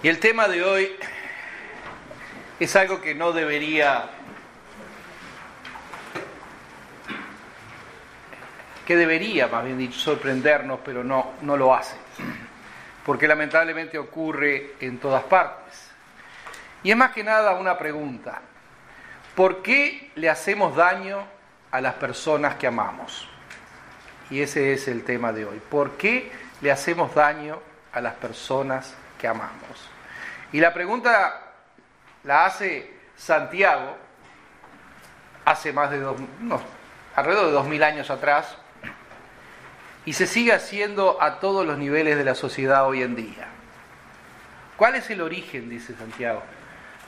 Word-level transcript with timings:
Y 0.00 0.06
el 0.06 0.20
tema 0.20 0.46
de 0.46 0.62
hoy 0.62 0.96
es 2.60 2.76
algo 2.76 3.00
que 3.00 3.16
no 3.16 3.32
debería, 3.32 4.08
que 8.86 8.94
debería, 8.94 9.48
más 9.48 9.64
bien 9.64 9.76
dicho, 9.76 9.98
sorprendernos, 9.98 10.78
pero 10.84 11.02
no, 11.02 11.32
no 11.42 11.56
lo 11.56 11.74
hace, 11.74 11.96
porque 13.04 13.26
lamentablemente 13.26 13.98
ocurre 13.98 14.74
en 14.78 14.98
todas 14.98 15.24
partes. 15.24 15.90
Y 16.84 16.92
es 16.92 16.96
más 16.96 17.10
que 17.10 17.24
nada 17.24 17.54
una 17.54 17.76
pregunta, 17.76 18.40
¿por 19.34 19.62
qué 19.62 20.12
le 20.14 20.30
hacemos 20.30 20.76
daño 20.76 21.24
a 21.72 21.80
las 21.80 21.94
personas 21.94 22.54
que 22.54 22.68
amamos? 22.68 23.28
Y 24.30 24.42
ese 24.42 24.72
es 24.74 24.86
el 24.86 25.02
tema 25.02 25.32
de 25.32 25.44
hoy, 25.44 25.60
¿por 25.68 25.96
qué 25.96 26.30
le 26.60 26.70
hacemos 26.70 27.16
daño 27.16 27.58
a 27.92 28.00
las 28.00 28.14
personas 28.14 28.94
que 28.94 29.07
amamos? 29.26 29.90
Y 30.52 30.60
la 30.60 30.72
pregunta 30.72 31.42
la 32.24 32.46
hace 32.46 32.92
Santiago 33.16 33.96
hace 35.44 35.72
más 35.72 35.90
de 35.90 35.98
dos, 36.00 36.16
alrededor 37.16 37.46
de 37.46 37.52
dos 37.52 37.66
mil 37.66 37.82
años 37.82 38.10
atrás, 38.10 38.56
y 40.04 40.12
se 40.12 40.26
sigue 40.26 40.52
haciendo 40.52 41.20
a 41.22 41.40
todos 41.40 41.66
los 41.66 41.78
niveles 41.78 42.16
de 42.16 42.24
la 42.24 42.34
sociedad 42.34 42.86
hoy 42.86 43.02
en 43.02 43.16
día. 43.16 43.48
¿Cuál 44.76 44.94
es 44.94 45.10
el 45.10 45.20
origen, 45.20 45.68
dice 45.68 45.94
Santiago, 45.96 46.42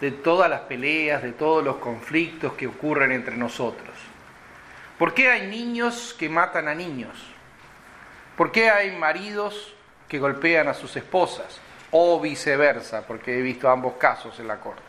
de 0.01 0.11
todas 0.11 0.51
las 0.51 0.63
peleas, 0.63 1.23
de 1.23 1.33
todos 1.33 1.63
los 1.63 1.77
conflictos 1.77 2.55
que 2.55 2.67
ocurren 2.67 3.13
entre 3.13 3.37
nosotros? 3.37 3.95
¿Por 4.99 5.15
qué 5.15 5.31
hay 5.31 5.47
niños 5.47 6.15
que 6.19 6.29
matan 6.29 6.69
a 6.69 6.75
niños? 6.75 7.17
¿Por 8.37 8.53
qué 8.53 8.71
hay 8.71 8.97
maridos 8.97 9.75
que 10.09 10.19
golpean 10.19 10.69
a 10.69 10.75
sus 10.75 10.97
esposas? 10.97 11.61
O 11.93 12.21
viceversa, 12.21 13.07
porque 13.07 13.39
he 13.39 13.43
visto 13.43 13.69
ambos 13.69 13.95
casos 13.95 14.39
en 14.39 14.49
la 14.49 14.61
corte. 14.61 14.83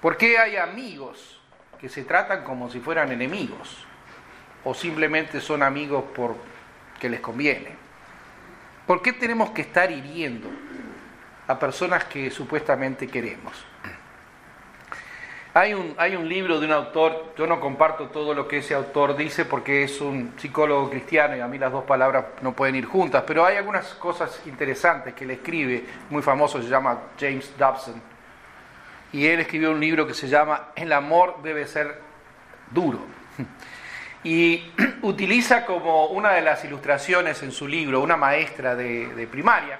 ¿Por 0.00 0.16
qué 0.16 0.38
hay 0.38 0.56
amigos 0.56 1.40
que 1.80 1.88
se 1.88 2.04
tratan 2.04 2.44
como 2.44 2.70
si 2.70 2.80
fueran 2.80 3.12
enemigos? 3.12 3.86
¿O 4.64 4.74
simplemente 4.74 5.40
son 5.40 5.62
amigos 5.62 6.04
porque 6.14 7.08
les 7.08 7.20
conviene? 7.20 7.76
¿Por 8.86 9.02
qué 9.02 9.12
tenemos 9.12 9.50
que 9.50 9.62
estar 9.62 9.90
hiriendo 9.90 10.48
a 11.46 11.58
personas 11.58 12.04
que 12.04 12.30
supuestamente 12.30 13.06
queremos? 13.06 13.64
Hay 15.56 15.72
un, 15.72 15.94
hay 15.98 16.16
un 16.16 16.28
libro 16.28 16.58
de 16.58 16.66
un 16.66 16.72
autor, 16.72 17.32
yo 17.38 17.46
no 17.46 17.60
comparto 17.60 18.08
todo 18.08 18.34
lo 18.34 18.48
que 18.48 18.58
ese 18.58 18.74
autor 18.74 19.16
dice 19.16 19.44
porque 19.44 19.84
es 19.84 20.00
un 20.00 20.34
psicólogo 20.36 20.90
cristiano 20.90 21.36
y 21.36 21.40
a 21.40 21.46
mí 21.46 21.58
las 21.58 21.70
dos 21.70 21.84
palabras 21.84 22.24
no 22.42 22.56
pueden 22.56 22.74
ir 22.74 22.86
juntas, 22.86 23.22
pero 23.24 23.46
hay 23.46 23.58
algunas 23.58 23.94
cosas 23.94 24.42
interesantes 24.46 25.14
que 25.14 25.24
le 25.24 25.34
escribe, 25.34 25.84
muy 26.10 26.22
famoso, 26.22 26.60
se 26.60 26.68
llama 26.68 27.02
James 27.20 27.52
Dobson, 27.56 28.02
y 29.12 29.28
él 29.28 29.38
escribió 29.38 29.70
un 29.70 29.78
libro 29.78 30.08
que 30.08 30.14
se 30.14 30.26
llama 30.26 30.70
El 30.74 30.92
amor 30.92 31.40
debe 31.42 31.66
ser 31.66 32.00
duro. 32.70 32.98
Y 34.26 34.72
utiliza 35.02 35.66
como 35.66 36.06
una 36.06 36.30
de 36.30 36.40
las 36.40 36.64
ilustraciones 36.64 37.42
en 37.42 37.52
su 37.52 37.68
libro 37.68 38.00
una 38.00 38.16
maestra 38.16 38.74
de, 38.74 39.28
primaria, 39.30 39.78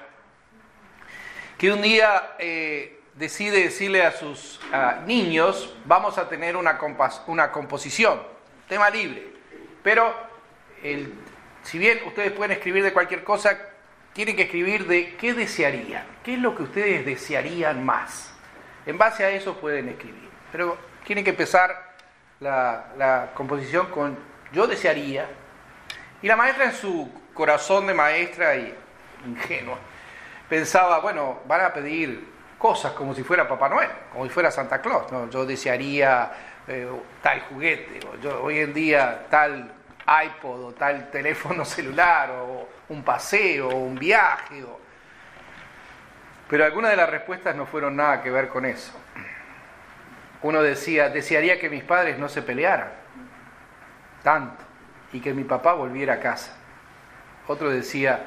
que 1.57 1.73
un 1.73 1.81
día... 1.81 2.35
Eh, 2.37 3.01
decide 3.15 3.63
decirle 3.63 4.03
a 4.03 4.11
sus 4.11 4.59
niños, 5.05 5.75
vamos 5.85 6.17
a 6.17 6.27
tener 6.27 6.55
una, 6.57 6.77
composición, 6.77 8.21
tema 8.67 8.89
libre, 8.89 9.27
pero 9.83 10.13
el, 10.83 11.13
si 11.63 11.77
bien 11.77 11.99
ustedes 12.05 12.31
pueden 12.31 12.51
escribir 12.51 12.83
de 12.83 12.93
cualquier 12.93 13.23
cosa, 13.23 13.57
tienen 14.13 14.35
que 14.35 14.43
escribir 14.43 14.87
de 14.87 15.15
qué 15.15 15.33
desearían, 15.33 16.05
qué 16.23 16.35
es 16.35 16.39
lo 16.39 16.55
que 16.55 16.63
ustedes 16.63 17.05
desearían 17.05 17.83
más. 17.83 18.33
En 18.85 18.97
base 18.97 19.25
a 19.25 19.31
eso 19.31 19.57
pueden 19.57 19.89
escribir, 19.89 20.29
pero 20.51 20.77
tienen 21.05 21.23
que 21.23 21.31
empezar 21.31 21.95
la, 22.39 22.93
la 22.97 23.31
composición 23.33 23.87
con 23.87 24.17
yo 24.51 24.67
desearía, 24.67 25.27
y 26.21 26.27
la 26.27 26.35
maestra 26.35 26.65
en 26.65 26.73
su 26.73 27.11
corazón 27.33 27.87
de 27.87 27.93
maestra 27.93 28.55
y 28.55 28.73
ingenua 29.25 29.77
pensaba, 30.47 30.99
bueno, 30.99 31.39
van 31.47 31.61
a 31.61 31.73
pedir 31.73 32.34
cosas 32.57 32.93
como 32.93 33.13
si 33.13 33.23
fuera 33.23 33.47
Papá 33.47 33.69
Noel, 33.69 33.89
como 34.11 34.25
si 34.25 34.29
fuera 34.29 34.51
Santa 34.51 34.81
Claus. 34.81 35.11
¿no? 35.11 35.29
Yo 35.29 35.45
desearía 35.45 36.31
eh, 36.67 36.87
tal 37.21 37.41
juguete, 37.41 37.99
o 38.07 38.17
yo, 38.17 38.43
hoy 38.43 38.59
en 38.59 38.73
día 38.73 39.25
tal 39.29 39.71
iPod 40.25 40.65
o 40.65 40.71
tal 40.73 41.09
teléfono 41.09 41.65
celular, 41.65 42.31
o 42.31 42.67
un 42.89 43.03
paseo, 43.03 43.69
o 43.69 43.77
un 43.77 43.95
viaje. 43.95 44.63
Pero 46.49 46.63
algunas 46.63 46.91
de 46.91 46.97
las 46.97 47.09
respuestas 47.09 47.55
no 47.55 47.65
fueron 47.65 47.95
nada 47.95 48.21
que 48.21 48.29
ver 48.29 48.49
con 48.49 48.65
eso. 48.65 48.91
Uno 50.43 50.61
decía, 50.61 51.09
desearía 51.09 51.59
que 51.59 51.69
mis 51.69 51.83
padres 51.83 52.19
no 52.19 52.29
se 52.29 52.41
pelearan 52.41 52.91
tanto 54.21 54.63
y 55.13 55.21
que 55.21 55.33
mi 55.33 55.43
papá 55.43 55.73
volviera 55.73 56.15
a 56.15 56.19
casa. 56.19 56.55
Otro 57.47 57.69
decía, 57.69 58.25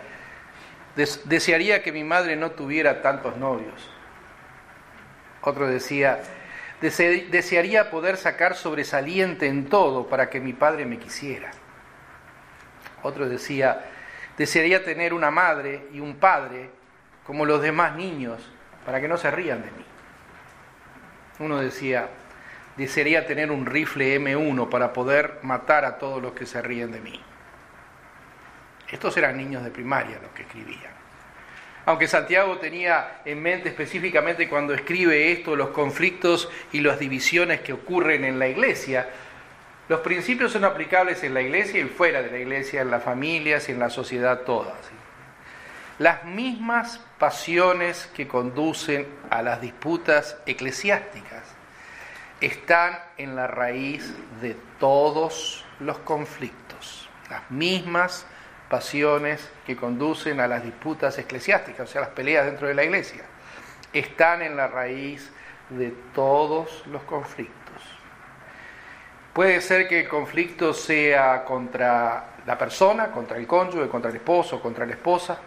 desearía 1.24 1.82
que 1.82 1.92
mi 1.92 2.04
madre 2.04 2.36
no 2.36 2.52
tuviera 2.52 3.02
tantos 3.02 3.36
novios. 3.36 3.90
Otro 5.48 5.66
decía, 5.66 6.20
desearía 6.82 7.90
poder 7.90 8.18
sacar 8.18 8.54
sobresaliente 8.54 9.46
en 9.46 9.70
todo 9.70 10.06
para 10.06 10.28
que 10.28 10.40
mi 10.40 10.52
padre 10.52 10.84
me 10.84 10.98
quisiera. 10.98 11.50
Otro 13.02 13.26
decía, 13.30 13.86
desearía 14.36 14.84
tener 14.84 15.14
una 15.14 15.30
madre 15.30 15.86
y 15.90 16.00
un 16.00 16.16
padre 16.16 16.68
como 17.24 17.46
los 17.46 17.62
demás 17.62 17.96
niños 17.96 18.46
para 18.84 19.00
que 19.00 19.08
no 19.08 19.16
se 19.16 19.30
rían 19.30 19.62
de 19.62 19.70
mí. 19.70 19.84
Uno 21.38 21.60
decía, 21.60 22.10
desearía 22.76 23.26
tener 23.26 23.50
un 23.50 23.64
rifle 23.64 24.20
M1 24.20 24.68
para 24.68 24.92
poder 24.92 25.38
matar 25.40 25.86
a 25.86 25.96
todos 25.96 26.22
los 26.22 26.32
que 26.32 26.44
se 26.44 26.60
ríen 26.60 26.92
de 26.92 27.00
mí. 27.00 27.22
Estos 28.90 29.16
eran 29.16 29.38
niños 29.38 29.64
de 29.64 29.70
primaria 29.70 30.18
los 30.20 30.32
que 30.32 30.42
escribían 30.42 30.97
aunque 31.88 32.06
Santiago 32.06 32.58
tenía 32.58 33.22
en 33.24 33.40
mente 33.40 33.70
específicamente 33.70 34.46
cuando 34.46 34.74
escribe 34.74 35.32
esto 35.32 35.56
los 35.56 35.70
conflictos 35.70 36.50
y 36.70 36.80
las 36.80 36.98
divisiones 36.98 37.62
que 37.62 37.72
ocurren 37.72 38.24
en 38.24 38.38
la 38.38 38.46
iglesia, 38.46 39.08
los 39.88 40.00
principios 40.00 40.52
son 40.52 40.66
aplicables 40.66 41.24
en 41.24 41.32
la 41.32 41.40
iglesia 41.40 41.80
y 41.80 41.84
fuera 41.84 42.20
de 42.20 42.30
la 42.30 42.40
iglesia, 42.40 42.82
en 42.82 42.90
las 42.90 43.02
familias 43.02 43.70
y 43.70 43.72
en 43.72 43.78
la 43.78 43.88
sociedad 43.88 44.40
toda. 44.40 44.74
Las 45.98 46.26
mismas 46.26 47.00
pasiones 47.18 48.10
que 48.14 48.28
conducen 48.28 49.06
a 49.30 49.40
las 49.40 49.62
disputas 49.62 50.36
eclesiásticas 50.44 51.42
están 52.42 52.98
en 53.16 53.34
la 53.34 53.46
raíz 53.46 54.14
de 54.42 54.56
todos 54.78 55.64
los 55.80 55.96
conflictos. 56.00 57.08
Las 57.30 57.50
mismas 57.50 58.26
pasiones 58.68 59.48
que 59.66 59.76
conducen 59.76 60.40
a 60.40 60.46
las 60.46 60.62
disputas 60.62 61.18
eclesiásticas, 61.18 61.88
o 61.88 61.92
sea, 61.92 62.02
las 62.02 62.10
peleas 62.10 62.46
dentro 62.46 62.68
de 62.68 62.74
la 62.74 62.84
iglesia, 62.84 63.24
están 63.92 64.42
en 64.42 64.56
la 64.56 64.68
raíz 64.68 65.30
de 65.70 65.92
todos 66.14 66.86
los 66.86 67.02
conflictos. 67.02 67.54
Puede 69.32 69.60
ser 69.60 69.88
que 69.88 70.00
el 70.00 70.08
conflicto 70.08 70.74
sea 70.74 71.44
contra 71.44 72.36
la 72.44 72.58
persona, 72.58 73.10
contra 73.10 73.38
el 73.38 73.46
cónyuge, 73.46 73.88
contra 73.88 74.10
el 74.10 74.16
esposo, 74.16 74.60
contra 74.60 74.84
la 74.84 74.92
esposa. 74.92 75.38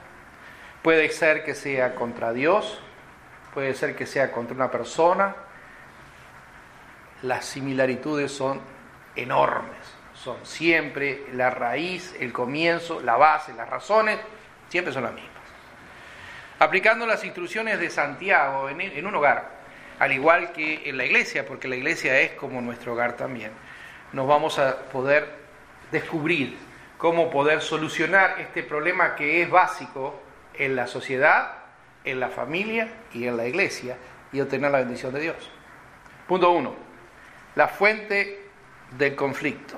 Puede 0.82 1.10
ser 1.10 1.44
que 1.44 1.54
sea 1.54 1.94
contra 1.94 2.32
Dios, 2.32 2.82
puede 3.54 3.74
ser 3.76 3.96
que 3.96 4.06
sea 4.06 4.32
contra 4.32 4.56
una 4.56 4.72
persona. 4.72 5.36
Las 7.24 7.46
similitudes 7.46 8.32
son 8.32 8.62
enormes 9.16 10.01
son 10.22 10.46
siempre 10.46 11.24
la 11.34 11.50
raíz, 11.50 12.16
el 12.20 12.32
comienzo, 12.32 13.02
la 13.02 13.18
base, 13.18 13.54
las 13.54 13.68
razones, 13.68 14.20
siempre 14.70 14.94
son 14.94 15.04
las 15.04 15.14
mismas. 15.14 15.32
Aplicando 16.60 17.08
las 17.08 17.24
instrucciones 17.24 17.80
de 17.80 17.90
Santiago 17.90 18.70
en, 18.70 19.06
un 19.06 19.16
hogar, 19.16 19.50
al 19.98 20.12
igual 20.12 20.52
que 20.52 20.88
en 20.88 20.98
la 20.98 21.06
iglesia, 21.06 21.46
porque 21.46 21.68
la 21.68 21.76
iglesia 21.76 22.20
es 22.20 22.34
como 22.34 22.62
nuestro 22.62 22.94
hogar 22.94 23.18
también, 23.18 23.52
nos 24.14 24.28
vamos 24.28 24.60
a 24.60 24.78
poder 24.84 25.28
descubrir 25.92 26.56
cómo 27.00 27.32
poder 27.32 27.62
solucionar 27.62 28.40
este 28.40 28.62
problema 28.62 29.16
que 29.16 29.42
es 29.42 29.50
básico 29.50 30.22
en 30.54 30.76
la 30.76 30.86
sociedad, 30.86 31.54
en 32.04 32.20
la 32.20 32.30
familia 32.30 32.90
y 33.12 33.26
en 33.26 33.38
la 33.38 33.48
iglesia 33.48 33.98
y 34.32 34.40
obtener 34.40 34.70
la 34.70 34.80
bendición 34.80 35.14
de 35.14 35.22
Dios. 35.22 35.50
Punto 36.28 36.52
uno, 36.52 36.76
la 37.56 37.68
fuente 37.68 38.50
del 38.98 39.16
conflicto 39.16 39.78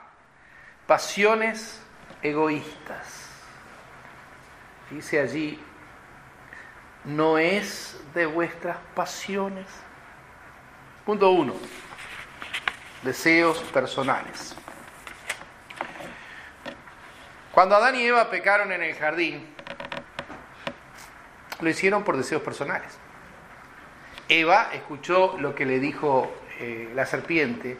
Pasiones 0.91 1.81
egoístas. 2.21 3.29
Dice 4.89 5.21
allí, 5.21 5.57
no 7.05 7.37
es 7.37 7.97
de 8.13 8.25
vuestras 8.25 8.75
pasiones. 8.93 9.67
Punto 11.05 11.31
uno, 11.31 11.53
deseos 13.03 13.59
personales. 13.71 14.53
Cuando 17.53 17.77
Adán 17.77 17.95
y 17.95 18.03
Eva 18.03 18.29
pecaron 18.29 18.73
en 18.73 18.83
el 18.83 18.93
jardín, 18.95 19.47
lo 21.61 21.69
hicieron 21.69 22.03
por 22.03 22.17
deseos 22.17 22.41
personales. 22.41 22.97
Eva 24.27 24.71
escuchó 24.73 25.37
lo 25.39 25.55
que 25.55 25.65
le 25.65 25.79
dijo 25.79 26.29
eh, 26.59 26.91
la 26.93 27.05
serpiente. 27.05 27.77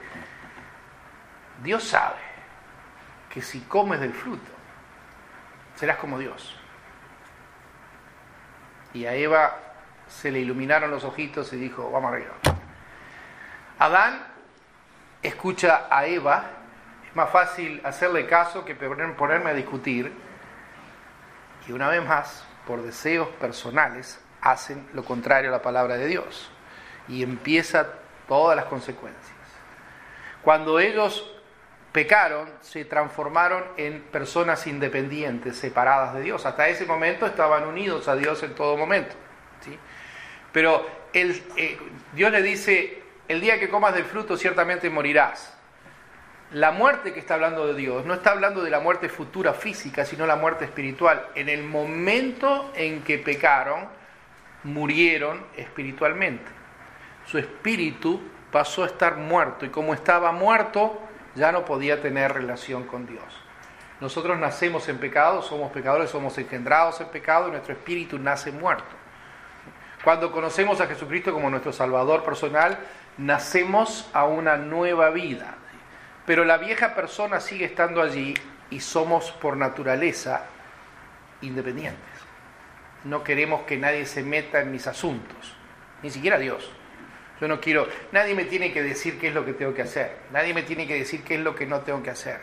Dios 1.61 1.83
sabe 1.83 2.30
que 3.33 3.41
si 3.41 3.61
comes 3.61 3.99
del 3.99 4.13
fruto, 4.13 4.51
serás 5.75 5.97
como 5.97 6.19
Dios. 6.19 6.55
Y 8.93 9.05
a 9.05 9.13
Eva 9.15 9.57
se 10.07 10.31
le 10.31 10.39
iluminaron 10.39 10.91
los 10.91 11.05
ojitos 11.05 11.51
y 11.53 11.55
dijo, 11.55 11.89
vamos 11.89 12.11
arriba. 12.11 12.33
Adán 13.79 14.27
escucha 15.23 15.87
a 15.89 16.05
Eva, 16.05 16.43
es 17.07 17.15
más 17.15 17.29
fácil 17.29 17.81
hacerle 17.85 18.27
caso 18.27 18.65
que 18.65 18.75
ponerme 18.75 19.49
a 19.49 19.53
discutir. 19.53 20.11
Y 21.67 21.71
una 21.71 21.87
vez 21.87 22.05
más, 22.05 22.45
por 22.67 22.81
deseos 22.81 23.29
personales, 23.29 24.19
hacen 24.41 24.87
lo 24.93 25.05
contrario 25.05 25.49
a 25.49 25.53
la 25.53 25.61
palabra 25.61 25.95
de 25.95 26.07
Dios. 26.07 26.51
Y 27.07 27.23
empieza 27.23 27.87
todas 28.27 28.57
las 28.57 28.65
consecuencias. 28.65 29.31
Cuando 30.43 30.79
ellos 30.79 31.30
pecaron, 31.91 32.49
se 32.61 32.85
transformaron 32.85 33.63
en 33.77 34.01
personas 34.01 34.65
independientes, 34.67 35.57
separadas 35.57 36.13
de 36.13 36.21
Dios. 36.21 36.45
Hasta 36.45 36.67
ese 36.69 36.85
momento 36.85 37.25
estaban 37.25 37.65
unidos 37.65 38.07
a 38.07 38.15
Dios 38.15 38.41
en 38.43 38.55
todo 38.55 38.77
momento. 38.77 39.13
¿sí? 39.61 39.77
Pero 40.51 40.85
el, 41.13 41.43
eh, 41.57 41.77
Dios 42.13 42.31
le 42.31 42.41
dice, 42.41 43.03
el 43.27 43.41
día 43.41 43.59
que 43.59 43.69
comas 43.69 43.93
del 43.93 44.05
fruto 44.05 44.37
ciertamente 44.37 44.89
morirás. 44.89 45.57
La 46.51 46.71
muerte 46.71 47.13
que 47.13 47.19
está 47.19 47.35
hablando 47.35 47.67
de 47.67 47.75
Dios 47.75 48.05
no 48.05 48.13
está 48.13 48.31
hablando 48.31 48.61
de 48.61 48.69
la 48.69 48.81
muerte 48.81 49.07
futura 49.07 49.53
física, 49.53 50.03
sino 50.03 50.25
la 50.25 50.35
muerte 50.35 50.65
espiritual. 50.65 51.27
En 51.35 51.47
el 51.47 51.63
momento 51.63 52.71
en 52.75 53.03
que 53.03 53.17
pecaron, 53.17 53.87
murieron 54.63 55.45
espiritualmente. 55.55 56.51
Su 57.25 57.37
espíritu 57.37 58.21
pasó 58.51 58.83
a 58.83 58.87
estar 58.87 59.15
muerto 59.15 59.65
y 59.65 59.69
como 59.69 59.93
estaba 59.93 60.33
muerto, 60.33 61.01
ya 61.35 61.51
no 61.51 61.65
podía 61.65 62.01
tener 62.01 62.33
relación 62.33 62.83
con 62.83 63.05
Dios. 63.05 63.23
Nosotros 63.99 64.37
nacemos 64.39 64.89
en 64.89 64.97
pecado, 64.97 65.41
somos 65.43 65.71
pecadores, 65.71 66.09
somos 66.09 66.37
engendrados 66.37 66.99
en 67.01 67.07
pecado 67.07 67.47
y 67.47 67.51
nuestro 67.51 67.73
espíritu 67.73 68.17
nace 68.17 68.51
muerto. 68.51 68.89
Cuando 70.03 70.31
conocemos 70.31 70.81
a 70.81 70.87
Jesucristo 70.87 71.31
como 71.31 71.49
nuestro 71.49 71.71
Salvador 71.71 72.23
personal, 72.23 72.79
nacemos 73.17 74.09
a 74.13 74.25
una 74.25 74.57
nueva 74.57 75.11
vida. 75.11 75.55
Pero 76.25 76.45
la 76.45 76.57
vieja 76.57 76.95
persona 76.95 77.39
sigue 77.39 77.65
estando 77.65 78.01
allí 78.01 78.33
y 78.71 78.79
somos 78.79 79.31
por 79.31 79.55
naturaleza 79.55 80.45
independientes. 81.41 82.01
No 83.03 83.23
queremos 83.23 83.61
que 83.63 83.77
nadie 83.77 84.05
se 84.05 84.23
meta 84.23 84.61
en 84.61 84.71
mis 84.71 84.87
asuntos, 84.87 85.55
ni 86.01 86.09
siquiera 86.09 86.39
Dios. 86.39 86.71
Yo 87.41 87.47
no 87.47 87.59
quiero, 87.59 87.87
nadie 88.11 88.35
me 88.35 88.45
tiene 88.45 88.71
que 88.71 88.83
decir 88.83 89.19
qué 89.19 89.29
es 89.29 89.33
lo 89.33 89.43
que 89.43 89.53
tengo 89.53 89.73
que 89.73 89.81
hacer, 89.81 90.15
nadie 90.31 90.53
me 90.53 90.61
tiene 90.61 90.85
que 90.85 90.93
decir 90.93 91.23
qué 91.23 91.35
es 91.35 91.41
lo 91.41 91.55
que 91.55 91.65
no 91.65 91.79
tengo 91.79 92.03
que 92.03 92.11
hacer. 92.11 92.39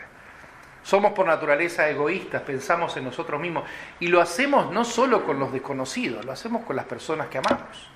Somos 0.83 1.13
por 1.13 1.25
naturaleza 1.25 1.89
egoístas, 1.89 2.41
pensamos 2.41 2.97
en 2.97 3.05
nosotros 3.05 3.39
mismos 3.39 3.63
y 4.01 4.07
lo 4.07 4.19
hacemos 4.19 4.73
no 4.73 4.83
solo 4.83 5.23
con 5.23 5.39
los 5.39 5.53
desconocidos, 5.53 6.25
lo 6.25 6.33
hacemos 6.33 6.65
con 6.65 6.75
las 6.75 6.83
personas 6.83 7.27
que 7.27 7.37
amamos. 7.37 7.89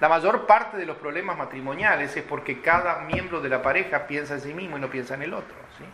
La 0.00 0.10
mayor 0.10 0.46
parte 0.46 0.76
de 0.76 0.84
los 0.84 0.98
problemas 0.98 1.38
matrimoniales 1.38 2.14
es 2.14 2.24
porque 2.24 2.60
cada 2.60 3.00
miembro 3.00 3.40
de 3.40 3.48
la 3.48 3.62
pareja 3.62 4.06
piensa 4.06 4.34
en 4.34 4.40
sí 4.42 4.52
mismo 4.52 4.76
y 4.76 4.80
no 4.80 4.90
piensa 4.90 5.14
en 5.14 5.22
el 5.22 5.32
otro. 5.32 5.56
¿sí? 5.78 5.84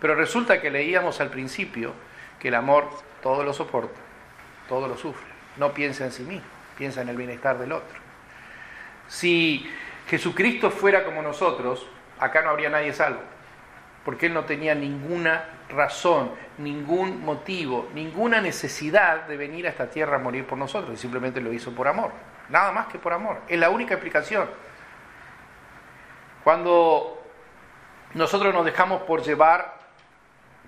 Pero 0.00 0.16
resulta 0.16 0.60
que 0.60 0.70
leíamos 0.70 1.20
al 1.20 1.30
principio 1.30 1.92
que 2.40 2.48
el 2.48 2.54
amor 2.56 2.88
todo 3.22 3.44
lo 3.44 3.52
soporta, 3.52 4.00
todo 4.68 4.88
lo 4.88 4.96
sufre, 4.96 5.26
no 5.58 5.72
piensa 5.72 6.04
en 6.04 6.12
sí 6.12 6.24
mismo, 6.24 6.46
piensa 6.76 7.02
en 7.02 7.08
el 7.08 7.16
bienestar 7.16 7.58
del 7.58 7.70
otro. 7.70 8.02
Si 9.08 9.68
Jesucristo 10.08 10.70
fuera 10.70 11.04
como 11.04 11.22
nosotros, 11.22 11.86
acá 12.18 12.42
no 12.42 12.50
habría 12.50 12.68
nadie 12.68 12.92
salvo, 12.92 13.20
porque 14.04 14.26
Él 14.26 14.34
no 14.34 14.44
tenía 14.44 14.74
ninguna 14.74 15.44
razón, 15.68 16.32
ningún 16.58 17.24
motivo, 17.24 17.88
ninguna 17.94 18.40
necesidad 18.40 19.26
de 19.26 19.36
venir 19.36 19.66
a 19.66 19.70
esta 19.70 19.88
tierra 19.88 20.16
a 20.16 20.18
morir 20.18 20.46
por 20.46 20.58
nosotros, 20.58 20.98
simplemente 21.00 21.40
lo 21.40 21.52
hizo 21.52 21.74
por 21.74 21.88
amor, 21.88 22.12
nada 22.48 22.72
más 22.72 22.86
que 22.88 22.98
por 22.98 23.12
amor, 23.12 23.40
es 23.48 23.58
la 23.58 23.70
única 23.70 23.94
explicación. 23.94 24.48
Cuando 26.44 27.22
nosotros 28.14 28.52
nos 28.52 28.64
dejamos 28.64 29.02
por 29.02 29.22
llevar 29.22 29.80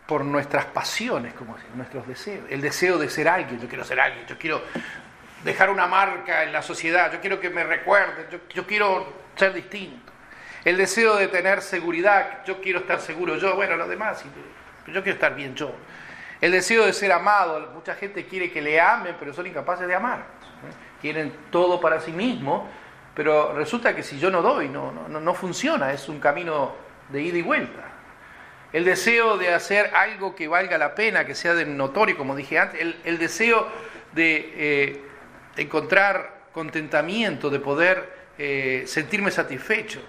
por 0.07 0.25
nuestras 0.25 0.67
pasiones, 0.67 1.35
como 1.35 1.57
nuestros 1.75 2.07
deseos, 2.07 2.45
el 2.51 2.61
deseo 2.61 2.99
de 2.99 3.09
ser 3.09 3.29
alguien, 3.29 3.61
yo 3.61 3.69
quiero 3.69 3.85
ser 3.85 4.01
alguien, 4.01 4.27
yo 4.27 4.39
quiero 4.39 4.63
dejar 5.45 5.71
una 5.71 5.87
marca 5.87 6.43
en 6.43 6.53
la 6.53 6.63
sociedad, 6.63 7.13
yo 7.13 7.21
quiero 7.21 7.39
que 7.39 7.51
me 7.51 7.65
recuerden, 7.65 8.27
yo, 8.53 8.67
quiero 8.67 9.13
ser 9.37 9.53
distinto. 9.53 10.13
El 10.65 10.79
deseo 10.79 11.17
de 11.17 11.29
tener 11.29 11.61
seguridad, 11.61 12.45
yo 12.47 12.61
quiero 12.61 12.81
estar 12.81 13.01
seguro 13.01 13.37
yo, 13.37 13.55
bueno, 13.55 13.77
los 13.77 13.89
demás, 13.89 14.25
yo 14.87 15.03
quiero 15.03 15.15
estar 15.15 15.35
bien 15.35 15.55
yo. 15.55 15.73
El 16.41 16.53
deseo 16.53 16.87
de 16.87 16.93
ser 16.93 17.13
amado, 17.13 17.71
mucha 17.75 17.95
gente 17.95 18.27
quiere 18.27 18.51
que 18.51 18.61
le 18.61 18.81
amen, 18.81 19.17
pero 19.19 19.33
son 19.33 19.47
incapaces 19.47 19.87
de 19.87 19.95
amar. 19.95 20.25
Quieren 21.01 21.33
todo 21.51 21.81
para 21.81 22.01
sí 22.01 22.13
mismos, 22.13 22.63
pero 23.15 23.55
resulta 23.55 23.95
que 23.95 24.03
si 24.03 24.19
yo 24.19 24.31
no 24.31 24.43
doy, 24.43 24.69
no, 24.69 24.91
no, 24.93 25.21
no 25.21 25.35
funciona, 25.35 25.93
es 25.93 26.09
un 26.09 26.19
camino 26.19 26.75
de 27.11 27.23
ida 27.23 27.39
y 27.39 27.43
vuelta. 27.43 27.83
El 28.73 28.85
deseo 28.85 29.37
de 29.39 29.55
hacer 29.55 29.93
algo 29.95 30.35
que 30.35 30.49
valga 30.49 30.77
la 30.79 30.95
pena, 30.95 31.25
que 31.25 31.35
sea 31.35 31.55
de 31.55 31.65
notorio, 31.65 32.17
como 32.17 32.35
dije 32.35 32.59
antes, 32.59 32.81
el, 33.05 33.19
deseo 33.19 33.69
de 34.13 34.53
eh, 34.57 35.03
encontrar 35.57 36.45
contentamiento, 36.53 37.51
de 37.51 37.61
poder 37.61 38.29
eh, 38.39 38.85
sentirme 38.87 39.31
satisfecho. 39.31 40.01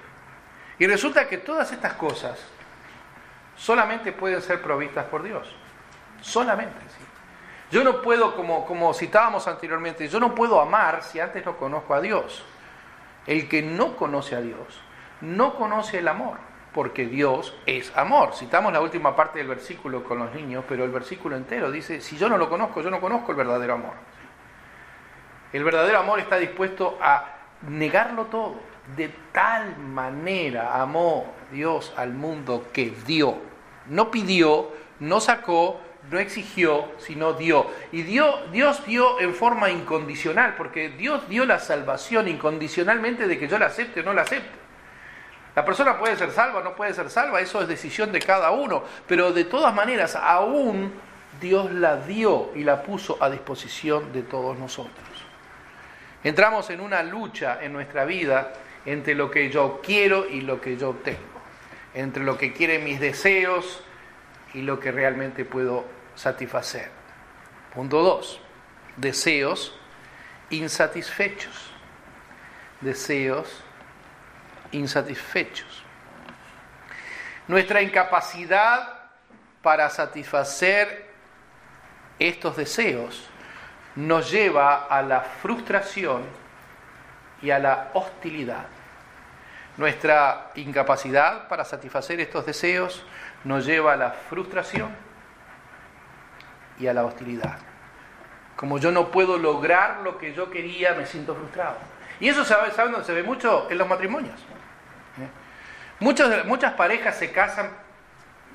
Y 0.78 0.88
resulta 0.88 1.28
que 1.28 1.38
todas 1.38 1.72
estas 1.72 1.94
cosas 1.94 2.40
solamente 3.56 4.12
pueden 4.12 4.42
ser 4.42 4.62
provistas 4.62 5.06
por 5.06 5.24
Dios. 5.24 5.56
Solamente. 6.22 6.78
Yo 7.72 7.84
no 7.84 8.02
puedo, 8.02 8.36
como, 8.36 8.66
como 8.66 8.94
citábamos 8.94 9.48
anteriormente, 9.48 10.08
yo 10.08 10.20
no 10.20 10.36
puedo 10.36 10.62
amar 10.62 11.04
si 11.04 11.20
antes 11.20 11.46
no 11.46 11.58
conozco 11.58 11.94
a 11.94 12.02
Dios. 12.02 12.44
El 13.26 13.50
que 13.50 13.62
no 13.62 13.96
conoce 13.96 14.36
a 14.36 14.42
Dios 14.42 14.82
no 15.22 15.56
conoce 15.56 16.00
el 16.00 16.08
amor, 16.08 16.38
porque 16.74 17.06
Dios 17.06 17.56
es 17.66 17.96
amor. 17.96 18.34
Citamos 18.34 18.72
la 18.74 18.82
última 18.82 19.16
parte 19.16 19.40
del 19.40 19.48
versículo 19.48 20.04
con 20.04 20.20
los 20.20 20.34
niños, 20.34 20.64
pero 20.68 20.84
el 20.84 20.92
versículo 20.92 21.36
entero 21.36 21.72
dice, 21.72 22.02
si 22.02 22.18
yo 22.18 22.30
no 22.30 22.38
lo 22.38 22.50
conozco, 22.50 22.82
yo 22.82 22.90
no 22.90 23.00
conozco 23.00 23.32
el 23.32 23.38
verdadero 23.38 23.74
amor. 23.74 23.94
El 25.56 25.64
verdadero 25.64 26.00
amor 26.00 26.20
está 26.20 26.36
dispuesto 26.36 26.98
a 27.00 27.30
negarlo 27.70 28.26
todo. 28.26 28.56
De 28.98 29.08
tal 29.32 29.78
manera 29.78 30.82
amó 30.82 31.34
Dios 31.50 31.94
al 31.96 32.12
mundo 32.12 32.68
que 32.74 32.94
dio. 33.08 33.38
No 33.86 34.12
pidió, 34.12 34.74
no 35.00 35.22
sacó, 35.22 35.80
no 36.12 36.20
exigió, 36.20 36.92
sino 36.98 37.32
dio. 37.32 37.68
Y 37.94 38.02
dio, 38.02 38.48
Dios 38.52 38.86
dio 38.86 39.22
en 39.22 39.34
forma 39.34 39.70
incondicional, 39.70 40.56
porque 40.58 40.90
Dios 40.90 41.30
dio 41.30 41.46
la 41.46 41.60
salvación 41.60 42.28
incondicionalmente 42.28 43.26
de 43.26 43.40
que 43.40 43.48
yo 43.48 43.58
la 43.58 43.68
acepte 43.68 44.02
o 44.02 44.04
no 44.04 44.12
la 44.12 44.24
acepte. 44.24 44.60
La 45.56 45.64
persona 45.64 45.98
puede 45.98 46.18
ser 46.18 46.32
salva 46.32 46.60
o 46.60 46.64
no 46.66 46.76
puede 46.76 46.94
ser 46.94 47.10
salva, 47.10 47.40
eso 47.40 47.62
es 47.62 47.70
decisión 47.70 48.12
de 48.12 48.20
cada 48.20 48.52
uno, 48.52 48.84
pero 49.08 49.32
de 49.32 49.46
todas 49.46 49.74
maneras 49.74 50.18
aún 50.18 50.92
Dios 51.40 51.72
la 51.72 51.96
dio 51.96 52.52
y 52.56 52.66
la 52.66 52.84
puso 52.84 53.18
a 53.24 53.30
disposición 53.30 54.12
de 54.12 54.24
todos 54.24 54.58
nosotros. 54.60 55.15
Entramos 56.26 56.72
en 56.72 56.82
una 56.82 57.04
lucha 57.04 57.60
en 57.62 57.72
nuestra 57.72 58.04
vida 58.04 58.52
entre 58.84 59.14
lo 59.14 59.30
que 59.30 59.52
yo 59.52 59.80
quiero 59.84 60.28
y 60.28 60.42
lo 60.42 60.60
que 60.60 60.76
yo 60.76 60.96
tengo, 61.04 61.20
entre 61.94 62.24
lo 62.24 62.36
que 62.36 62.52
quieren 62.52 62.84
mis 62.84 63.00
deseos 63.00 63.84
y 64.56 64.64
lo 64.64 64.80
que 64.80 64.92
realmente 64.92 65.46
puedo 65.46 65.86
satisfacer. 66.16 66.90
Punto 67.76 68.02
2. 68.02 68.42
Deseos 68.98 69.78
insatisfechos. 70.50 71.72
Deseos 72.82 73.64
insatisfechos. 74.72 75.84
Nuestra 77.48 77.84
incapacidad 77.84 79.12
para 79.62 79.92
satisfacer 79.92 81.06
estos 82.18 82.58
deseos 82.58 83.30
nos 83.96 84.30
lleva 84.30 84.86
a 84.86 85.02
la 85.02 85.22
frustración 85.22 86.24
y 87.42 87.52
a 87.52 87.60
la 87.60 87.92
hostilidad. 87.94 88.66
Nuestra 89.78 90.52
incapacidad 90.56 91.48
para 91.48 91.66
satisfacer 91.66 92.20
estos 92.20 92.46
deseos 92.46 93.06
nos 93.44 93.66
lleva 93.66 93.94
a 93.94 93.98
la 93.98 94.12
frustración 94.12 94.90
y 96.80 96.88
a 96.88 96.94
la 96.94 97.04
hostilidad. 97.06 97.58
Como 98.56 98.78
yo 98.78 98.92
no 98.92 99.12
puedo 99.12 99.38
lograr 99.38 100.00
lo 100.04 100.18
que 100.18 100.34
yo 100.34 100.50
quería, 100.50 100.94
me 100.94 101.06
siento 101.06 101.36
frustrado. 101.36 101.76
Y 102.20 102.30
eso 102.30 102.46
¿saben 102.46 102.72
dónde 102.76 103.04
se 103.04 103.14
ve 103.14 103.24
mucho? 103.24 103.68
En 103.70 103.78
los 103.78 103.88
matrimonios. 103.88 104.40
¿Eh? 105.20 105.30
Muchas 106.00 106.74
parejas 106.74 107.18
se 107.18 107.32
casan, 107.32 107.70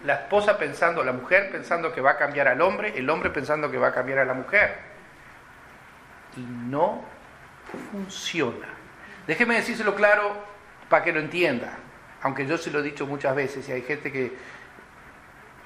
la 0.04 0.14
esposa 0.14 0.56
pensando, 0.56 1.04
la 1.04 1.12
mujer 1.12 1.50
pensando 1.50 1.92
que 1.92 2.00
va 2.00 2.12
a 2.12 2.16
cambiar 2.16 2.48
al 2.48 2.62
hombre, 2.62 2.98
el 2.98 3.08
hombre 3.10 3.28
pensando 3.28 3.70
que 3.70 3.76
va 3.76 3.88
a 3.88 3.92
cambiar 3.92 4.20
a 4.20 4.24
la 4.24 4.34
mujer. 4.34 4.89
Y 6.36 6.40
no 6.40 7.02
funciona. 7.92 8.68
Déjeme 9.26 9.56
decírselo 9.56 9.94
claro 9.94 10.34
para 10.88 11.04
que 11.04 11.12
lo 11.12 11.20
entienda, 11.20 11.78
aunque 12.22 12.46
yo 12.46 12.58
se 12.58 12.70
lo 12.70 12.80
he 12.80 12.82
dicho 12.82 13.06
muchas 13.06 13.34
veces 13.34 13.68
y 13.68 13.72
hay 13.72 13.82
gente 13.82 14.10
que 14.10 14.36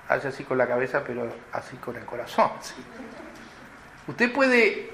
hace 0.09 0.29
así 0.29 0.45
con 0.45 0.59
la 0.59 0.67
cabeza, 0.67 1.03
pero 1.07 1.35
así 1.53 1.77
con 1.77 1.97
el 1.97 2.05
corazón. 2.05 2.51
Usted 4.07 4.33
puede 4.33 4.93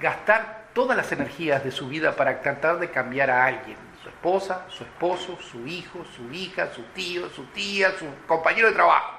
gastar 0.00 0.66
todas 0.72 0.96
las 0.96 1.10
energías 1.10 1.64
de 1.64 1.72
su 1.72 1.88
vida 1.88 2.14
para 2.14 2.40
tratar 2.40 2.78
de 2.78 2.90
cambiar 2.90 3.30
a 3.30 3.46
alguien, 3.46 3.76
su 4.02 4.08
esposa, 4.08 4.66
su 4.68 4.84
esposo, 4.84 5.38
su 5.40 5.66
hijo, 5.66 6.04
su 6.04 6.30
hija, 6.32 6.72
su 6.72 6.82
tío, 6.94 7.28
su 7.30 7.46
tía, 7.46 7.92
su 7.98 8.06
compañero 8.26 8.68
de 8.68 8.74
trabajo. 8.74 9.18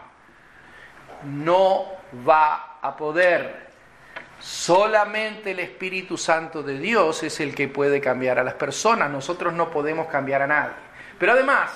No 1.23 1.85
va 2.27 2.77
a 2.81 2.95
poder. 2.95 3.66
Solamente 4.39 5.51
el 5.51 5.59
Espíritu 5.59 6.17
Santo 6.17 6.61
de 6.61 6.77
Dios 6.77 7.23
es 7.23 7.39
el 7.39 7.55
que 7.55 7.67
puede 7.67 7.99
cambiar 7.99 8.37
a 8.39 8.43
las 8.43 8.53
personas. 8.53 9.09
Nosotros 9.09 9.53
no 9.53 9.71
podemos 9.71 10.07
cambiar 10.07 10.43
a 10.43 10.47
nadie. 10.47 10.75
Pero 11.17 11.31
además, 11.31 11.71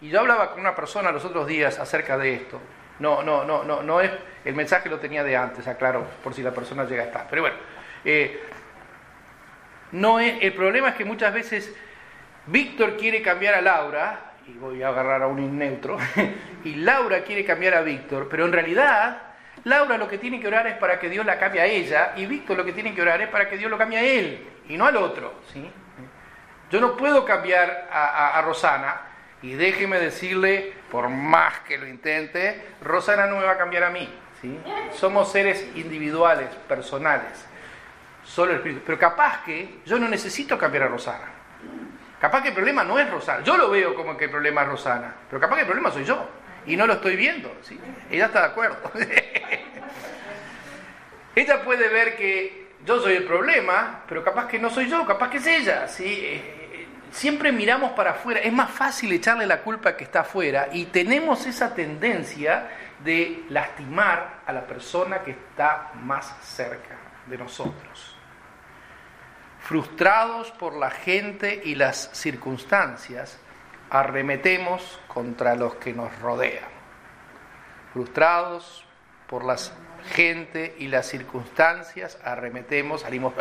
y 0.00 0.08
yo 0.08 0.20
hablaba 0.20 0.50
con 0.50 0.60
una 0.60 0.74
persona 0.74 1.12
los 1.12 1.24
otros 1.24 1.46
días 1.46 1.78
acerca 1.78 2.16
de 2.16 2.34
esto, 2.34 2.60
no, 2.98 3.22
no, 3.22 3.44
no, 3.44 3.64
no, 3.64 3.82
no 3.82 4.00
es. 4.00 4.10
El 4.44 4.54
mensaje 4.54 4.88
lo 4.88 4.98
tenía 4.98 5.22
de 5.22 5.36
antes, 5.36 5.66
aclaro, 5.66 6.06
por 6.22 6.34
si 6.34 6.42
la 6.42 6.52
persona 6.52 6.84
llega 6.84 7.02
a 7.02 7.06
estar. 7.06 7.26
Pero 7.28 7.42
bueno, 7.42 7.56
eh, 8.04 8.42
no 9.92 10.20
es, 10.20 10.42
el 10.42 10.52
problema 10.54 10.90
es 10.90 10.94
que 10.94 11.04
muchas 11.04 11.34
veces 11.34 11.74
Víctor 12.46 12.96
quiere 12.96 13.20
cambiar 13.22 13.54
a 13.54 13.60
Laura, 13.60 14.32
y 14.46 14.52
voy 14.54 14.82
a 14.82 14.88
agarrar 14.88 15.22
a 15.22 15.26
un 15.26 15.58
neutro, 15.58 15.98
y 16.64 16.76
Laura 16.76 17.22
quiere 17.22 17.44
cambiar 17.44 17.74
a 17.74 17.82
Víctor, 17.82 18.28
pero 18.30 18.46
en 18.46 18.52
realidad 18.52 19.29
Laura 19.64 19.98
lo 19.98 20.08
que 20.08 20.18
tiene 20.18 20.40
que 20.40 20.48
orar 20.48 20.66
es 20.66 20.76
para 20.76 20.98
que 20.98 21.08
Dios 21.08 21.24
la 21.26 21.38
cambie 21.38 21.60
a 21.60 21.66
ella, 21.66 22.12
y 22.16 22.26
Víctor 22.26 22.56
lo 22.56 22.64
que 22.64 22.72
tiene 22.72 22.94
que 22.94 23.02
orar 23.02 23.20
es 23.20 23.28
para 23.28 23.48
que 23.48 23.58
Dios 23.58 23.70
lo 23.70 23.78
cambie 23.78 23.98
a 23.98 24.02
él, 24.02 24.48
y 24.68 24.76
no 24.76 24.86
al 24.86 24.96
otro. 24.96 25.34
¿sí? 25.52 25.70
Yo 26.70 26.80
no 26.80 26.96
puedo 26.96 27.24
cambiar 27.24 27.88
a 27.90 28.40
Rosana, 28.42 29.10
y 29.42 29.54
déjeme 29.54 29.98
decirle, 29.98 30.72
por 30.90 31.08
más 31.08 31.60
que 31.60 31.78
lo 31.78 31.86
intente, 31.86 32.62
Rosana 32.82 33.26
no 33.26 33.36
me 33.36 33.44
va 33.44 33.52
a 33.52 33.58
cambiar 33.58 33.84
a 33.84 33.90
mí. 33.90 34.08
¿sí? 34.40 34.58
Somos 34.92 35.32
seres 35.32 35.66
individuales, 35.76 36.48
personales. 36.68 37.46
Solo 38.22 38.52
el 38.52 38.58
Espíritu. 38.58 38.82
Pero 38.84 38.98
capaz 38.98 39.42
que 39.44 39.80
yo 39.86 39.98
no 39.98 40.08
necesito 40.08 40.58
cambiar 40.58 40.84
a 40.84 40.88
Rosana. 40.88 41.24
Capaz 42.20 42.42
que 42.42 42.48
el 42.48 42.54
problema 42.54 42.84
no 42.84 42.98
es 42.98 43.10
Rosana. 43.10 43.42
Yo 43.42 43.56
lo 43.56 43.70
veo 43.70 43.94
como 43.94 44.14
que 44.16 44.26
el 44.26 44.30
problema 44.30 44.62
es 44.62 44.68
Rosana. 44.68 45.14
Pero 45.28 45.40
capaz 45.40 45.56
que 45.56 45.62
el 45.62 45.66
problema 45.66 45.90
soy 45.90 46.04
yo. 46.04 46.28
Y 46.66 46.76
no 46.76 46.86
lo 46.86 46.94
estoy 46.94 47.16
viendo. 47.16 47.50
¿sí? 47.62 47.80
Ella 48.10 48.26
está 48.26 48.40
de 48.40 48.46
acuerdo. 48.46 48.92
ella 51.34 51.62
puede 51.62 51.88
ver 51.88 52.16
que 52.16 52.70
yo 52.84 53.00
soy 53.00 53.14
el 53.14 53.24
problema, 53.24 54.02
pero 54.08 54.24
capaz 54.24 54.46
que 54.48 54.58
no 54.58 54.70
soy 54.70 54.88
yo, 54.88 55.04
capaz 55.06 55.30
que 55.30 55.36
es 55.38 55.46
ella. 55.46 55.86
¿sí? 55.88 56.40
siempre 57.10 57.52
miramos 57.52 57.92
para 57.92 58.12
afuera, 58.12 58.40
es 58.40 58.52
más 58.52 58.70
fácil 58.70 59.12
echarle 59.12 59.46
la 59.46 59.60
culpa 59.60 59.96
que 59.96 60.04
está 60.04 60.20
afuera 60.20 60.68
y 60.72 60.86
tenemos 60.86 61.46
esa 61.46 61.74
tendencia 61.74 62.68
de 63.02 63.44
lastimar 63.48 64.40
a 64.46 64.52
la 64.52 64.66
persona 64.66 65.20
que 65.20 65.32
está 65.32 65.92
más 66.02 66.34
cerca 66.42 66.96
de 67.26 67.38
nosotros. 67.38 68.16
Frustrados 69.60 70.50
por 70.52 70.74
la 70.74 70.90
gente 70.90 71.60
y 71.64 71.74
las 71.74 72.10
circunstancias, 72.12 73.38
arremetemos 73.90 75.00
contra 75.06 75.54
los 75.54 75.74
que 75.76 75.92
nos 75.92 76.16
rodean. 76.20 76.68
Frustrados 77.92 78.84
por 79.26 79.44
la 79.44 79.56
gente 80.04 80.74
y 80.78 80.88
las 80.88 81.06
circunstancias, 81.06 82.18
arremetemos, 82.24 83.02
salimos 83.02 83.34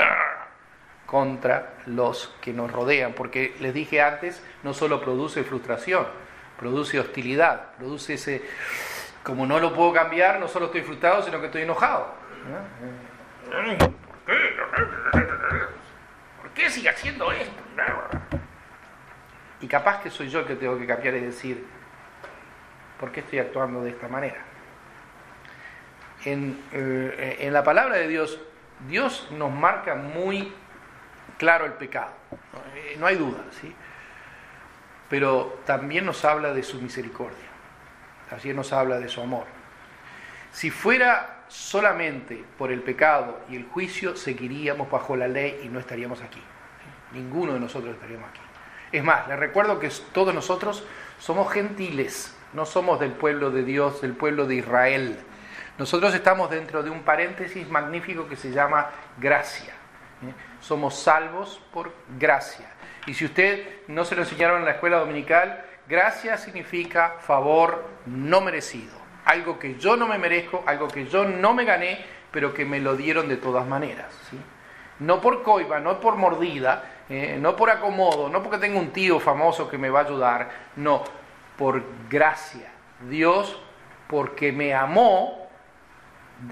contra 1.06 1.74
los 1.86 2.36
que 2.42 2.54
nos 2.54 2.72
rodean, 2.72 3.14
porque 3.14 3.56
les 3.60 3.74
dije 3.74 4.02
antes, 4.02 4.44
no 4.64 4.74
solo 4.74 5.02
produce 5.02 5.44
frustración, 5.44 6.08
produce 6.58 7.00
hostilidad, 7.00 7.72
produce 7.78 8.14
ese, 8.14 8.44
como 9.24 9.46
no 9.48 9.60
lo 9.60 9.74
puedo 9.74 9.92
cambiar, 9.92 10.40
no 10.40 10.48
solo 10.48 10.68
estoy 10.68 10.82
frustrado, 10.82 11.24
sino 11.24 11.40
que 11.40 11.48
estoy 11.48 11.64
enojado. 11.64 12.14
¿Por 13.50 13.78
qué? 13.78 13.92
¿Por 16.42 16.50
qué 16.52 16.70
sigue 16.70 16.90
haciendo 16.90 17.32
esto? 17.32 17.64
Y 19.62 19.68
capaz 19.68 20.02
que 20.02 20.10
soy 20.10 20.30
yo 20.30 20.40
el 20.40 20.46
que 20.46 20.56
tengo 20.56 20.78
que 20.78 20.86
cambiar 20.86 21.16
y 21.16 21.22
decir, 21.22 21.66
¿por 23.00 23.12
qué 23.12 23.22
estoy 23.22 23.40
actuando 23.40 23.82
de 23.82 23.90
esta 23.90 24.08
manera? 24.08 24.49
En, 26.26 26.62
eh, 26.74 27.38
en 27.40 27.54
la 27.54 27.64
palabra 27.64 27.96
de 27.96 28.08
Dios, 28.08 28.40
Dios 28.88 29.28
nos 29.32 29.52
marca 29.52 29.96
muy 29.96 30.52
claro 31.38 31.66
el 31.66 31.74
pecado, 31.74 32.12
eh, 32.76 32.96
no 33.00 33.06
hay 33.06 33.16
duda, 33.16 33.44
¿sí? 33.62 33.74
Pero 35.10 35.62
también 35.66 36.06
nos 36.06 36.24
habla 36.26 36.54
de 36.54 36.64
su 36.64 36.82
misericordia, 36.82 37.48
también 38.30 38.56
nos 38.56 38.74
habla 38.74 39.00
de 39.00 39.08
su 39.08 39.22
amor. 39.22 39.46
Si 40.52 40.70
fuera 40.70 41.44
solamente 41.48 42.44
por 42.58 42.72
el 42.72 42.82
pecado 42.82 43.40
y 43.50 43.56
el 43.56 43.66
juicio, 43.66 44.16
seguiríamos 44.16 44.90
bajo 44.90 45.16
la 45.16 45.28
ley 45.28 45.62
y 45.64 45.68
no 45.68 45.80
estaríamos 45.80 46.22
aquí. 46.22 46.42
Ninguno 47.12 47.54
de 47.54 47.60
nosotros 47.60 47.96
estaríamos 47.96 48.30
aquí. 48.30 48.42
Es 48.92 49.04
más, 49.04 49.28
les 49.28 49.38
recuerdo 49.38 49.80
que 49.80 49.90
todos 50.14 50.34
nosotros 50.34 50.84
somos 51.20 51.52
gentiles, 51.52 52.36
no 52.54 52.66
somos 52.66 53.00
del 53.00 53.12
pueblo 53.12 53.52
de 53.52 53.64
Dios, 53.64 54.02
del 54.02 54.14
pueblo 54.14 54.46
de 54.46 54.56
Israel. 54.56 55.20
Nosotros 55.80 56.14
estamos 56.14 56.50
dentro 56.50 56.84
de 56.84 56.90
un 56.90 57.04
paréntesis 57.04 57.68
magnífico 57.70 58.28
que 58.28 58.36
se 58.36 58.52
llama 58.52 58.90
gracia. 59.18 59.74
¿eh? 60.22 60.34
somos 60.60 61.00
salvos 61.00 61.62
por 61.72 61.94
gracia. 62.18 62.68
Y 63.08 63.14
si 63.14 63.24
usted 63.24 63.88
no 63.88 64.04
se 64.04 64.16
lo 64.16 64.24
enseñaron 64.24 64.60
en 64.60 64.66
la 64.66 64.72
escuela 64.72 64.98
dominical, 64.98 65.64
gracia 65.88 66.38
significa 66.38 67.16
favor 67.22 67.86
no 68.06 68.42
merecido. 68.42 69.00
Algo 69.24 69.58
que 69.58 69.76
yo 69.76 69.96
no 69.96 70.06
me 70.06 70.18
merezco, 70.18 70.64
algo 70.66 70.90
que 70.90 71.06
yo 71.06 71.24
no 71.24 71.54
me 71.54 71.64
gané, 71.64 72.04
pero 72.30 72.54
que 72.54 72.66
me 72.66 72.82
lo 72.82 72.98
dieron 72.98 73.30
de 73.30 73.38
todas 73.38 73.66
maneras. 73.66 74.14
No 75.00 75.22
por 75.22 75.44
coiba, 75.44 75.80
no 75.80 76.02
por 76.02 76.18
mordida, 76.18 76.84
eh, 77.08 77.38
no 77.40 77.56
por 77.56 77.70
acomodo, 77.70 78.28
no 78.28 78.44
porque 78.44 78.58
tengo 78.58 78.80
un 78.80 78.92
tío 78.92 79.18
famoso 79.20 79.70
que 79.70 79.78
me 79.78 79.90
va 79.90 80.02
a 80.02 80.04
ayudar, 80.04 80.50
no, 80.76 81.04
por 81.58 81.82
gracia. 82.10 82.70
Dios, 83.08 83.62
porque 84.08 84.52
me 84.52 84.74
amó, 84.74 85.39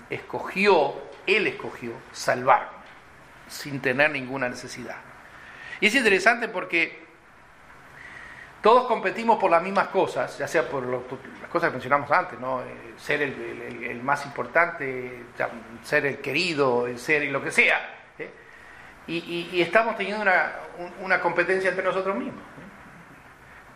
escogió, 0.09 0.93
Él 1.25 1.47
escogió 1.47 1.91
salvarme 2.11 2.77
sin 3.47 3.81
tener 3.81 4.11
ninguna 4.11 4.49
necesidad. 4.49 4.97
Y 5.79 5.87
es 5.87 5.95
interesante 5.95 6.47
porque 6.47 7.07
todos 8.61 8.87
competimos 8.87 9.39
por 9.39 9.51
las 9.51 9.61
mismas 9.61 9.87
cosas, 9.89 10.37
ya 10.37 10.47
sea 10.47 10.67
por 10.67 10.85
las 10.85 11.49
cosas 11.49 11.69
que 11.69 11.73
mencionamos 11.73 12.11
antes, 12.11 12.39
¿no? 12.39 12.61
Eh, 12.61 12.93
ser 12.97 13.21
el, 13.21 14.01
más 14.03 14.25
importante, 14.25 15.23
ser 15.83 16.05
el 16.05 16.17
querido, 16.19 16.87
el 16.87 16.97
ser 16.97 17.23
lo 17.31 17.43
que 17.43 17.51
sea. 17.51 17.79
¿eh? 18.17 18.29
Y, 19.07 19.61
estamos 19.61 19.95
teniendo 19.95 20.25
una, 20.99 21.19
competencia 21.21 21.69
entre 21.69 21.85
nosotros 21.85 22.15
mismos. 22.15 22.43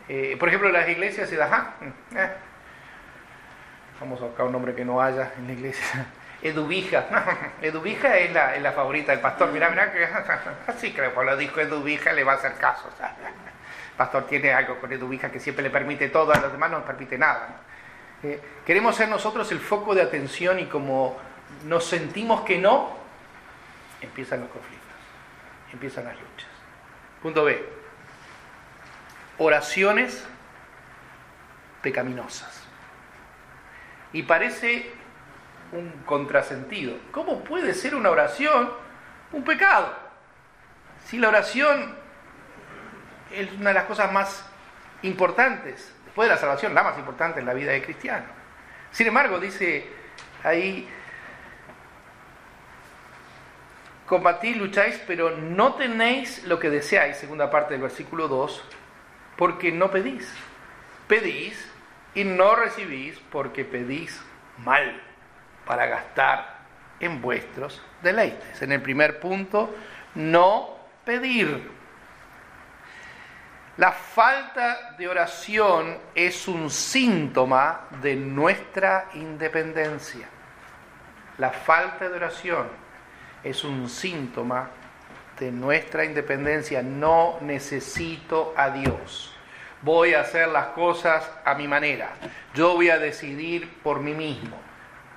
¿eh? 0.09 0.35
por 0.39 0.49
ejemplo, 0.49 0.69
las 0.69 0.89
iglesias 0.89 1.29
se 1.29 1.35
da, 1.35 1.75
vamos 4.01 4.19
a 4.19 4.25
buscar 4.25 4.47
un 4.47 4.51
nombre 4.51 4.73
que 4.73 4.83
no 4.83 4.99
haya 4.99 5.31
en 5.37 5.47
la 5.47 5.53
iglesia. 5.53 6.07
Eduvija. 6.41 7.05
Eduvija 7.61 8.17
es 8.17 8.33
la, 8.33 8.55
es 8.55 8.61
la 8.61 8.71
favorita 8.71 9.11
del 9.11 9.21
pastor. 9.21 9.51
Mira, 9.51 9.69
mira 9.69 9.93
que 9.93 10.03
así 10.67 10.91
creo, 10.91 11.23
lo 11.23 11.37
dijo 11.37 11.61
Eduvija 11.61 12.11
le 12.11 12.23
va 12.23 12.33
a 12.33 12.35
hacer 12.35 12.55
caso. 12.55 12.89
el 12.99 13.95
pastor 13.95 14.25
tiene 14.25 14.51
algo 14.51 14.79
con 14.79 14.91
Eduvija 14.91 15.31
que 15.31 15.39
siempre 15.39 15.63
le 15.63 15.69
permite 15.69 16.09
todo, 16.09 16.33
a 16.33 16.39
los 16.39 16.51
demás 16.51 16.71
no 16.71 16.77
les 16.77 16.87
permite 16.87 17.17
nada. 17.17 17.61
Eh, 18.23 18.41
queremos 18.65 18.95
ser 18.95 19.07
nosotros 19.07 19.51
el 19.51 19.59
foco 19.59 19.93
de 19.93 20.01
atención 20.01 20.59
y 20.59 20.65
como 20.65 21.17
nos 21.65 21.85
sentimos 21.85 22.41
que 22.41 22.57
no, 22.57 22.97
empiezan 24.01 24.41
los 24.41 24.49
conflictos, 24.49 24.89
empiezan 25.71 26.05
las 26.05 26.15
luchas. 26.15 26.49
Punto 27.21 27.43
B. 27.43 27.63
Oraciones 29.37 30.25
pecaminosas. 31.83 32.60
Y 34.13 34.23
parece 34.23 34.91
un 35.71 35.89
contrasentido. 36.05 36.97
¿Cómo 37.11 37.43
puede 37.43 37.73
ser 37.73 37.95
una 37.95 38.09
oración 38.09 38.71
un 39.31 39.43
pecado? 39.43 39.93
Si 41.05 41.17
la 41.17 41.29
oración 41.29 41.95
es 43.31 43.51
una 43.53 43.69
de 43.69 43.75
las 43.75 43.85
cosas 43.85 44.11
más 44.11 44.45
importantes, 45.03 45.93
después 46.05 46.27
de 46.27 46.35
la 46.35 46.39
salvación, 46.39 46.73
la 46.73 46.83
más 46.83 46.97
importante 46.97 47.39
en 47.39 47.45
la 47.45 47.53
vida 47.53 47.71
de 47.71 47.81
cristiano. 47.81 48.25
Sin 48.91 49.07
embargo, 49.07 49.39
dice 49.39 49.87
ahí, 50.43 50.87
combatís, 54.05 54.57
lucháis, 54.57 55.01
pero 55.07 55.31
no 55.37 55.75
tenéis 55.75 56.43
lo 56.43 56.59
que 56.59 56.69
deseáis, 56.69 57.17
segunda 57.17 57.49
parte 57.49 57.73
del 57.73 57.81
versículo 57.81 58.27
2, 58.27 58.63
porque 59.37 59.71
no 59.71 59.89
pedís. 59.89 60.29
Pedís 61.07 61.70
y 62.13 62.23
no 62.23 62.55
recibís 62.55 63.19
porque 63.31 63.65
pedís 63.65 64.21
mal 64.57 65.01
para 65.65 65.85
gastar 65.85 66.61
en 66.99 67.21
vuestros 67.21 67.81
deleites. 68.01 68.61
En 68.61 68.71
el 68.71 68.81
primer 68.81 69.19
punto, 69.19 69.73
no 70.15 70.77
pedir. 71.05 71.71
La 73.77 73.91
falta 73.91 74.95
de 74.97 75.07
oración 75.07 75.97
es 76.13 76.47
un 76.47 76.69
síntoma 76.69 77.87
de 78.01 78.15
nuestra 78.15 79.09
independencia. 79.13 80.27
La 81.37 81.49
falta 81.49 82.09
de 82.09 82.15
oración 82.15 82.67
es 83.43 83.63
un 83.63 83.89
síntoma 83.89 84.69
de 85.39 85.51
nuestra 85.51 86.05
independencia. 86.05 86.83
No 86.83 87.37
necesito 87.41 88.53
a 88.55 88.69
Dios. 88.69 89.35
Voy 89.81 90.13
a 90.13 90.21
hacer 90.21 90.47
las 90.49 90.67
cosas 90.67 91.29
a 91.43 91.55
mi 91.55 91.67
manera. 91.67 92.11
Yo 92.53 92.75
voy 92.75 92.89
a 92.89 92.99
decidir 92.99 93.81
por 93.81 93.99
mí 93.99 94.13
mismo. 94.13 94.59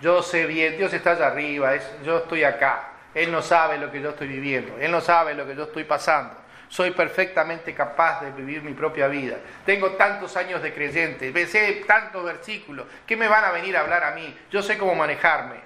Yo 0.01 0.23
sé 0.23 0.47
bien, 0.47 0.77
Dios 0.77 0.93
está 0.93 1.13
allá 1.13 1.29
arriba, 1.29 1.73
yo 2.05 2.19
estoy 2.19 2.45
acá. 2.45 2.91
Él 3.15 3.31
no 3.31 3.43
sabe 3.43 3.79
lo 3.79 3.91
que 3.91 4.01
yo 4.01 4.11
estoy 4.11 4.27
viviendo, 4.27 4.77
Él 4.79 4.91
no 4.91 5.01
sabe 5.01 5.35
lo 5.35 5.47
que 5.47 5.55
yo 5.55 5.65
estoy 5.65 5.85
pasando. 5.85 6.35
Soy 6.69 6.91
perfectamente 6.91 7.73
capaz 7.73 8.23
de 8.23 8.33
vivir 8.33 8.63
mi 8.63 8.73
propia 8.73 9.07
vida. 9.07 9.37
Tengo 9.65 9.93
tantos 9.93 10.37
años 10.37 10.61
de 10.63 10.75
creyente, 10.75 11.47
sé 11.47 11.85
tantos 11.87 12.25
versículos. 12.25 12.87
¿Qué 13.07 13.17
me 13.17 13.29
van 13.29 13.45
a 13.45 13.53
venir 13.53 13.77
a 13.77 13.81
hablar 13.81 14.03
a 14.03 14.11
mí? 14.11 14.37
Yo 14.51 14.63
sé 14.63 14.77
cómo 14.77 14.95
manejarme. 14.95 15.57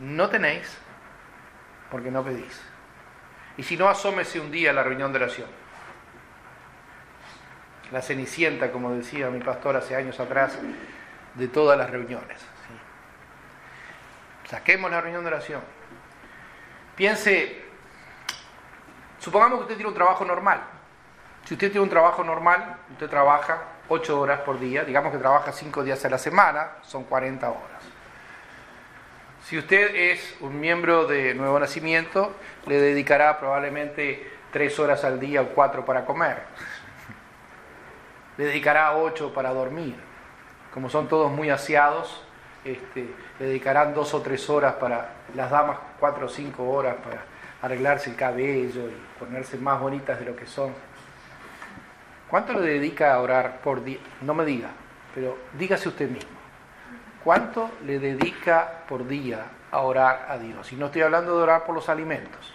No 0.00 0.28
tenéis 0.28 0.76
porque 1.90 2.10
no 2.10 2.24
pedís. 2.24 2.60
Y 3.56 3.62
si 3.62 3.76
no, 3.76 3.88
asómese 3.88 4.40
un 4.40 4.50
día 4.50 4.70
a 4.70 4.72
la 4.72 4.82
reunión 4.82 5.12
de 5.12 5.18
oración. 5.18 5.48
La 7.90 8.02
cenicienta, 8.02 8.70
como 8.70 8.92
decía 8.92 9.30
mi 9.30 9.40
pastor 9.40 9.76
hace 9.76 9.96
años 9.96 10.20
atrás, 10.20 10.58
de 11.34 11.48
todas 11.48 11.76
las 11.76 11.90
reuniones. 11.90 12.40
Saquemos 14.48 14.90
la 14.90 15.00
reunión 15.00 15.22
de 15.22 15.28
oración. 15.28 15.60
Piense, 16.96 17.62
supongamos 19.18 19.58
que 19.58 19.62
usted 19.62 19.76
tiene 19.76 19.88
un 19.88 19.94
trabajo 19.94 20.24
normal. 20.24 20.60
Si 21.44 21.54
usted 21.54 21.68
tiene 21.70 21.82
un 21.82 21.88
trabajo 21.88 22.22
normal, 22.22 22.76
usted 22.92 23.08
trabaja 23.08 23.62
8 23.88 24.20
horas 24.20 24.40
por 24.40 24.60
día, 24.60 24.84
digamos 24.84 25.12
que 25.12 25.18
trabaja 25.18 25.52
5 25.52 25.82
días 25.82 26.04
a 26.04 26.10
la 26.10 26.18
semana, 26.18 26.72
son 26.82 27.04
40 27.04 27.48
horas. 27.48 27.82
Si 29.44 29.58
usted 29.58 29.94
es 29.94 30.36
un 30.40 30.60
miembro 30.60 31.06
de 31.06 31.34
Nuevo 31.34 31.58
Nacimiento, 31.58 32.36
le 32.66 32.80
dedicará 32.80 33.38
probablemente 33.40 34.30
3 34.52 34.78
horas 34.78 35.02
al 35.04 35.18
día 35.18 35.42
o 35.42 35.48
4 35.48 35.84
para 35.84 36.04
comer. 36.04 36.42
Le 38.40 38.46
dedicará 38.46 38.96
8 38.96 39.34
para 39.34 39.52
dormir. 39.52 39.94
Como 40.72 40.88
son 40.88 41.08
todos 41.08 41.30
muy 41.30 41.50
aseados, 41.50 42.24
este, 42.64 43.14
dedicarán 43.38 43.92
dos 43.92 44.14
o 44.14 44.22
tres 44.22 44.48
horas 44.48 44.76
para, 44.76 45.10
las 45.34 45.50
damas 45.50 45.76
cuatro 45.98 46.24
o 46.24 46.28
cinco 46.30 46.66
horas 46.70 46.96
para 47.04 47.22
arreglarse 47.60 48.08
el 48.08 48.16
cabello 48.16 48.88
y 48.88 48.96
ponerse 49.18 49.58
más 49.58 49.78
bonitas 49.78 50.18
de 50.18 50.24
lo 50.24 50.34
que 50.34 50.46
son. 50.46 50.72
¿Cuánto 52.30 52.54
le 52.54 52.62
dedica 52.62 53.12
a 53.12 53.20
orar 53.20 53.60
por 53.60 53.84
día? 53.84 53.98
No 54.22 54.32
me 54.32 54.46
diga, 54.46 54.70
pero 55.14 55.36
dígase 55.58 55.90
usted 55.90 56.08
mismo. 56.08 56.30
¿Cuánto 57.22 57.70
le 57.84 57.98
dedica 57.98 58.84
por 58.88 59.06
día 59.06 59.44
a 59.70 59.80
orar 59.80 60.28
a 60.30 60.38
Dios? 60.38 60.72
Y 60.72 60.76
no 60.76 60.86
estoy 60.86 61.02
hablando 61.02 61.36
de 61.36 61.42
orar 61.42 61.64
por 61.66 61.74
los 61.74 61.90
alimentos. 61.90 62.54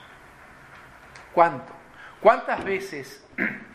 ¿Cuánto? 1.32 1.71
¿Cuántas 2.21 2.63
veces 2.63 3.24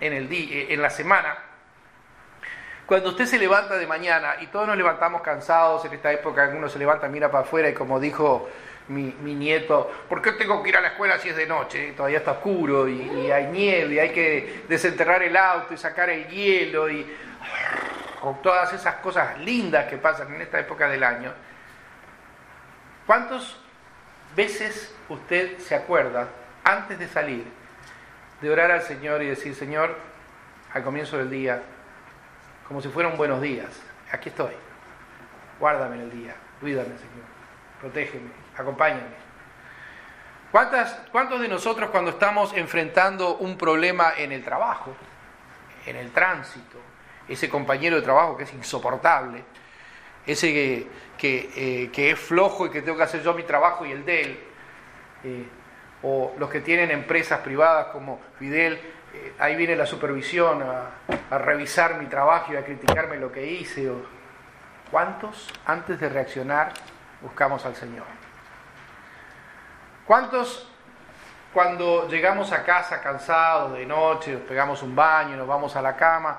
en, 0.01 0.13
el 0.13 0.29
día, 0.29 0.73
en 0.75 0.83
la 0.83 0.91
semana 0.91 1.50
cuando 2.91 3.11
usted 3.11 3.27
se 3.27 3.39
levanta 3.39 3.77
de 3.77 3.87
mañana, 3.87 4.35
y 4.41 4.49
todos 4.49 4.67
nos 4.67 4.77
levantamos 4.77 5.23
cansados 5.23 5.85
en 5.85 5.93
esta 5.93 6.11
época, 6.11 6.43
algunos 6.43 6.73
se 6.73 6.79
levantan, 6.81 7.13
mira 7.13 7.31
para 7.31 7.45
afuera 7.45 7.69
y 7.69 7.73
como 7.73 8.01
dijo 8.01 8.49
mi, 8.89 9.13
nieto, 9.33 9.89
¿por 10.09 10.21
qué 10.21 10.33
tengo 10.33 10.61
que 10.61 10.71
ir 10.71 10.77
a 10.77 10.81
la 10.81 10.89
escuela 10.89 11.17
si 11.21 11.29
es 11.29 11.37
de 11.37 11.47
noche? 11.47 11.93
Todavía 11.93 12.19
está 12.19 12.33
oscuro 12.33 12.89
y, 12.89 13.31
hay 13.31 13.47
nieve 13.47 13.95
y 13.95 13.99
hay 14.01 14.11
que 14.11 14.65
desenterrar 14.69 15.23
el 15.23 15.37
auto 15.37 15.73
y 15.73 15.77
sacar 15.77 16.11
el 16.11 16.27
hielo 16.27 16.91
y 16.91 17.07
con 18.21 18.43
todas 18.43 18.73
esas 18.73 18.97
cosas 18.97 19.39
lindas 19.39 19.87
que 19.87 19.97
pasan 19.97 20.35
en 20.35 20.41
esta 20.41 20.59
época 20.59 20.89
del 20.89 21.05
año. 21.05 21.33
¿Cuántas 23.07 23.55
veces 24.35 24.93
usted 25.09 25.59
se 25.59 25.77
acuerda 25.77 26.27
antes 26.65 26.99
de 26.99 27.07
salir 27.07 27.45
de 28.41 28.51
orar 28.51 28.73
al 28.73 28.83
Señor 28.83 29.23
y 29.23 29.29
decir, 29.29 29.55
Señor, 29.55 29.97
al 30.75 30.83
comienzo 30.83 31.19
del 31.19 31.31
día, 31.31 31.63
como 32.71 32.81
si 32.81 32.89
fueran 32.89 33.17
buenos 33.17 33.43
días. 33.43 33.69
Aquí 34.13 34.29
estoy. 34.29 34.53
Guárdame 35.59 35.97
en 35.97 36.03
el 36.03 36.11
día. 36.13 36.37
Cuídame, 36.61 36.97
Señor. 36.97 37.27
Protégeme. 37.81 38.31
Acompáñame. 38.57 39.11
¿Cuántas, 40.53 40.93
¿Cuántos 41.11 41.41
de 41.41 41.49
nosotros 41.49 41.91
cuando 41.91 42.13
estamos 42.13 42.53
enfrentando 42.55 43.39
un 43.39 43.59
problema 43.59 44.13
en 44.17 44.31
el 44.31 44.45
trabajo, 44.45 44.95
en 45.85 45.97
el 45.97 46.13
tránsito, 46.13 46.79
ese 47.27 47.49
compañero 47.49 47.97
de 47.97 48.03
trabajo 48.03 48.37
que 48.37 48.45
es 48.45 48.55
insoportable, 48.55 49.43
ese 50.25 50.53
que, 50.53 50.87
que, 51.19 51.91
eh, 51.93 52.11
es 52.11 52.21
flojo 52.21 52.67
y 52.67 52.71
que 52.71 52.83
tengo 52.83 52.97
que 52.97 53.03
hacer 53.03 53.21
yo 53.25 53.35
mi 53.35 53.43
trabajo 53.43 53.85
y 53.85 53.91
el 53.91 54.05
de 54.05 54.23
él, 54.23 54.41
eh, 55.25 55.49
o 56.05 56.33
los 56.39 56.49
que 56.49 56.61
tienen 56.61 56.93
empresas 56.93 57.41
privadas 57.41 57.87
como 57.87 58.21
Fidel, 58.39 58.81
eh, 59.13 59.35
ahí 59.39 59.57
viene 59.57 59.77
la 59.77 59.87
supervisión 59.87 60.63
a, 60.63 61.39
revisar 61.39 61.99
mi 61.99 62.07
trabajo 62.07 62.53
y 62.53 62.57
a 62.57 62.65
criticarme 62.65 63.17
lo 63.17 63.33
que 63.33 63.47
hice. 63.47 63.91
¿Cuántos 64.91 65.49
antes 65.67 65.99
de 66.01 66.09
reaccionar 66.09 66.73
buscamos 67.21 67.65
al 67.67 67.77
Señor? 67.77 68.07
¿Cuántos 70.07 70.71
cuando 71.53 72.09
llegamos 72.09 72.53
a 72.53 72.65
casa 72.65 73.01
cansados 73.01 73.73
de 73.73 73.85
noche, 73.85 74.33
nos 74.33 74.43
pegamos 74.43 74.83
un 74.83 74.95
baño, 74.95 75.37
nos 75.37 75.49
vamos 75.49 75.75
a 75.75 75.83
la 75.83 75.97
cama, 75.97 76.39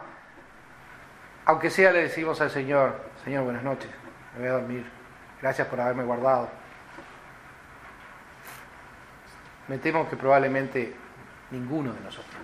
aunque 1.46 1.70
sea 1.70 1.92
le 1.92 2.04
decimos 2.04 2.40
al 2.40 2.50
Señor, 2.50 2.96
Señor, 3.24 3.44
buenas 3.44 3.64
noches, 3.64 3.90
me 4.34 4.40
voy 4.40 4.48
a 4.48 4.54
dormir, 4.54 4.90
gracias 5.42 5.68
por 5.68 5.82
haberme 5.82 6.04
guardado. 6.04 6.50
Me 9.68 9.78
temo 9.78 10.10
que 10.10 10.16
probablemente 10.16 10.96
ninguno 11.52 11.94
de 11.94 12.00
nosotros 12.02 12.42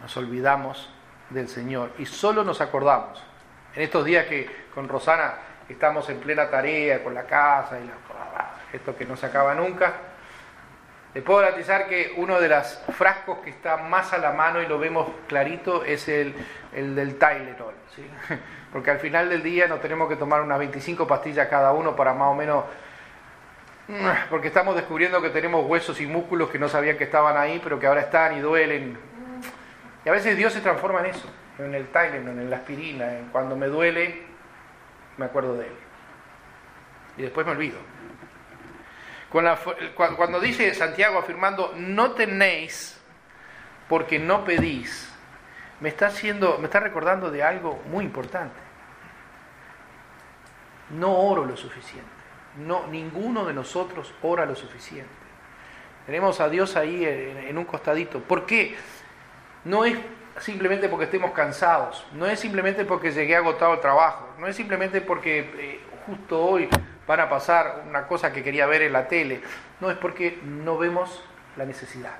nos 0.00 0.16
olvidamos 0.16 0.90
del 1.30 1.48
Señor 1.48 1.92
y 1.98 2.06
solo 2.06 2.42
nos 2.42 2.60
acordamos. 2.60 3.22
En 3.74 3.82
estos 3.82 4.04
días 4.04 4.26
que 4.26 4.68
con 4.74 4.88
Rosana 4.88 5.34
estamos 5.68 6.08
en 6.08 6.18
plena 6.18 6.50
tarea 6.50 7.04
con 7.04 7.14
la 7.14 7.24
casa 7.24 7.78
y 7.78 8.76
esto 8.76 8.96
que 8.96 9.04
no 9.04 9.16
se 9.16 9.26
acaba 9.26 9.54
nunca, 9.54 9.94
le 11.12 11.22
puedo 11.22 11.40
garantizar 11.40 11.88
que 11.88 12.14
uno 12.16 12.40
de 12.40 12.48
los 12.48 12.82
frascos 12.96 13.38
que 13.38 13.50
está 13.50 13.76
más 13.76 14.12
a 14.12 14.18
la 14.18 14.32
mano 14.32 14.62
y 14.62 14.66
lo 14.66 14.78
vemos 14.78 15.08
clarito 15.26 15.84
es 15.84 16.08
el, 16.08 16.34
el 16.72 16.94
del 16.94 17.18
Tylenol, 17.18 17.74
¿sí? 17.94 18.08
porque 18.72 18.92
al 18.92 19.00
final 19.00 19.28
del 19.28 19.42
día 19.42 19.66
nos 19.66 19.80
tenemos 19.80 20.08
que 20.08 20.14
tomar 20.14 20.40
unas 20.40 20.58
25 20.58 21.06
pastillas 21.08 21.48
cada 21.48 21.72
uno 21.72 21.96
para 21.96 22.14
más 22.14 22.28
o 22.28 22.34
menos 22.34 22.64
porque 24.28 24.48
estamos 24.48 24.76
descubriendo 24.76 25.20
que 25.20 25.30
tenemos 25.30 25.66
huesos 25.66 26.00
y 26.00 26.06
músculos 26.06 26.50
que 26.50 26.58
no 26.58 26.68
sabían 26.68 26.96
que 26.96 27.04
estaban 27.04 27.36
ahí, 27.36 27.60
pero 27.62 27.78
que 27.80 27.86
ahora 27.86 28.02
están 28.02 28.36
y 28.36 28.40
duelen. 28.40 28.96
Y 30.04 30.08
a 30.08 30.12
veces 30.12 30.36
Dios 30.36 30.52
se 30.52 30.60
transforma 30.60 31.00
en 31.00 31.06
eso, 31.06 31.28
en 31.58 31.74
el 31.74 31.88
Tylenol, 31.88 32.38
en 32.38 32.50
la 32.50 32.56
aspirina, 32.56 33.18
en 33.18 33.26
cuando 33.26 33.56
me 33.56 33.66
duele, 33.66 34.22
me 35.16 35.26
acuerdo 35.26 35.56
de 35.56 35.66
Él. 35.66 35.74
Y 37.18 37.22
después 37.22 37.44
me 37.46 37.52
olvido. 37.52 37.78
Cuando 39.30 40.40
dice 40.40 40.74
Santiago 40.74 41.18
afirmando, 41.18 41.72
no 41.76 42.12
tenéis 42.12 43.00
porque 43.88 44.18
no 44.18 44.44
pedís, 44.44 45.12
me 45.80 45.88
está, 45.88 46.06
haciendo, 46.06 46.58
me 46.58 46.66
está 46.66 46.80
recordando 46.80 47.30
de 47.30 47.42
algo 47.42 47.82
muy 47.86 48.04
importante. 48.04 48.58
No 50.90 51.16
oro 51.16 51.44
lo 51.44 51.56
suficiente. 51.56 52.08
No, 52.56 52.86
ninguno 52.88 53.46
de 53.46 53.54
nosotros 53.54 54.12
ora 54.22 54.46
lo 54.46 54.56
suficiente. 54.56 55.10
Tenemos 56.06 56.40
a 56.40 56.48
Dios 56.48 56.76
ahí 56.76 57.04
en, 57.04 57.56
un 57.56 57.64
costadito. 57.64 58.20
¿Por 58.20 58.46
qué? 58.46 58.76
no 59.64 59.84
es 59.84 59.96
simplemente 60.38 60.88
porque 60.88 61.04
estemos 61.04 61.32
cansados, 61.32 62.06
no 62.12 62.26
es 62.26 62.40
simplemente 62.40 62.84
porque 62.84 63.12
llegué 63.12 63.36
agotado 63.36 63.72
al 63.72 63.80
trabajo, 63.80 64.26
no 64.38 64.46
es 64.46 64.56
simplemente 64.56 65.02
porque 65.02 65.40
eh, 65.40 65.80
justo 66.06 66.42
hoy 66.42 66.68
van 67.06 67.20
a 67.20 67.28
pasar 67.28 67.84
una 67.88 68.06
cosa 68.06 68.32
que 68.32 68.42
quería 68.42 68.66
ver 68.66 68.82
en 68.82 68.92
la 68.92 69.06
tele. 69.08 69.42
No, 69.80 69.90
es 69.90 69.98
porque 69.98 70.38
no 70.44 70.78
vemos 70.78 71.22
la 71.56 71.64
necesidad. 71.64 72.14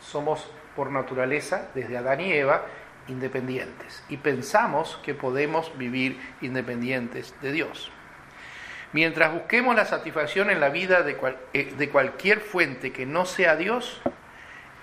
Somos 0.00 0.50
por 0.74 0.90
naturaleza, 0.90 1.68
desde 1.74 1.96
Adán 1.96 2.20
y 2.20 2.32
Eva, 2.32 2.62
independientes 3.08 4.02
y 4.08 4.16
pensamos 4.16 4.98
que 5.04 5.14
podemos 5.14 5.76
vivir 5.78 6.20
independientes 6.40 7.34
de 7.40 7.52
Dios. 7.52 7.90
Mientras 8.92 9.32
busquemos 9.32 9.74
la 9.74 9.84
satisfacción 9.84 10.50
en 10.50 10.60
la 10.60 10.68
vida 10.68 11.02
de, 11.02 11.16
eh, 11.52 11.74
de 11.76 11.88
cualquier 11.90 12.40
fuente 12.40 12.92
que 12.92 13.04
no 13.04 13.26
sea 13.26 13.56
Dios, 13.56 14.00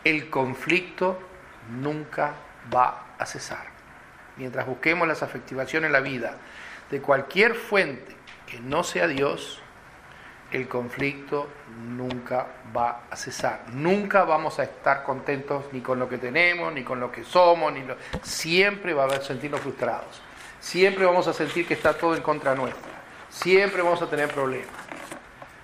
el 0.03 0.29
conflicto 0.29 1.19
nunca 1.69 2.33
va 2.73 3.15
a 3.17 3.25
cesar. 3.25 3.65
Mientras 4.37 4.65
busquemos 4.65 5.07
la 5.07 5.15
satisfacción 5.15 5.85
en 5.85 5.91
la 5.91 5.99
vida 5.99 6.37
de 6.89 7.01
cualquier 7.01 7.55
fuente 7.55 8.15
que 8.47 8.59
no 8.59 8.83
sea 8.83 9.07
Dios, 9.07 9.61
el 10.51 10.67
conflicto 10.67 11.49
nunca 11.87 12.47
va 12.75 13.01
a 13.09 13.15
cesar. 13.15 13.63
Nunca 13.73 14.23
vamos 14.23 14.59
a 14.59 14.63
estar 14.63 15.03
contentos 15.03 15.65
ni 15.71 15.81
con 15.81 15.97
lo 15.97 16.07
que 16.07 16.19
tenemos, 16.19 16.71
ni 16.71 16.83
con 16.83 16.99
lo 16.99 17.11
que 17.11 17.23
somos, 17.23 17.73
ni 17.73 17.83
siempre 18.21 18.93
va 18.93 19.05
a 19.05 19.21
sentirnos 19.21 19.61
frustrados. 19.61 20.21
Siempre 20.59 21.05
vamos 21.05 21.27
a 21.27 21.33
sentir 21.33 21.67
que 21.67 21.73
está 21.73 21.93
todo 21.93 22.15
en 22.15 22.21
contra 22.21 22.53
nuestra. 22.53 22.92
Siempre 23.33 23.81
vamos 23.81 24.01
a 24.01 24.07
tener 24.07 24.29
problemas. 24.29 24.69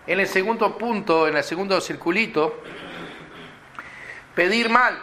En 0.07 0.19
el 0.19 0.27
segundo 0.27 0.75
punto, 0.75 1.27
en 1.27 1.37
el 1.37 1.43
segundo 1.43 1.79
circulito, 1.79 2.63
pedir 4.33 4.69
mal. 4.69 4.99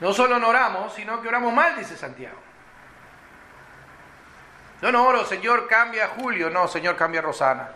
No 0.00 0.12
solo 0.12 0.38
no 0.38 0.48
oramos, 0.48 0.92
sino 0.92 1.20
que 1.22 1.28
oramos 1.28 1.52
mal, 1.52 1.76
dice 1.78 1.96
Santiago. 1.96 2.36
Yo 4.82 4.92
no 4.92 5.04
oro, 5.06 5.24
Señor, 5.24 5.66
cambia 5.66 6.08
Julio. 6.08 6.50
No, 6.50 6.68
Señor, 6.68 6.94
cambia 6.94 7.20
a 7.20 7.24
Rosana. 7.24 7.70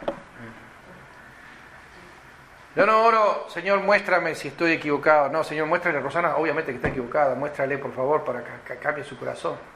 Yo 2.77 2.87
no 2.87 3.03
oro, 3.03 3.47
Señor, 3.49 3.81
muéstrame 3.81 4.35
si 4.35 4.49
estoy 4.49 4.73
equivocado. 4.73 5.31
No, 5.31 5.43
Señor, 5.43 5.67
muéstrale 5.67 5.99
a 5.99 6.01
Rosana, 6.03 6.37
obviamente 6.37 6.71
que 6.71 6.77
está 6.77 6.89
equivocada. 6.89 7.35
Muéstrale, 7.35 7.79
por 7.79 7.95
favor, 7.95 8.25
para 8.25 8.45
que 8.45 8.77
cambie 8.77 9.05
su 9.05 9.19
corazón. 9.19 9.72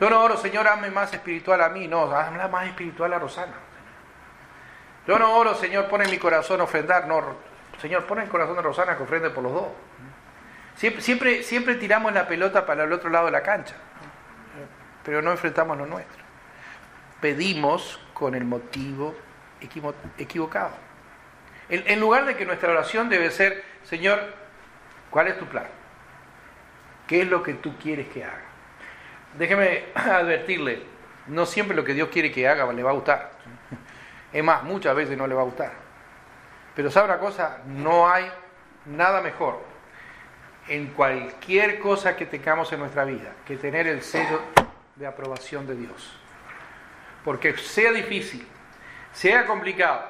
Yo 0.00 0.10
no 0.10 0.22
oro, 0.22 0.36
Señor, 0.36 0.68
hazme 0.68 0.90
más 0.90 1.12
espiritual 1.12 1.60
a 1.62 1.68
mí. 1.68 1.88
No, 1.88 2.10
hazme 2.10 2.46
más 2.48 2.66
espiritual 2.66 3.12
a 3.12 3.18
Rosana. 3.18 3.54
Yo 5.06 5.18
no 5.18 5.34
oro, 5.36 5.54
Señor, 5.54 5.88
pone 5.88 6.04
en 6.04 6.10
mi 6.10 6.18
corazón 6.18 6.60
ofrendar. 6.60 7.06
No, 7.06 7.22
Señor, 7.80 8.04
pone 8.04 8.22
en 8.22 8.26
el 8.26 8.30
corazón 8.30 8.56
de 8.56 8.62
Rosana 8.62 8.96
que 8.96 9.02
ofrende 9.02 9.30
por 9.30 9.44
los 9.44 9.52
dos. 9.52 9.68
Siempre, 10.74 11.02
siempre, 11.02 11.42
siempre 11.42 11.74
tiramos 11.76 12.12
la 12.12 12.26
pelota 12.26 12.66
para 12.66 12.84
el 12.84 12.92
otro 12.92 13.08
lado 13.08 13.26
de 13.26 13.32
la 13.32 13.42
cancha, 13.42 13.74
pero 15.02 15.22
no 15.22 15.30
enfrentamos 15.30 15.78
lo 15.78 15.86
nuestro 15.86 16.26
pedimos 17.20 18.00
con 18.14 18.34
el 18.34 18.44
motivo 18.44 19.14
equivocado. 20.18 20.74
En, 21.68 21.98
lugar 21.98 22.24
de 22.26 22.36
que 22.36 22.46
nuestra 22.46 22.70
oración 22.70 23.08
debe 23.08 23.30
ser, 23.32 23.64
Señor, 23.82 24.20
¿cuál 25.10 25.26
es 25.26 25.38
tu 25.38 25.46
plan? 25.46 25.66
¿Qué 27.08 27.22
es 27.22 27.28
lo 27.28 27.42
que 27.42 27.54
tú 27.54 27.76
quieres 27.78 28.06
que 28.08 28.24
haga? 28.24 28.45
Déjeme 29.38 29.84
advertirle, 29.94 30.82
no 31.28 31.46
siempre 31.46 31.76
lo 31.76 31.84
que 31.84 31.94
Dios 31.94 32.08
quiere 32.08 32.30
que 32.30 32.48
haga 32.48 32.70
le 32.72 32.82
va 32.82 32.90
a 32.90 32.94
gustar. 32.94 33.30
Es 34.32 34.44
más, 34.44 34.62
muchas 34.62 34.94
veces 34.94 35.16
no 35.16 35.26
le 35.26 35.34
va 35.34 35.42
a 35.42 35.44
gustar. 35.44 35.72
Pero 36.74 36.90
sabe 36.90 37.06
una 37.06 37.18
cosa, 37.18 37.58
no 37.66 38.08
hay 38.08 38.30
nada 38.84 39.22
mejor 39.22 39.62
en 40.68 40.88
cualquier 40.88 41.78
cosa 41.78 42.16
que 42.16 42.26
tengamos 42.26 42.72
en 42.72 42.80
nuestra 42.80 43.04
vida 43.04 43.32
que 43.46 43.56
tener 43.56 43.86
el 43.86 44.02
sello 44.02 44.40
de 44.96 45.06
aprobación 45.06 45.66
de 45.66 45.76
Dios. 45.76 46.18
Porque 47.24 47.56
sea 47.56 47.92
difícil, 47.92 48.46
sea 49.12 49.46
complicado, 49.46 50.04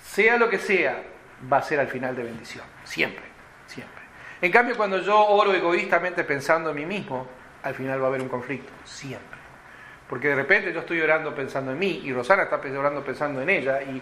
sea 0.00 0.36
lo 0.36 0.48
que 0.48 0.58
sea, 0.58 1.02
va 1.50 1.58
a 1.58 1.62
ser 1.62 1.80
al 1.80 1.88
final 1.88 2.14
de 2.14 2.24
bendición. 2.24 2.64
Siempre, 2.84 3.24
siempre. 3.66 4.02
En 4.40 4.52
cambio, 4.52 4.76
cuando 4.76 5.00
yo 5.00 5.18
oro 5.18 5.54
egoístamente 5.54 6.24
pensando 6.24 6.70
en 6.70 6.76
mí 6.76 6.86
mismo, 6.86 7.26
al 7.62 7.74
final 7.74 8.00
va 8.00 8.04
a 8.04 8.08
haber 8.08 8.22
un 8.22 8.28
conflicto. 8.28 8.72
Siempre. 8.84 9.36
Porque 10.08 10.28
de 10.28 10.36
repente 10.36 10.72
yo 10.72 10.80
estoy 10.80 11.00
orando 11.00 11.34
pensando 11.34 11.72
en 11.72 11.78
mí 11.78 12.00
y 12.04 12.12
Rosana 12.12 12.44
está 12.44 12.56
orando 12.56 13.04
pensando 13.04 13.40
en 13.40 13.50
ella. 13.50 13.82
Y 13.82 14.00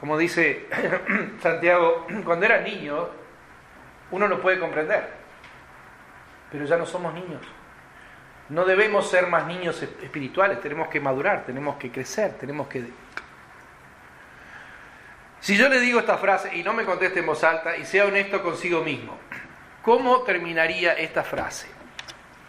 como 0.00 0.18
dice 0.18 0.66
Santiago, 1.42 2.06
cuando 2.24 2.46
era 2.46 2.60
niño, 2.60 3.08
uno 4.10 4.28
lo 4.28 4.40
puede 4.40 4.58
comprender. 4.58 5.08
Pero 6.50 6.64
ya 6.64 6.76
no 6.76 6.86
somos 6.86 7.14
niños. 7.14 7.42
No 8.50 8.64
debemos 8.64 9.10
ser 9.10 9.26
más 9.26 9.46
niños 9.46 9.82
espirituales, 9.82 10.60
tenemos 10.60 10.88
que 10.88 11.00
madurar, 11.00 11.44
tenemos 11.44 11.76
que 11.76 11.90
crecer, 11.90 12.32
tenemos 12.38 12.66
que... 12.66 12.84
Si 15.40 15.56
yo 15.56 15.68
le 15.68 15.80
digo 15.80 16.00
esta 16.00 16.16
frase 16.16 16.56
y 16.56 16.62
no 16.62 16.72
me 16.72 16.84
conteste 16.84 17.20
en 17.20 17.26
voz 17.26 17.44
alta 17.44 17.76
y 17.76 17.84
sea 17.84 18.06
honesto 18.06 18.42
consigo 18.42 18.82
mismo, 18.82 19.18
¿cómo 19.82 20.22
terminaría 20.22 20.94
esta 20.94 21.22
frase? 21.22 21.77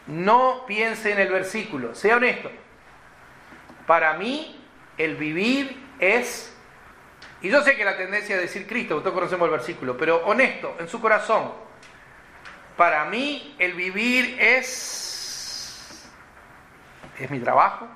No 0.09 0.65
piense 0.67 1.11
en 1.11 1.19
el 1.19 1.29
versículo, 1.29 1.95
sea 1.95 2.17
honesto. 2.17 2.51
Para 3.87 4.13
mí, 4.13 4.63
el 4.97 5.15
vivir 5.15 5.77
es... 5.99 6.53
Y 7.41 7.49
yo 7.49 7.63
sé 7.63 7.77
que 7.77 7.85
la 7.85 7.95
tendencia 7.95 8.35
es 8.35 8.41
decir 8.41 8.67
Cristo, 8.67 8.99
todos 8.99 9.13
conocemos 9.13 9.45
el 9.45 9.51
versículo, 9.51 9.97
pero 9.97 10.25
honesto, 10.25 10.75
en 10.79 10.89
su 10.89 10.99
corazón. 10.99 11.53
Para 12.75 13.05
mí, 13.05 13.55
el 13.59 13.73
vivir 13.73 14.37
es 14.39 15.09
es 17.19 17.29
mi 17.29 17.39
trabajo. 17.39 17.87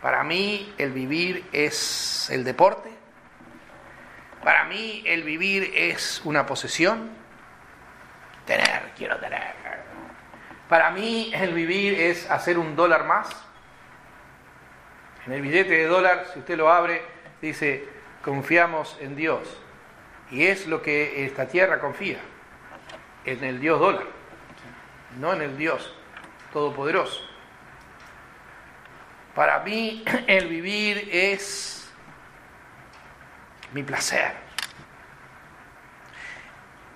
Para 0.00 0.24
mí 0.24 0.74
el 0.78 0.92
vivir 0.92 1.46
es 1.52 2.28
el 2.30 2.44
deporte. 2.44 2.90
Para 4.42 4.64
mí 4.64 5.02
el 5.06 5.22
vivir 5.22 5.72
es 5.74 6.20
una 6.24 6.46
posesión. 6.46 7.10
Tener, 8.46 8.92
quiero 8.96 9.18
tener. 9.18 9.65
Para 10.68 10.90
mí 10.90 11.30
el 11.34 11.54
vivir 11.54 11.94
es 11.94 12.28
hacer 12.30 12.58
un 12.58 12.74
dólar 12.74 13.04
más. 13.04 13.28
En 15.26 15.32
el 15.32 15.42
billete 15.42 15.70
de 15.70 15.86
dólar, 15.86 16.26
si 16.32 16.40
usted 16.40 16.56
lo 16.56 16.70
abre, 16.70 17.02
dice, 17.40 17.88
confiamos 18.22 18.96
en 19.00 19.14
Dios. 19.16 19.60
Y 20.30 20.46
es 20.46 20.66
lo 20.66 20.82
que 20.82 21.24
esta 21.24 21.46
tierra 21.46 21.78
confía, 21.78 22.18
en 23.24 23.44
el 23.44 23.60
Dios 23.60 23.78
dólar, 23.78 24.06
no 25.20 25.32
en 25.32 25.42
el 25.42 25.56
Dios 25.56 25.94
todopoderoso. 26.52 27.22
Para 29.34 29.60
mí 29.60 30.04
el 30.26 30.48
vivir 30.48 31.08
es 31.12 31.88
mi 33.72 33.82
placer. 33.82 34.32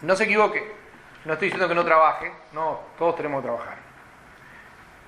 No 0.03 0.17
se 0.17 0.25
equivoque, 0.25 0.80
no 1.25 1.33
estoy 1.35 1.47
diciendo 1.47 1.69
que 1.69 1.75
no 1.75 1.85
trabaje, 1.85 2.33
no, 2.53 2.81
todos 2.99 3.17
tenemos 3.17 3.43
que 3.43 3.49
trabajar. 3.49 3.77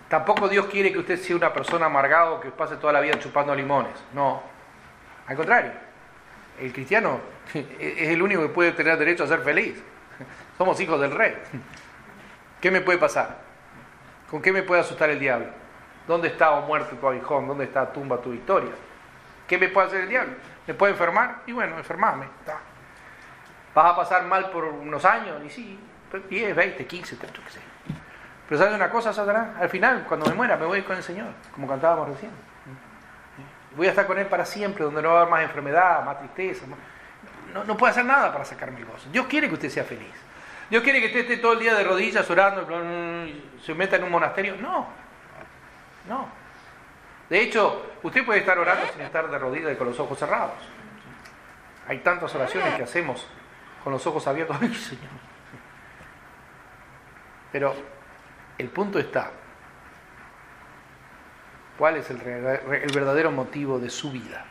Tampoco 0.08 0.48
Dios 0.48 0.66
quiere 0.66 0.92
que 0.92 0.98
usted 0.98 1.18
sea 1.18 1.36
una 1.36 1.52
persona 1.52 1.86
amargada 1.86 2.38
que 2.40 2.50
pase 2.50 2.76
toda 2.76 2.92
la 2.92 3.00
vida 3.00 3.18
chupando 3.18 3.54
limones, 3.54 3.94
no. 4.12 4.42
Al 5.26 5.36
contrario, 5.36 5.72
el 6.60 6.72
cristiano 6.72 7.20
es 7.54 8.08
el 8.08 8.20
único 8.20 8.42
que 8.42 8.48
puede 8.48 8.72
tener 8.72 8.98
derecho 8.98 9.24
a 9.24 9.26
ser 9.26 9.40
feliz. 9.40 9.82
Somos 10.58 10.78
hijos 10.80 11.00
del 11.00 11.12
rey. 11.12 11.34
¿Qué 12.60 12.70
me 12.70 12.82
puede 12.82 12.98
pasar? 12.98 13.38
¿Con 14.30 14.42
qué 14.42 14.52
me 14.52 14.62
puede 14.62 14.82
asustar 14.82 15.10
el 15.10 15.18
diablo? 15.18 15.46
¿Dónde 16.06 16.28
está, 16.28 16.52
o 16.52 16.62
muerto 16.62 16.96
tu 16.96 17.08
aguijón? 17.08 17.48
¿Dónde 17.48 17.64
está 17.64 17.92
tumba 17.92 18.18
tu 18.18 18.32
victoria? 18.32 18.72
¿Qué 19.46 19.58
me 19.58 19.68
puede 19.68 19.86
hacer 19.86 20.00
el 20.02 20.08
diablo? 20.08 20.34
¿Me 20.66 20.74
puede 20.74 20.92
enfermar? 20.92 21.42
Y 21.46 21.52
bueno, 21.52 21.76
enfermame. 21.76 22.26
¿Vas 23.74 23.86
a 23.86 23.96
pasar 23.96 24.24
mal 24.24 24.50
por 24.50 24.64
unos 24.64 25.04
años? 25.04 25.42
Y 25.44 25.50
sí, 25.50 25.78
10, 26.18 26.56
20, 26.56 26.86
15, 26.86 27.16
30, 27.16 27.40
qué 27.44 27.50
sé. 27.50 27.60
Pero 28.48 28.58
¿sabes 28.58 28.74
una 28.74 28.90
cosa, 28.90 29.12
Satanás? 29.12 29.56
Al 29.60 29.68
final, 29.68 30.04
cuando 30.06 30.26
me 30.26 30.34
muera, 30.34 30.56
me 30.56 30.66
voy 30.66 30.82
con 30.82 30.96
el 30.96 31.02
Señor, 31.02 31.28
como 31.52 31.66
cantábamos 31.66 32.08
recién. 32.08 32.30
Voy 33.76 33.86
a 33.86 33.90
estar 33.90 34.06
con 34.06 34.18
Él 34.18 34.26
para 34.26 34.44
siempre, 34.44 34.84
donde 34.84 35.00
no 35.00 35.10
va 35.10 35.14
a 35.14 35.20
haber 35.22 35.30
más 35.30 35.42
enfermedad, 35.42 36.04
más 36.04 36.18
tristeza. 36.18 36.66
No, 37.54 37.64
no 37.64 37.76
puede 37.76 37.92
hacer 37.92 38.04
nada 38.04 38.32
para 38.32 38.44
sacarme 38.44 38.80
el 38.80 38.84
gozo. 38.84 39.08
Dios 39.10 39.26
quiere 39.26 39.48
que 39.48 39.54
usted 39.54 39.70
sea 39.70 39.84
feliz. 39.84 40.12
Dios 40.68 40.82
quiere 40.82 41.00
que 41.00 41.06
usted 41.06 41.20
esté 41.20 41.36
todo 41.38 41.54
el 41.54 41.60
día 41.60 41.74
de 41.74 41.84
rodillas 41.84 42.28
orando, 42.30 42.66
se 43.62 43.74
meta 43.74 43.96
en 43.96 44.04
un 44.04 44.10
monasterio. 44.10 44.56
No, 44.56 44.86
no. 46.08 46.28
De 47.28 47.40
hecho, 47.40 47.92
usted 48.02 48.24
puede 48.24 48.40
estar 48.40 48.58
orando 48.58 48.86
sin 48.92 49.02
estar 49.02 49.30
de 49.30 49.38
rodillas 49.38 49.72
y 49.72 49.76
con 49.76 49.86
los 49.86 49.98
ojos 50.00 50.18
cerrados. 50.18 50.56
Hay 51.88 51.98
tantas 51.98 52.34
oraciones 52.34 52.74
que 52.74 52.82
hacemos 52.82 53.26
con 53.82 53.92
los 53.92 54.06
ojos 54.06 54.26
abiertos. 54.26 54.56
Ay, 54.60 54.74
Señor. 54.74 55.31
Pero 57.52 57.74
el 58.58 58.68
punto 58.68 58.98
está, 58.98 59.30
¿cuál 61.78 61.96
es 61.98 62.10
el, 62.10 62.18
verdadero 62.18 63.30
motivo 63.30 63.78
de 63.78 63.90
su 63.90 64.10
vida? 64.10 64.46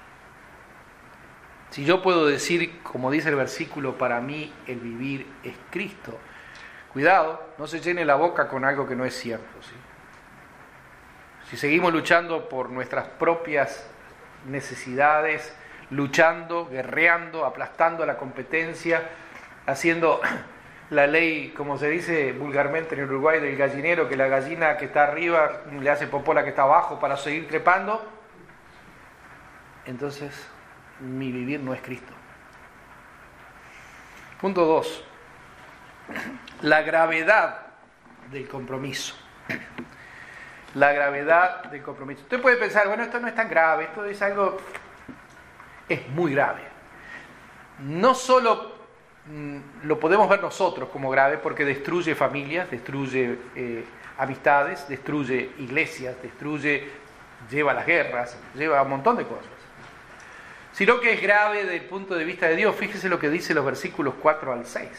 Si 1.72 1.84
yo 1.84 2.02
puedo 2.02 2.28
decir, 2.28 2.82
como 2.84 3.10
dice 3.10 3.30
el 3.30 3.36
versículo, 3.36 3.98
para 3.98 4.22
mí 4.22 4.54
el 4.68 4.80
vivir 4.80 5.26
es 5.44 5.56
Cristo, 5.72 6.18
cuidado, 6.94 7.42
no 7.58 7.66
se 7.66 7.80
llene 7.80 8.06
la 8.06 8.16
boca 8.16 8.48
con 8.48 8.66
algo 8.66 8.88
que 8.88 8.96
no 8.96 9.06
es 9.06 9.18
cierto. 9.18 9.60
si 11.50 11.58
seguimos 11.58 11.92
luchando 11.92 12.50
por 12.50 12.70
nuestras 12.70 13.08
propias 13.08 13.90
necesidades, 14.46 15.56
luchando, 15.90 16.68
guerreando, 16.68 17.46
aplastando 17.46 18.04
a 18.04 18.06
la 18.06 18.18
competencia, 18.18 19.10
haciendo 19.66 20.22
la 20.92 21.08
ley, 21.08 21.54
como 21.56 21.78
se 21.78 21.90
dice 21.90 22.34
vulgarmente 22.34 22.96
en 22.96 23.06
Uruguay, 23.06 23.40
del 23.40 23.56
gallinero, 23.56 24.10
que 24.10 24.18
la 24.18 24.28
gallina 24.28 24.76
que 24.76 24.86
está 24.86 25.04
arriba 25.04 25.62
le 25.72 25.90
hace 25.90 26.06
popó 26.06 26.34
la 26.34 26.44
que 26.44 26.50
está 26.50 26.64
abajo 26.64 27.00
para 27.00 27.16
seguir 27.16 27.48
trepando, 27.48 28.06
entonces 29.86 30.50
mi 31.00 31.32
vivir 31.32 31.62
no 31.62 31.74
es 31.74 31.82
Cristo. 31.82 32.12
Punto 34.42 34.66
2. 34.66 35.06
La 36.64 36.82
gravedad 36.82 37.68
del 38.30 38.50
compromiso. 38.50 39.16
La 40.76 40.92
gravedad 40.92 41.64
del 41.66 41.82
compromiso. 41.84 42.24
Usted 42.24 42.42
puede 42.42 42.58
pensar, 42.58 42.90
bueno, 42.90 43.04
esto 43.04 43.18
no 43.22 43.30
es 43.30 43.36
tan 43.36 43.50
grave, 43.50 43.86
esto 43.86 44.04
es 44.04 44.22
algo... 44.22 44.58
Es 45.88 46.06
muy 46.10 46.34
grave. 46.34 46.64
No 47.80 48.14
solo 48.14 48.71
lo 49.84 50.00
podemos 50.00 50.30
ver 50.30 50.42
nosotros 50.42 50.90
como 50.90 51.10
grave 51.10 51.38
porque 51.38 51.66
destruye 51.66 52.16
familias, 52.16 52.70
destruye 52.70 53.38
eh, 53.56 53.86
amistades, 54.18 54.88
destruye 54.88 55.52
iglesias, 55.60 56.16
destruye, 56.22 56.90
lleva 57.50 57.74
las 57.74 57.86
guerras, 57.86 58.38
lleva 58.56 58.82
un 58.82 58.90
montón 58.90 59.18
de 59.18 59.26
cosas 59.26 59.62
sino 60.74 61.00
que 61.00 61.14
es 61.14 61.22
grave 61.22 61.64
desde 61.64 61.78
el 61.78 61.84
punto 61.84 62.16
de 62.16 62.24
vista 62.24 62.48
de 62.48 62.56
Dios. 62.56 62.76
Fíjese 62.76 63.10
lo 63.10 63.20
que 63.20 63.30
dice 63.30 63.54
los 63.54 63.66
versículos 63.66 64.16
4 64.22 64.54
al 64.54 64.66
6. 64.66 64.90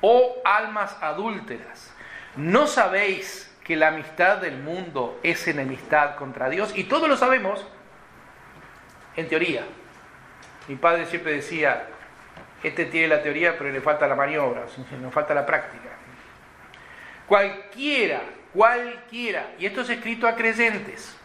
Oh 0.00 0.36
almas 0.44 0.96
adúlteras, 1.00 1.92
¿no 2.36 2.66
sabéis 2.66 3.54
que 3.62 3.76
la 3.76 3.88
amistad 3.88 4.38
del 4.38 4.58
mundo 4.58 5.20
es 5.22 5.46
enemistad 5.46 6.16
contra 6.16 6.48
Dios? 6.48 6.72
Y 6.74 6.84
todos 6.84 7.08
lo 7.08 7.16
sabemos, 7.16 7.64
en 9.16 9.28
teoría. 9.28 9.64
Mi 10.66 10.74
padre 10.74 11.06
siempre 11.06 11.34
decía, 11.34 11.86
este 12.62 12.86
tiene 12.86 13.08
la 13.08 13.22
teoría, 13.22 13.56
pero 13.58 13.70
le 13.70 13.80
falta 13.80 14.06
la 14.06 14.14
maniobra, 14.14 14.64
nos 15.00 15.12
falta 15.12 15.34
la 15.34 15.44
práctica. 15.44 15.90
Cualquiera, 17.26 18.20
cualquiera, 18.52 19.52
y 19.58 19.66
esto 19.66 19.80
es 19.80 19.90
escrito 19.90 20.28
a 20.28 20.36
creyentes, 20.36 21.16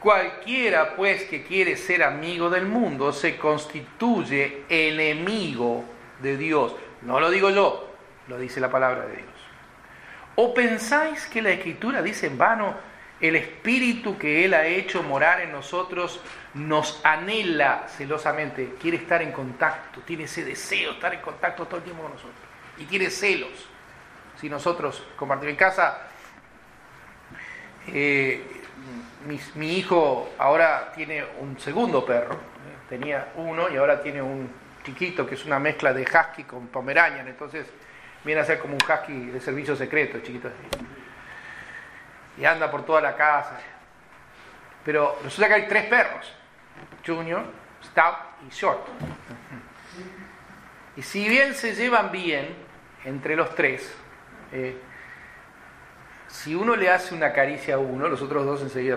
Cualquiera 0.00 0.94
pues 0.94 1.24
que 1.24 1.42
quiere 1.42 1.76
ser 1.76 2.02
amigo 2.02 2.50
del 2.50 2.66
mundo 2.66 3.12
se 3.12 3.36
constituye 3.36 4.62
enemigo 4.68 5.84
de 6.20 6.36
Dios. 6.36 6.76
No 7.02 7.18
lo 7.18 7.30
digo 7.30 7.50
yo, 7.50 7.92
lo 8.28 8.38
dice 8.38 8.60
la 8.60 8.70
palabra 8.70 9.06
de 9.06 9.16
Dios. 9.16 9.28
¿O 10.36 10.52
pensáis 10.52 11.26
que 11.26 11.40
la 11.40 11.50
escritura 11.50 12.02
dice 12.02 12.26
en 12.26 12.36
vano, 12.36 12.74
el 13.20 13.36
espíritu 13.36 14.18
que 14.18 14.44
Él 14.44 14.54
ha 14.54 14.66
hecho 14.66 15.02
morar 15.02 15.40
en 15.40 15.52
nosotros 15.52 16.20
nos 16.54 17.00
anhela 17.04 17.86
celosamente, 17.88 18.74
quiere 18.80 18.98
estar 18.98 19.22
en 19.22 19.32
contacto, 19.32 20.00
tiene 20.00 20.24
ese 20.24 20.44
deseo 20.44 20.90
de 20.90 20.94
estar 20.96 21.14
en 21.14 21.20
contacto 21.20 21.66
todo 21.66 21.78
el 21.78 21.82
tiempo 21.82 22.02
con 22.02 22.12
nosotros 22.12 22.36
y 22.78 22.84
tiene 22.84 23.10
celos. 23.10 23.68
Si 24.40 24.48
nosotros 24.50 25.02
compartimos 25.16 25.52
en 25.52 25.56
casa, 25.56 25.98
eh, 27.88 28.42
mi, 29.54 29.78
hijo 29.78 30.30
ahora 30.38 30.92
tiene 30.94 31.24
un 31.40 31.58
segundo 31.58 32.04
perro, 32.04 32.34
¿eh? 32.34 32.88
tenía 32.88 33.32
uno 33.36 33.70
y 33.70 33.76
ahora 33.76 34.02
tiene 34.02 34.20
un 34.20 34.50
chiquito 34.84 35.26
que 35.26 35.34
es 35.34 35.44
una 35.44 35.58
mezcla 35.58 35.92
de 35.92 36.02
husky 36.02 36.44
con 36.44 36.68
pomeranian, 36.68 37.26
entonces 37.26 37.66
viene 38.24 38.42
a 38.42 38.44
ser 38.44 38.58
como 38.58 38.74
un 38.74 38.80
husky 38.82 39.26
de 39.30 39.40
servicio 39.40 39.74
secreto, 39.74 40.18
chiquito 40.20 40.50
Y 42.38 42.44
anda 42.44 42.70
por 42.70 42.84
toda 42.84 43.00
la 43.00 43.16
casa. 43.16 43.58
Pero 44.84 45.18
resulta 45.22 45.48
que 45.48 45.54
hay 45.54 45.68
tres 45.68 45.86
perros, 45.86 46.32
Junior, 47.04 47.44
Stout 47.82 48.16
y 48.48 48.50
Short. 48.50 48.86
Y 50.96 51.02
si 51.02 51.28
bien 51.28 51.54
se 51.54 51.74
llevan 51.74 52.10
bien 52.10 52.56
entre 53.04 53.36
los 53.36 53.54
tres, 53.54 53.94
eh, 54.52 54.80
si 56.28 56.54
uno 56.54 56.76
le 56.76 56.90
hace 56.90 57.14
una 57.14 57.32
caricia 57.32 57.76
a 57.76 57.78
uno, 57.78 58.08
los 58.08 58.20
otros 58.22 58.44
dos 58.44 58.62
enseguida 58.62 58.96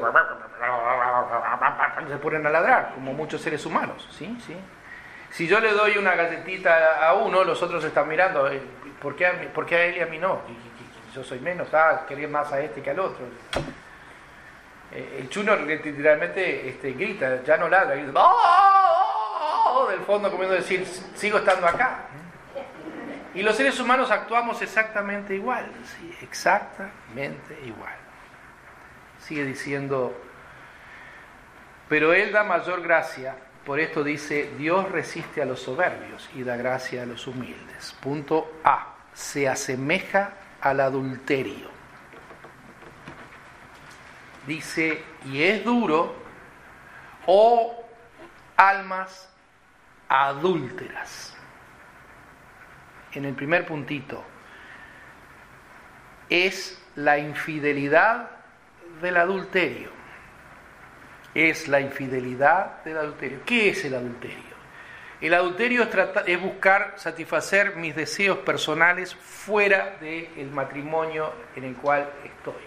se 2.08 2.18
ponen 2.18 2.46
a 2.46 2.50
ladrar, 2.50 2.94
como 2.96 3.14
muchos 3.14 3.42
seres 3.42 3.66
humanos. 3.66 4.08
¿sí? 4.12 4.38
¿Sí? 4.46 4.56
Si 5.32 5.48
yo 5.48 5.60
le 5.60 5.72
doy 5.74 5.98
una 5.98 6.16
galletita 6.16 7.08
a 7.08 7.14
uno, 7.14 7.44
los 7.44 7.62
otros 7.62 7.84
están 7.84 8.08
mirando, 8.08 8.50
¿por 9.02 9.16
qué 9.16 9.28
a, 9.28 9.54
¿por 9.54 9.66
qué 9.66 9.76
a 9.76 9.86
él 9.86 9.98
y 9.98 10.00
a 10.02 10.06
mí 10.08 10.18
no? 10.18 10.42
Yo 11.14 11.24
soy 11.24 11.40
menos, 11.40 11.74
ah, 11.74 12.06
quería 12.08 12.28
más 12.28 12.52
a 12.52 12.60
este 12.62 12.82
que 12.82 12.90
al 12.90 13.00
otro. 13.00 13.26
Eh, 14.92 15.18
el 15.20 15.30
chuno 15.30 15.56
literalmente 15.56 16.70
este, 16.70 16.94
grita, 16.94 17.44
ya 17.44 17.58
no 17.58 17.70
ladra, 17.70 17.96
grita, 17.96 18.12
¡Oh! 18.16 19.88
del 19.90 20.00
fondo 20.02 20.32
comiendo 20.32 20.56
decir, 20.56 20.86
sigo 21.16 21.40
estando 21.40 21.68
acá. 21.68 22.06
Y 23.34 23.44
los 23.44 23.56
seres 23.56 23.80
humanos 23.80 24.10
actuamos 24.10 24.62
exactamente 24.62 25.36
igual, 25.36 25.72
exactamente 26.22 27.60
igual. 27.66 27.94
Sigue 29.20 29.46
diciendo, 29.46 30.16
pero 31.88 32.14
Él 32.14 32.32
da 32.32 32.44
mayor 32.44 32.82
gracia, 32.82 33.36
por 33.66 33.80
esto 33.80 34.04
dice, 34.04 34.52
Dios 34.58 34.92
resiste 34.92 35.42
a 35.42 35.46
los 35.46 35.62
soberbios 35.62 36.28
y 36.34 36.44
da 36.44 36.58
gracia 36.58 37.04
a 37.04 37.06
los 37.06 37.28
humildes. 37.28 37.96
Punto 38.02 38.52
A, 38.64 38.96
se 39.14 39.48
asemeja 39.48 40.34
al 40.62 40.80
adulterio. 40.80 41.70
Dice, 44.48 45.04
y 45.26 45.44
es 45.44 45.64
duro, 45.64 46.16
oh 47.26 47.86
almas 48.58 49.30
adúlteras 50.08 51.36
en 53.14 53.26
el 53.26 53.34
primer 53.34 53.66
puntito, 53.66 54.24
es 56.30 56.82
la 56.96 57.18
infidelidad 57.18 58.30
del 59.02 59.18
adulterio. 59.18 59.90
Es 61.34 61.68
la 61.68 61.80
infidelidad 61.80 62.84
del 62.84 62.98
adulterio. 62.98 63.40
¿Qué 63.46 63.70
es 63.70 63.86
el 63.86 63.96
adulterio? 63.96 64.49
El 65.22 65.34
adulterio 65.34 65.84
es, 66.26 66.42
buscar 66.42 66.94
satisfacer 66.96 67.76
mis 67.76 67.94
deseos 67.94 68.38
personales 68.40 69.14
fuera 69.14 69.98
del 70.00 70.50
matrimonio 70.52 71.34
en 71.58 71.66
el 71.66 71.76
cual 71.76 72.10
estoy. 72.24 72.64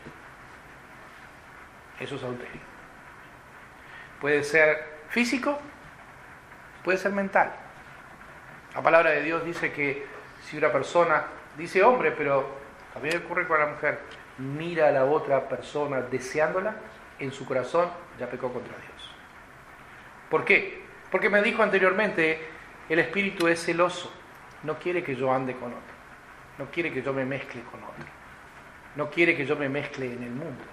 Eso 1.98 2.16
es 2.16 2.22
adulterio. 2.22 2.60
Puede 4.20 4.44
ser 4.44 4.84
físico, 5.08 5.58
puede 6.84 6.98
ser 6.98 7.12
mental. 7.12 7.52
La 8.74 8.82
palabra 8.82 9.10
de 9.10 9.22
Dios 9.22 9.44
dice 9.44 9.72
que 9.72 10.06
si 10.42 10.58
una 10.58 10.70
persona, 10.70 11.24
dice 11.56 11.82
hombre, 11.82 12.12
pero 12.12 12.48
también 12.92 13.22
ocurre 13.24 13.46
con 13.46 13.60
la 13.60 13.66
mujer, 13.66 14.00
mira 14.38 14.88
a 14.88 14.92
la 14.92 15.04
otra 15.06 15.48
persona 15.48 16.02
deseándola, 16.02 16.74
en 17.18 17.32
su 17.32 17.46
corazón 17.46 17.88
ya 18.18 18.28
pecó 18.28 18.52
contra 18.52 18.74
Dios. 18.76 19.10
¿Por 20.28 20.44
qué? 20.44 20.81
Porque 21.12 21.28
me 21.28 21.42
dijo 21.42 21.62
anteriormente, 21.62 22.40
el 22.88 22.98
espíritu 22.98 23.46
es 23.46 23.62
celoso, 23.62 24.10
no 24.62 24.78
quiere 24.78 25.04
que 25.04 25.14
yo 25.14 25.30
ande 25.30 25.52
con 25.54 25.68
otro, 25.68 25.94
no 26.58 26.70
quiere 26.70 26.90
que 26.90 27.02
yo 27.02 27.12
me 27.12 27.26
mezcle 27.26 27.60
con 27.70 27.84
otro, 27.84 28.06
no 28.96 29.10
quiere 29.10 29.36
que 29.36 29.44
yo 29.44 29.54
me 29.54 29.68
mezcle 29.68 30.06
en 30.06 30.22
el 30.22 30.30
mundo, 30.30 30.64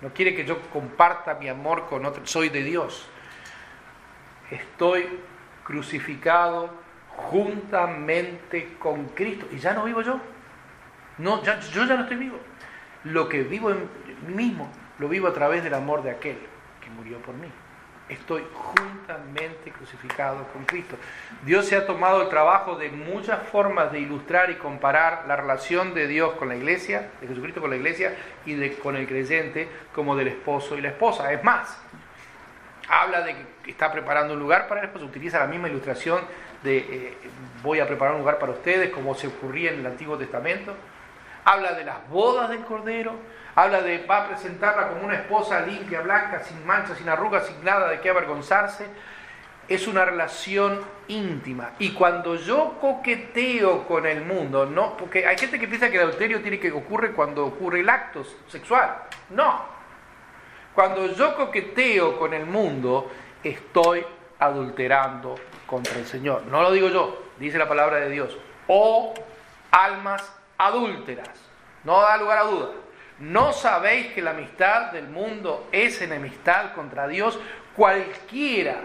no 0.00 0.08
quiere 0.14 0.34
que 0.34 0.46
yo 0.46 0.62
comparta 0.70 1.34
mi 1.34 1.48
amor 1.48 1.86
con 1.86 2.06
otro, 2.06 2.26
soy 2.26 2.48
de 2.48 2.62
Dios. 2.62 3.08
Estoy 4.50 5.06
crucificado 5.62 6.70
juntamente 7.16 8.76
con 8.78 9.06
Cristo. 9.08 9.46
Y 9.52 9.58
ya 9.58 9.74
no 9.74 9.84
vivo 9.84 10.00
yo. 10.00 10.20
No, 11.18 11.42
ya, 11.42 11.60
yo 11.60 11.84
ya 11.84 11.96
no 11.96 12.02
estoy 12.02 12.16
vivo. 12.16 12.38
Lo 13.04 13.28
que 13.28 13.42
vivo 13.42 13.70
en 13.70 13.88
mí 14.26 14.34
mismo, 14.34 14.70
lo 14.98 15.08
vivo 15.08 15.28
a 15.28 15.34
través 15.34 15.64
del 15.64 15.74
amor 15.74 16.02
de 16.02 16.12
aquel 16.12 16.38
que 16.80 16.88
murió 16.90 17.18
por 17.18 17.34
mí. 17.34 17.48
Estoy 18.08 18.44
juntamente 18.52 19.72
crucificado 19.72 20.46
con 20.52 20.64
Cristo. 20.64 20.96
Dios 21.44 21.66
se 21.66 21.74
ha 21.74 21.86
tomado 21.86 22.22
el 22.22 22.28
trabajo 22.28 22.76
de 22.76 22.88
muchas 22.90 23.48
formas 23.48 23.90
de 23.90 23.98
ilustrar 23.98 24.50
y 24.50 24.54
comparar 24.54 25.24
la 25.26 25.34
relación 25.34 25.92
de 25.92 26.06
Dios 26.06 26.34
con 26.34 26.48
la 26.48 26.54
iglesia, 26.54 27.10
de 27.20 27.26
Jesucristo 27.26 27.60
con 27.60 27.70
la 27.70 27.76
iglesia 27.76 28.14
y 28.44 28.54
de, 28.54 28.76
con 28.78 28.94
el 28.96 29.08
creyente 29.08 29.68
como 29.92 30.14
del 30.14 30.28
esposo 30.28 30.76
y 30.78 30.82
la 30.82 30.90
esposa. 30.90 31.32
Es 31.32 31.42
más, 31.42 31.80
habla 32.88 33.22
de 33.22 33.34
que 33.64 33.70
está 33.72 33.90
preparando 33.90 34.34
un 34.34 34.40
lugar 34.40 34.68
para 34.68 34.82
el 34.82 34.86
esposo, 34.86 35.04
utiliza 35.04 35.40
la 35.40 35.48
misma 35.48 35.68
ilustración 35.68 36.20
de 36.62 36.78
eh, 36.78 37.14
voy 37.62 37.80
a 37.80 37.86
preparar 37.86 38.14
un 38.14 38.20
lugar 38.20 38.38
para 38.38 38.52
ustedes, 38.52 38.90
como 38.90 39.14
se 39.14 39.26
ocurría 39.26 39.72
en 39.72 39.80
el 39.80 39.86
Antiguo 39.86 40.16
Testamento. 40.16 40.74
Habla 41.46 41.74
de 41.74 41.84
las 41.84 42.08
bodas 42.08 42.48
del 42.48 42.64
Cordero, 42.64 43.12
habla 43.54 43.80
de 43.80 44.04
va 44.04 44.24
a 44.24 44.28
presentarla 44.30 44.88
como 44.88 45.04
una 45.04 45.14
esposa 45.14 45.60
limpia, 45.60 46.00
blanca, 46.00 46.40
sin 46.40 46.66
manchas, 46.66 46.98
sin 46.98 47.08
arrugas, 47.08 47.46
sin 47.46 47.64
nada 47.64 47.88
de 47.88 48.00
qué 48.00 48.10
avergonzarse. 48.10 48.84
Es 49.68 49.86
una 49.86 50.04
relación 50.04 50.80
íntima. 51.06 51.70
Y 51.78 51.92
cuando 51.92 52.34
yo 52.34 52.78
coqueteo 52.80 53.86
con 53.86 54.06
el 54.06 54.24
mundo, 54.24 54.66
no, 54.66 54.96
porque 54.96 55.24
hay 55.24 55.38
gente 55.38 55.60
que 55.60 55.68
piensa 55.68 55.88
que 55.88 55.98
el 55.98 56.02
adulterio 56.02 56.42
tiene 56.42 56.58
que 56.58 56.72
ocurrir 56.72 57.12
cuando 57.12 57.46
ocurre 57.46 57.78
el 57.78 57.88
acto 57.88 58.24
sexual. 58.48 58.96
No. 59.30 59.62
Cuando 60.74 61.06
yo 61.06 61.36
coqueteo 61.36 62.18
con 62.18 62.34
el 62.34 62.44
mundo, 62.44 63.08
estoy 63.44 64.04
adulterando 64.40 65.36
contra 65.64 65.94
el 65.94 66.06
Señor. 66.06 66.42
No 66.46 66.60
lo 66.62 66.72
digo 66.72 66.88
yo, 66.88 67.22
dice 67.38 67.56
la 67.56 67.68
palabra 67.68 67.98
de 67.98 68.10
Dios. 68.10 68.36
O 68.66 69.14
almas 69.70 70.35
adúlteras. 70.58 71.30
No 71.84 72.00
da 72.00 72.16
lugar 72.16 72.38
a 72.38 72.42
duda. 72.44 72.68
¿No 73.18 73.52
sabéis 73.52 74.08
que 74.08 74.20
la 74.20 74.32
amistad 74.32 74.92
del 74.92 75.08
mundo 75.08 75.68
es 75.72 76.02
enemistad 76.02 76.74
contra 76.74 77.08
Dios? 77.08 77.38
Cualquiera 77.74 78.80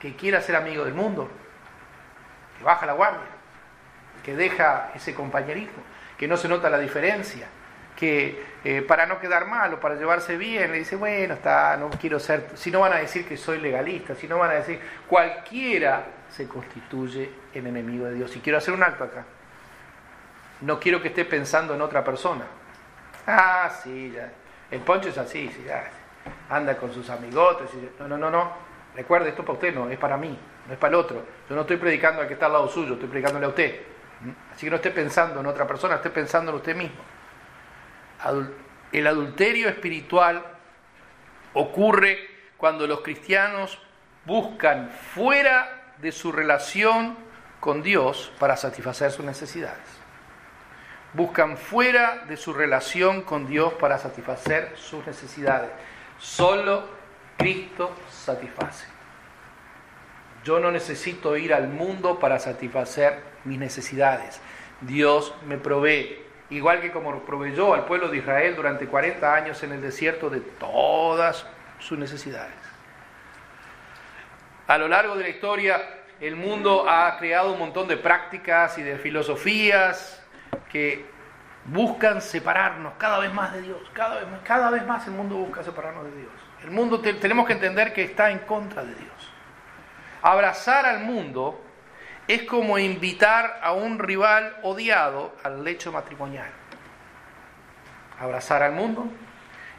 que 0.00 0.16
quiera 0.16 0.40
ser 0.40 0.56
amigo 0.56 0.84
del 0.84 0.94
mundo, 0.94 1.28
que 2.58 2.64
baja 2.64 2.86
la 2.86 2.94
guardia, 2.94 3.20
que 4.24 4.34
deja 4.34 4.90
ese 4.94 5.14
compañerismo, 5.14 5.82
que 6.18 6.26
no 6.26 6.36
se 6.36 6.48
nota 6.48 6.68
la 6.68 6.78
diferencia, 6.78 7.46
que 7.94 8.42
eh, 8.64 8.82
para 8.82 9.06
no 9.06 9.20
quedar 9.20 9.46
mal 9.46 9.74
o 9.74 9.80
para 9.80 9.94
llevarse 9.94 10.36
bien 10.36 10.72
le 10.72 10.78
dice, 10.78 10.96
bueno, 10.96 11.34
está, 11.34 11.76
no 11.76 11.88
quiero 11.90 12.18
ser, 12.18 12.50
si 12.54 12.72
no 12.72 12.80
van 12.80 12.94
a 12.94 12.96
decir 12.96 13.26
que 13.26 13.36
soy 13.36 13.58
legalista, 13.58 14.16
si 14.16 14.26
no 14.26 14.38
van 14.38 14.50
a 14.50 14.54
decir, 14.54 14.80
cualquiera 15.06 16.04
se 16.28 16.48
constituye 16.48 17.30
en 17.54 17.68
enemigo 17.68 18.06
de 18.06 18.14
Dios. 18.14 18.34
Y 18.34 18.40
quiero 18.40 18.58
hacer 18.58 18.74
un 18.74 18.82
acto 18.82 19.04
acá. 19.04 19.24
No 20.62 20.78
quiero 20.78 21.02
que 21.02 21.08
esté 21.08 21.24
pensando 21.24 21.74
en 21.74 21.82
otra 21.82 22.04
persona. 22.04 22.44
Ah, 23.26 23.70
sí, 23.82 24.12
ya. 24.14 24.32
El 24.70 24.80
poncho 24.80 25.08
es 25.08 25.18
así, 25.18 25.48
sí, 25.48 25.64
ya. 25.66 25.90
Anda 26.48 26.76
con 26.76 26.92
sus 26.92 27.10
amigotes. 27.10 27.70
No, 27.98 28.06
no, 28.06 28.16
no, 28.16 28.30
no. 28.30 28.52
Recuerde, 28.94 29.30
esto 29.30 29.42
para 29.42 29.54
usted 29.54 29.74
no, 29.74 29.88
es 29.88 29.98
para 29.98 30.16
mí, 30.16 30.38
no 30.66 30.72
es 30.72 30.78
para 30.78 30.90
el 30.90 31.00
otro. 31.00 31.24
Yo 31.48 31.54
no 31.54 31.62
estoy 31.62 31.78
predicando 31.78 32.20
al 32.20 32.28
que 32.28 32.34
está 32.34 32.46
al 32.46 32.52
lado 32.52 32.68
suyo, 32.68 32.94
estoy 32.94 33.08
predicándole 33.08 33.46
a 33.46 33.48
usted. 33.48 33.80
Así 34.52 34.66
que 34.66 34.70
no 34.70 34.76
esté 34.76 34.90
pensando 34.90 35.40
en 35.40 35.46
otra 35.46 35.66
persona, 35.66 35.96
esté 35.96 36.10
pensando 36.10 36.52
en 36.52 36.58
usted 36.58 36.76
mismo. 36.76 37.00
El 38.92 39.06
adulterio 39.06 39.68
espiritual 39.68 40.44
ocurre 41.54 42.18
cuando 42.56 42.86
los 42.86 43.00
cristianos 43.00 43.80
buscan 44.26 44.90
fuera 44.90 45.94
de 45.98 46.12
su 46.12 46.30
relación 46.30 47.16
con 47.58 47.82
Dios 47.82 48.32
para 48.38 48.56
satisfacer 48.56 49.10
sus 49.10 49.24
necesidades 49.24 50.01
buscan 51.14 51.56
fuera 51.56 52.24
de 52.26 52.36
su 52.36 52.52
relación 52.52 53.22
con 53.22 53.46
Dios 53.46 53.74
para 53.74 53.98
satisfacer 53.98 54.72
sus 54.76 55.06
necesidades. 55.06 55.70
Solo 56.18 56.84
Cristo 57.36 57.92
satisface. 58.10 58.86
Yo 60.44 60.58
no 60.58 60.70
necesito 60.70 61.36
ir 61.36 61.54
al 61.54 61.68
mundo 61.68 62.18
para 62.18 62.38
satisfacer 62.38 63.20
mis 63.44 63.58
necesidades. 63.58 64.40
Dios 64.80 65.34
me 65.46 65.56
provee, 65.56 66.20
igual 66.50 66.80
que 66.80 66.90
como 66.90 67.20
proveyó 67.20 67.74
al 67.74 67.84
pueblo 67.84 68.08
de 68.08 68.18
Israel 68.18 68.56
durante 68.56 68.86
40 68.86 69.34
años 69.34 69.62
en 69.62 69.72
el 69.72 69.80
desierto 69.80 70.30
de 70.30 70.40
todas 70.40 71.46
sus 71.78 71.98
necesidades. 71.98 72.54
A 74.66 74.78
lo 74.78 74.88
largo 74.88 75.16
de 75.16 75.24
la 75.24 75.28
historia, 75.28 75.80
el 76.20 76.36
mundo 76.36 76.88
ha 76.88 77.16
creado 77.18 77.52
un 77.52 77.58
montón 77.58 77.86
de 77.88 77.96
prácticas 77.96 78.78
y 78.78 78.82
de 78.82 78.96
filosofías 78.96 80.21
que 80.70 81.10
buscan 81.66 82.20
separarnos 82.20 82.94
cada 82.98 83.18
vez 83.18 83.32
más 83.32 83.52
de 83.52 83.62
Dios, 83.62 83.80
cada 83.92 84.16
vez 84.16 84.28
más, 84.28 84.40
cada 84.42 84.70
vez 84.70 84.86
más 84.86 85.06
el 85.06 85.12
mundo 85.12 85.36
busca 85.36 85.62
separarnos 85.62 86.04
de 86.04 86.16
Dios. 86.16 86.32
El 86.64 86.70
mundo 86.70 87.00
tenemos 87.00 87.46
que 87.46 87.54
entender 87.54 87.92
que 87.92 88.02
está 88.04 88.30
en 88.30 88.40
contra 88.40 88.84
de 88.84 88.94
Dios. 88.94 89.32
Abrazar 90.22 90.86
al 90.86 91.00
mundo 91.00 91.60
es 92.28 92.44
como 92.44 92.78
invitar 92.78 93.60
a 93.62 93.72
un 93.72 93.98
rival 93.98 94.56
odiado 94.62 95.34
al 95.42 95.64
lecho 95.64 95.92
matrimonial. 95.92 96.48
Abrazar 98.20 98.62
al 98.62 98.72
mundo 98.72 99.06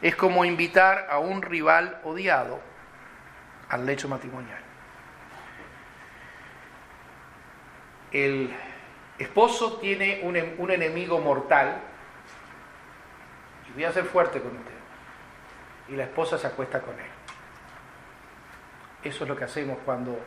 es 0.02 0.14
como 0.16 0.44
invitar 0.44 1.06
a 1.10 1.18
un 1.18 1.40
rival 1.40 1.98
odiado 2.04 2.60
al 3.70 3.86
lecho 3.86 4.08
matrimonial. 4.08 4.58
El 8.12 8.54
esposo 9.18 9.78
tiene 9.78 10.20
un, 10.22 10.36
un 10.58 10.70
enemigo 10.70 11.18
mortal, 11.20 11.80
y 13.68 13.72
voy 13.72 13.84
a 13.84 13.92
ser 13.92 14.04
fuerte 14.04 14.40
con 14.40 14.56
usted, 14.56 14.74
y 15.88 15.96
la 15.96 16.04
esposa 16.04 16.38
se 16.38 16.46
acuesta 16.46 16.80
con 16.80 16.94
él. 16.94 17.06
Eso 19.02 19.24
es 19.24 19.28
lo 19.28 19.36
que 19.36 19.44
hacemos 19.44 19.78
cuando 19.84 20.18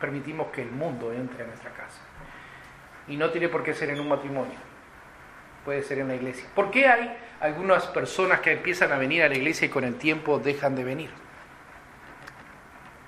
permitimos 0.00 0.48
que 0.48 0.62
el 0.62 0.70
mundo 0.70 1.12
entre 1.12 1.44
a 1.44 1.46
nuestra 1.46 1.70
casa. 1.70 2.00
Y 3.06 3.16
no 3.16 3.30
tiene 3.30 3.48
por 3.48 3.62
qué 3.62 3.72
ser 3.74 3.90
en 3.90 4.00
un 4.00 4.08
matrimonio, 4.08 4.58
puede 5.64 5.82
ser 5.82 5.98
en 6.00 6.08
la 6.08 6.14
iglesia. 6.14 6.48
¿Por 6.54 6.70
qué 6.70 6.88
hay 6.88 7.16
algunas 7.40 7.86
personas 7.86 8.40
que 8.40 8.52
empiezan 8.52 8.92
a 8.92 8.98
venir 8.98 9.22
a 9.22 9.28
la 9.28 9.36
iglesia 9.36 9.66
y 9.66 9.70
con 9.70 9.84
el 9.84 9.96
tiempo 9.96 10.38
dejan 10.38 10.74
de 10.74 10.84
venir? 10.84 11.27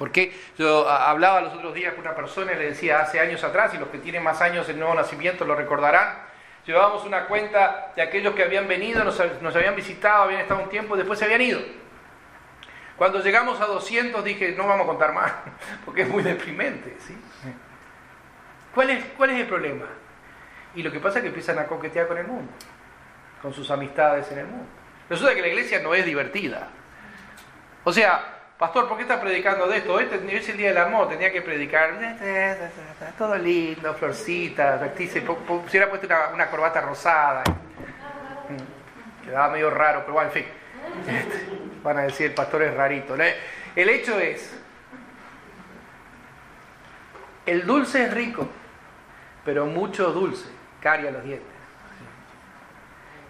Porque 0.00 0.34
yo 0.56 0.88
hablaba 0.88 1.42
los 1.42 1.52
otros 1.52 1.74
días 1.74 1.92
con 1.92 2.00
una 2.00 2.14
persona 2.14 2.54
y 2.54 2.56
le 2.56 2.70
decía 2.70 3.00
hace 3.00 3.20
años 3.20 3.44
atrás, 3.44 3.74
y 3.74 3.76
los 3.76 3.90
que 3.90 3.98
tienen 3.98 4.22
más 4.22 4.40
años 4.40 4.66
en 4.70 4.78
nuevo 4.78 4.94
nacimiento 4.94 5.44
lo 5.44 5.54
recordarán, 5.54 6.14
llevábamos 6.64 7.04
una 7.04 7.26
cuenta 7.26 7.92
de 7.94 8.00
aquellos 8.00 8.34
que 8.34 8.42
habían 8.42 8.66
venido, 8.66 9.04
nos, 9.04 9.20
habían 9.20 9.76
visitado, 9.76 10.22
habían 10.22 10.40
estado 10.40 10.62
un 10.62 10.70
tiempo 10.70 10.94
y 10.94 10.98
después 11.00 11.18
se 11.18 11.26
habían 11.26 11.42
ido. 11.42 11.60
Cuando 12.96 13.22
llegamos 13.22 13.60
a 13.60 13.66
200 13.66 14.24
dije, 14.24 14.54
no 14.56 14.66
vamos 14.66 14.84
a 14.84 14.88
contar 14.88 15.12
más, 15.12 15.32
porque 15.84 16.00
es 16.00 16.08
muy 16.08 16.22
deprimente. 16.22 16.96
¿sí? 17.06 17.14
¿Cuál, 18.74 18.88
es, 18.88 19.04
¿Cuál 19.18 19.28
es 19.28 19.40
el 19.40 19.48
problema? 19.48 19.84
Y 20.74 20.82
lo 20.82 20.90
que 20.90 20.98
pasa 20.98 21.18
es 21.18 21.24
que 21.24 21.28
empiezan 21.28 21.58
a 21.58 21.66
coquetear 21.66 22.08
con 22.08 22.16
el 22.16 22.26
mundo, 22.26 22.50
con 23.42 23.52
sus 23.52 23.70
amistades 23.70 24.32
en 24.32 24.38
el 24.38 24.46
mundo. 24.46 24.66
Resulta 25.10 25.34
que 25.34 25.42
la 25.42 25.48
iglesia 25.48 25.80
no 25.82 25.92
es 25.92 26.06
divertida. 26.06 26.68
O 27.84 27.92
sea, 27.92 28.39
Pastor, 28.60 28.86
¿por 28.88 28.98
qué 28.98 29.04
está 29.04 29.18
predicando 29.18 29.66
de 29.68 29.78
esto? 29.78 29.98
Este 29.98 30.36
es 30.36 30.48
el 30.50 30.58
día 30.58 30.68
del 30.68 30.76
amor, 30.76 31.08
tenía 31.08 31.32
que 31.32 31.40
predicar. 31.40 31.94
Todo 33.16 33.38
lindo, 33.38 33.94
florcita, 33.94 34.92
si 34.98 35.08
hubiera 35.08 35.88
puesto 35.88 36.06
una, 36.34 36.50
corbata 36.50 36.82
rosada. 36.82 37.42
Mm, 38.50 39.24
quedaba 39.24 39.48
medio 39.54 39.70
raro, 39.70 40.00
pero 40.00 40.12
bueno, 40.12 40.28
en 40.28 40.34
fin. 40.34 40.44
Van 41.82 41.96
a 41.96 42.02
decir, 42.02 42.26
el 42.26 42.34
pastor 42.34 42.64
es 42.64 42.74
rarito. 42.74 43.14
El 43.14 43.88
hecho 43.88 44.20
es, 44.20 44.54
el 47.46 47.64
dulce 47.64 48.04
es 48.04 48.12
rico, 48.12 48.46
pero 49.42 49.64
mucho 49.64 50.12
dulce 50.12 50.50
caria 50.82 51.10
los 51.10 51.24
dientes. 51.24 51.48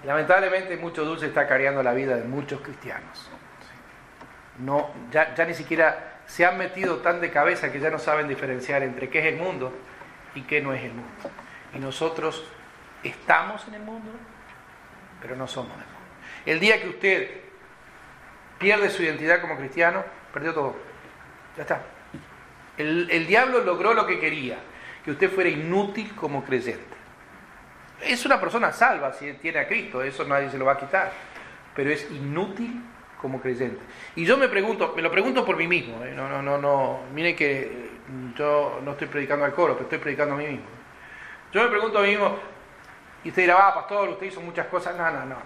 Lamentablemente 0.02 0.76
mucho 0.76 1.04
dulce 1.04 1.26
está 1.26 1.46
cariando 1.46 1.84
la 1.84 1.92
vida 1.92 2.16
de 2.16 2.24
muchos 2.24 2.60
cristianos 2.62 3.29
no, 4.60 4.90
ya, 5.10 5.34
ya 5.34 5.44
ni 5.44 5.54
siquiera 5.54 6.20
se 6.26 6.44
han 6.44 6.58
metido 6.58 6.98
tan 6.98 7.20
de 7.20 7.30
cabeza 7.30 7.72
que 7.72 7.80
ya 7.80 7.90
no 7.90 7.98
saben 7.98 8.28
diferenciar 8.28 8.82
entre 8.82 9.08
qué 9.08 9.20
es 9.20 9.26
el 9.26 9.36
mundo 9.36 9.72
y 10.34 10.42
qué 10.42 10.60
no 10.60 10.72
es 10.72 10.82
el 10.82 10.92
mundo. 10.92 11.30
Y 11.74 11.78
nosotros 11.78 12.44
estamos 13.02 13.66
en 13.68 13.74
el 13.74 13.82
mundo, 13.82 14.10
pero 15.20 15.34
no 15.34 15.46
somos 15.46 15.72
el 15.72 15.78
mundo. 15.78 16.00
El 16.46 16.60
día 16.60 16.80
que 16.80 16.88
usted 16.88 17.30
pierde 18.58 18.90
su 18.90 19.02
identidad 19.02 19.40
como 19.40 19.56
cristiano, 19.56 20.04
perdió 20.32 20.54
todo. 20.54 20.76
Ya 21.56 21.62
está. 21.62 21.82
El, 22.76 23.10
el, 23.10 23.26
diablo 23.26 23.64
logró 23.64 23.92
lo 23.92 24.06
que 24.06 24.20
quería, 24.20 24.58
que 25.04 25.10
usted 25.10 25.30
fuera 25.30 25.50
inútil 25.50 26.14
como 26.14 26.44
creyente. 26.44 26.96
Es 28.00 28.24
una 28.24 28.40
persona 28.40 28.72
salva 28.72 29.12
si 29.12 29.32
tiene 29.34 29.58
a 29.58 29.66
Cristo, 29.66 30.02
eso 30.02 30.24
nadie 30.24 30.48
se 30.50 30.56
lo 30.56 30.64
va 30.64 30.72
a 30.72 30.78
quitar, 30.78 31.12
pero 31.74 31.90
es 31.90 32.10
inútil 32.10 32.82
como 33.20 33.40
creyente. 33.40 33.80
Y 34.16 34.24
yo 34.24 34.36
me 34.36 34.48
pregunto, 34.48 34.94
me 34.96 35.02
lo 35.02 35.10
pregunto 35.10 35.44
por 35.44 35.56
mí 35.56 35.66
mismo, 35.66 36.02
¿eh? 36.04 36.12
no, 36.14 36.28
no, 36.28 36.40
no, 36.42 36.58
no, 36.58 37.00
mire 37.12 37.36
que 37.36 37.90
yo 38.34 38.80
no 38.82 38.92
estoy 38.92 39.08
predicando 39.08 39.44
al 39.44 39.52
coro, 39.52 39.74
pero 39.74 39.84
estoy 39.84 39.98
predicando 39.98 40.34
a 40.34 40.38
mí 40.38 40.46
mismo. 40.46 40.66
Yo 41.52 41.62
me 41.62 41.68
pregunto 41.68 41.98
a 41.98 42.02
mí 42.02 42.08
mismo, 42.10 42.36
y 43.22 43.28
usted 43.28 43.42
dirá, 43.42 43.68
ah, 43.68 43.74
pastor, 43.74 44.08
usted 44.08 44.26
hizo 44.26 44.40
muchas 44.40 44.66
cosas, 44.68 44.96
no, 44.96 45.10
no, 45.10 45.26
no. 45.26 45.36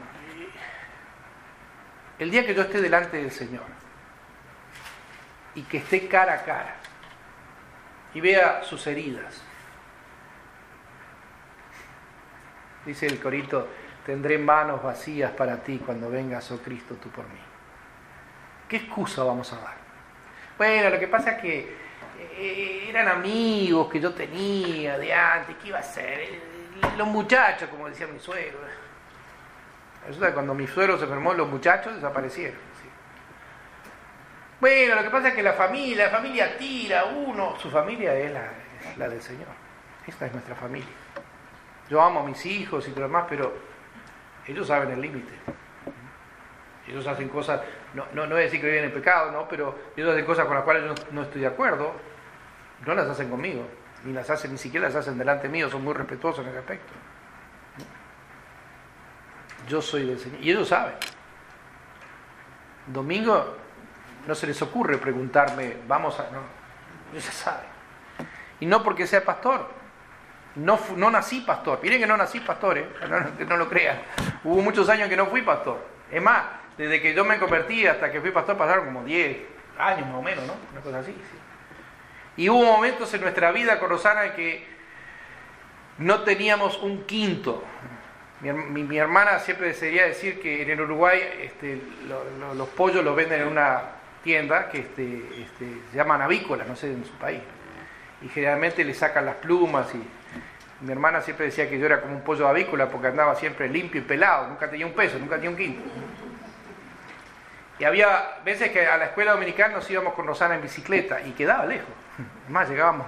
El 2.18 2.30
día 2.30 2.46
que 2.46 2.54
yo 2.54 2.62
esté 2.62 2.80
delante 2.80 3.16
del 3.16 3.32
Señor 3.32 3.64
y 5.56 5.62
que 5.62 5.78
esté 5.78 6.06
cara 6.06 6.34
a 6.34 6.44
cara 6.44 6.76
y 8.14 8.20
vea 8.20 8.62
sus 8.62 8.86
heridas, 8.86 9.42
dice 12.86 13.06
el 13.06 13.18
corito, 13.18 13.66
tendré 14.06 14.38
manos 14.38 14.80
vacías 14.80 15.32
para 15.32 15.56
ti 15.64 15.82
cuando 15.84 16.08
vengas, 16.08 16.52
oh 16.52 16.58
Cristo, 16.58 16.94
tú 17.02 17.08
por 17.08 17.24
mí. 17.28 17.53
¿Qué 18.74 18.78
excusa 18.78 19.22
vamos 19.22 19.52
a 19.52 19.56
dar? 19.60 19.74
Bueno, 20.58 20.90
lo 20.90 20.98
que 20.98 21.06
pasa 21.06 21.30
es 21.30 21.40
que 21.40 21.76
eh, 22.36 22.86
eran 22.88 23.06
amigos 23.06 23.88
que 23.88 24.00
yo 24.00 24.12
tenía 24.12 24.98
de 24.98 25.14
antes, 25.14 25.54
¿qué 25.62 25.68
iba 25.68 25.78
a 25.78 25.82
ser? 25.84 26.40
Los 26.96 27.06
muchachos, 27.06 27.68
como 27.68 27.88
decía 27.88 28.08
mi 28.08 28.18
suegro. 28.18 28.58
Resulta 30.08 30.26
que 30.26 30.34
cuando 30.34 30.54
mi 30.54 30.66
suegro 30.66 30.98
se 30.98 31.04
enfermó, 31.04 31.34
los 31.34 31.48
muchachos 31.48 31.94
desaparecieron. 31.94 32.58
Bueno, 34.58 34.96
lo 34.96 35.02
que 35.04 35.10
pasa 35.10 35.28
es 35.28 35.34
que 35.34 35.42
la 35.44 35.52
familia, 35.52 36.06
la 36.06 36.10
familia 36.10 36.58
tira 36.58 37.04
uno. 37.04 37.54
Su 37.60 37.70
familia 37.70 38.12
es 38.16 38.32
la, 38.32 38.50
es 38.90 38.98
la 38.98 39.08
del 39.08 39.22
Señor. 39.22 39.46
Esta 40.04 40.26
es 40.26 40.32
nuestra 40.32 40.56
familia. 40.56 40.88
Yo 41.88 42.02
amo 42.02 42.18
a 42.18 42.24
mis 42.24 42.44
hijos 42.44 42.88
y 42.88 42.90
todo 42.90 43.02
lo 43.02 43.06
demás, 43.06 43.26
pero 43.28 43.54
ellos 44.48 44.66
saben 44.66 44.90
el 44.90 45.00
límite. 45.00 45.32
Ellos 46.88 47.06
hacen 47.06 47.28
cosas 47.28 47.60
no, 47.94 48.06
no, 48.12 48.26
no 48.26 48.32
voy 48.32 48.42
a 48.42 48.44
decir 48.44 48.60
que 48.60 48.66
viven 48.66 48.84
en 48.84 48.92
pecado, 48.92 49.30
¿no? 49.30 49.48
pero 49.48 49.78
ellos 49.96 50.12
hacen 50.12 50.24
cosas 50.24 50.46
con 50.46 50.56
las 50.56 50.64
cuales 50.64 50.84
yo 50.84 50.94
no, 51.12 51.22
estoy 51.22 51.42
de 51.42 51.46
acuerdo, 51.46 51.92
no 52.84 52.94
las 52.94 53.06
hacen 53.06 53.30
conmigo, 53.30 53.66
ni 54.04 54.12
las 54.12 54.28
hacen, 54.28 54.52
ni 54.52 54.58
siquiera 54.58 54.88
las 54.88 54.96
hacen 54.96 55.16
delante 55.16 55.48
mío, 55.48 55.70
son 55.70 55.84
muy 55.84 55.94
respetuosos 55.94 56.44
en 56.44 56.50
ese 56.50 56.58
aspecto. 56.58 56.92
Yo 59.68 59.80
soy 59.80 60.06
del 60.06 60.18
Señor. 60.18 60.42
Y 60.42 60.50
ellos 60.50 60.68
saben. 60.68 60.94
Domingo 62.86 63.56
no 64.26 64.34
se 64.34 64.46
les 64.46 64.60
ocurre 64.60 64.98
preguntarme, 64.98 65.78
vamos 65.86 66.18
a... 66.20 66.24
No, 66.30 66.40
ellos 67.12 67.24
ya 67.24 67.32
saben. 67.32 67.66
Y 68.60 68.66
no 68.66 68.82
porque 68.82 69.06
sea 69.06 69.24
pastor. 69.24 69.68
No, 70.56 70.78
no 70.96 71.10
nací 71.10 71.40
pastor. 71.40 71.78
Miren 71.82 72.00
que 72.00 72.06
no 72.06 72.16
nací 72.16 72.40
pastor, 72.40 72.78
¿eh? 72.78 72.88
no, 73.08 73.46
no 73.46 73.56
lo 73.56 73.68
crean. 73.68 74.02
Hubo 74.42 74.60
muchos 74.60 74.88
años 74.88 75.08
que 75.08 75.16
no 75.16 75.26
fui 75.26 75.42
pastor. 75.42 75.78
Es 76.10 76.22
más, 76.22 76.42
desde 76.76 77.00
que 77.00 77.14
yo 77.14 77.24
me 77.24 77.38
convertí 77.38 77.86
hasta 77.86 78.10
que 78.10 78.20
fui 78.20 78.30
pastor 78.30 78.56
pasaron 78.56 78.86
como 78.86 79.04
10 79.04 79.36
años 79.78 80.06
más 80.06 80.16
o 80.16 80.22
menos, 80.22 80.46
¿no? 80.46 80.54
Una 80.72 80.80
cosa 80.80 80.98
así. 81.00 81.14
Y 82.36 82.48
hubo 82.48 82.64
momentos 82.64 83.12
en 83.14 83.20
nuestra 83.20 83.52
vida 83.52 83.78
con 83.78 83.90
Rosana 83.90 84.34
que 84.34 84.66
no 85.98 86.22
teníamos 86.22 86.78
un 86.82 87.04
quinto. 87.04 87.62
Mi, 88.40 88.98
hermana 88.98 89.38
siempre 89.38 89.68
desearía 89.68 90.04
decir 90.04 90.40
que 90.40 90.62
en 90.62 90.70
el 90.70 90.80
Uruguay 90.80 91.20
este, 91.40 91.80
los 92.56 92.68
pollos 92.70 93.02
los 93.02 93.16
venden 93.16 93.42
en 93.42 93.48
una 93.48 93.82
tienda 94.22 94.68
que 94.68 94.80
este, 94.80 95.22
este, 95.40 95.66
se 95.90 95.96
llama 95.96 96.18
navícola, 96.18 96.64
no 96.64 96.76
sé 96.76 96.88
en 96.88 97.04
su 97.04 97.12
país. 97.12 97.40
Y 98.20 98.28
generalmente 98.28 98.84
le 98.84 98.92
sacan 98.92 99.24
las 99.24 99.36
plumas 99.36 99.94
y 99.94 100.02
mi 100.84 100.92
hermana 100.92 101.22
siempre 101.22 101.46
decía 101.46 101.70
que 101.70 101.78
yo 101.78 101.86
era 101.86 102.00
como 102.00 102.16
un 102.16 102.22
pollo 102.22 102.48
avícola 102.48 102.88
porque 102.88 103.06
andaba 103.06 103.34
siempre 103.36 103.68
limpio 103.68 104.00
y 104.00 104.04
pelado, 104.04 104.48
nunca 104.48 104.68
tenía 104.68 104.86
un 104.86 104.92
peso, 104.92 105.18
nunca 105.18 105.36
tenía 105.36 105.50
un 105.50 105.56
quinto. 105.56 105.82
Y 107.78 107.84
había 107.84 108.38
veces 108.44 108.70
que 108.70 108.86
a 108.86 108.96
la 108.96 109.06
escuela 109.06 109.32
dominicana 109.32 109.74
nos 109.74 109.90
íbamos 109.90 110.14
con 110.14 110.26
Rosana 110.26 110.54
en 110.54 110.62
bicicleta 110.62 111.20
y 111.22 111.32
quedaba 111.32 111.66
lejos. 111.66 111.90
Además 112.44 112.68
llegábamos. 112.68 113.06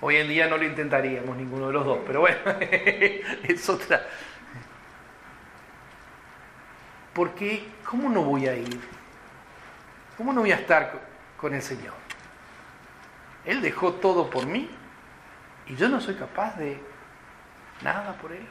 hoy 0.00 0.16
en 0.16 0.28
día 0.28 0.46
no 0.46 0.56
lo 0.56 0.64
intentaríamos 0.64 1.36
ninguno 1.36 1.66
de 1.66 1.72
los 1.72 1.84
dos, 1.84 1.98
pero 2.06 2.20
bueno, 2.20 2.38
es 3.42 3.68
otra. 3.68 4.06
Porque, 7.12 7.68
¿cómo 7.84 8.08
no 8.08 8.22
voy 8.22 8.46
a 8.46 8.54
ir? 8.54 8.80
¿Cómo 10.16 10.32
no 10.32 10.42
voy 10.42 10.52
a 10.52 10.56
estar 10.56 10.92
con 11.36 11.54
el 11.54 11.62
Señor? 11.62 11.94
Él 13.44 13.60
dejó 13.60 13.94
todo 13.94 14.30
por 14.30 14.46
mí 14.46 14.70
y 15.66 15.74
yo 15.74 15.88
no 15.88 16.00
soy 16.00 16.14
capaz 16.14 16.56
de 16.56 16.80
nada 17.82 18.12
por 18.14 18.32
Él. 18.32 18.46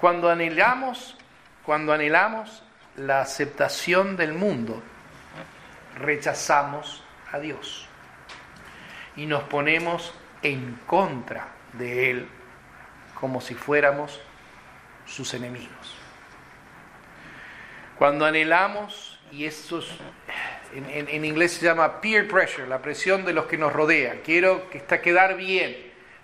Cuando 0.00 0.30
anhelamos, 0.30 1.16
cuando 1.64 1.92
anhelamos 1.92 2.62
la 2.96 3.20
aceptación 3.20 4.16
del 4.16 4.32
mundo, 4.32 4.82
rechazamos 5.98 7.02
a 7.32 7.38
Dios 7.38 7.88
y 9.16 9.26
nos 9.26 9.42
ponemos 9.44 10.12
en 10.42 10.78
contra 10.86 11.48
de 11.72 12.10
Él 12.10 12.28
como 13.14 13.40
si 13.40 13.54
fuéramos 13.54 14.20
sus 15.06 15.32
enemigos. 15.34 15.96
Cuando 17.98 18.26
anhelamos, 18.26 19.18
y 19.32 19.46
eso 19.46 19.82
en, 20.74 21.08
en, 21.08 21.24
inglés 21.24 21.54
se 21.54 21.64
llama 21.64 22.00
peer 22.02 22.28
pressure, 22.28 22.68
la 22.68 22.82
presión 22.82 23.24
de 23.24 23.32
los 23.32 23.46
que 23.46 23.56
nos 23.56 23.72
rodean, 23.72 24.18
quiero 24.22 24.68
que 24.68 24.78
está 24.78 25.00
quedar 25.00 25.36
bien, 25.36 25.74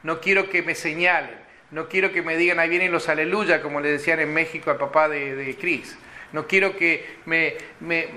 no 0.03 0.21
quiero 0.21 0.51
que 0.51 0.63
me 0.63 0.75
señalen, 0.75 1.42
no 1.73 1.89
quiero 1.89 2.13
que 2.13 2.23
me 2.23 2.37
digan 2.37 2.59
ahí 2.61 2.69
vienen 2.69 2.93
los 2.93 3.09
aleluya, 3.09 3.63
como 3.63 3.81
le 3.81 3.91
decían 3.91 4.21
en 4.21 4.33
México 4.33 4.71
al 4.71 4.77
papá 4.77 5.09
de, 5.09 5.35
de 5.35 5.57
Chris. 5.57 5.99
No 6.33 6.47
quiero 6.47 6.77
que 6.77 7.19
me, 7.25 7.57
me 7.81 8.09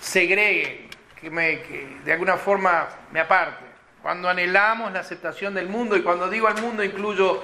segreguen, 0.00 0.88
que, 1.20 1.28
me, 1.28 1.58
de 2.04 2.12
alguna 2.12 2.36
forma 2.36 2.88
me 3.12 3.20
aparte. 3.20 3.64
Cuando 4.00 4.28
anhelamos 4.28 4.92
la 4.92 5.00
aceptación 5.00 5.54
del 5.54 5.68
mundo, 5.68 5.96
y 5.96 6.02
cuando 6.02 6.30
digo 6.30 6.46
al 6.46 6.60
mundo 6.62 6.84
incluyo 6.84 7.42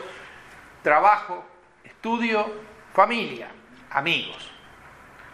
trabajo, 0.84 1.44
estudio, 1.82 2.52
familia, 2.92 3.48
amigos. 3.90 4.52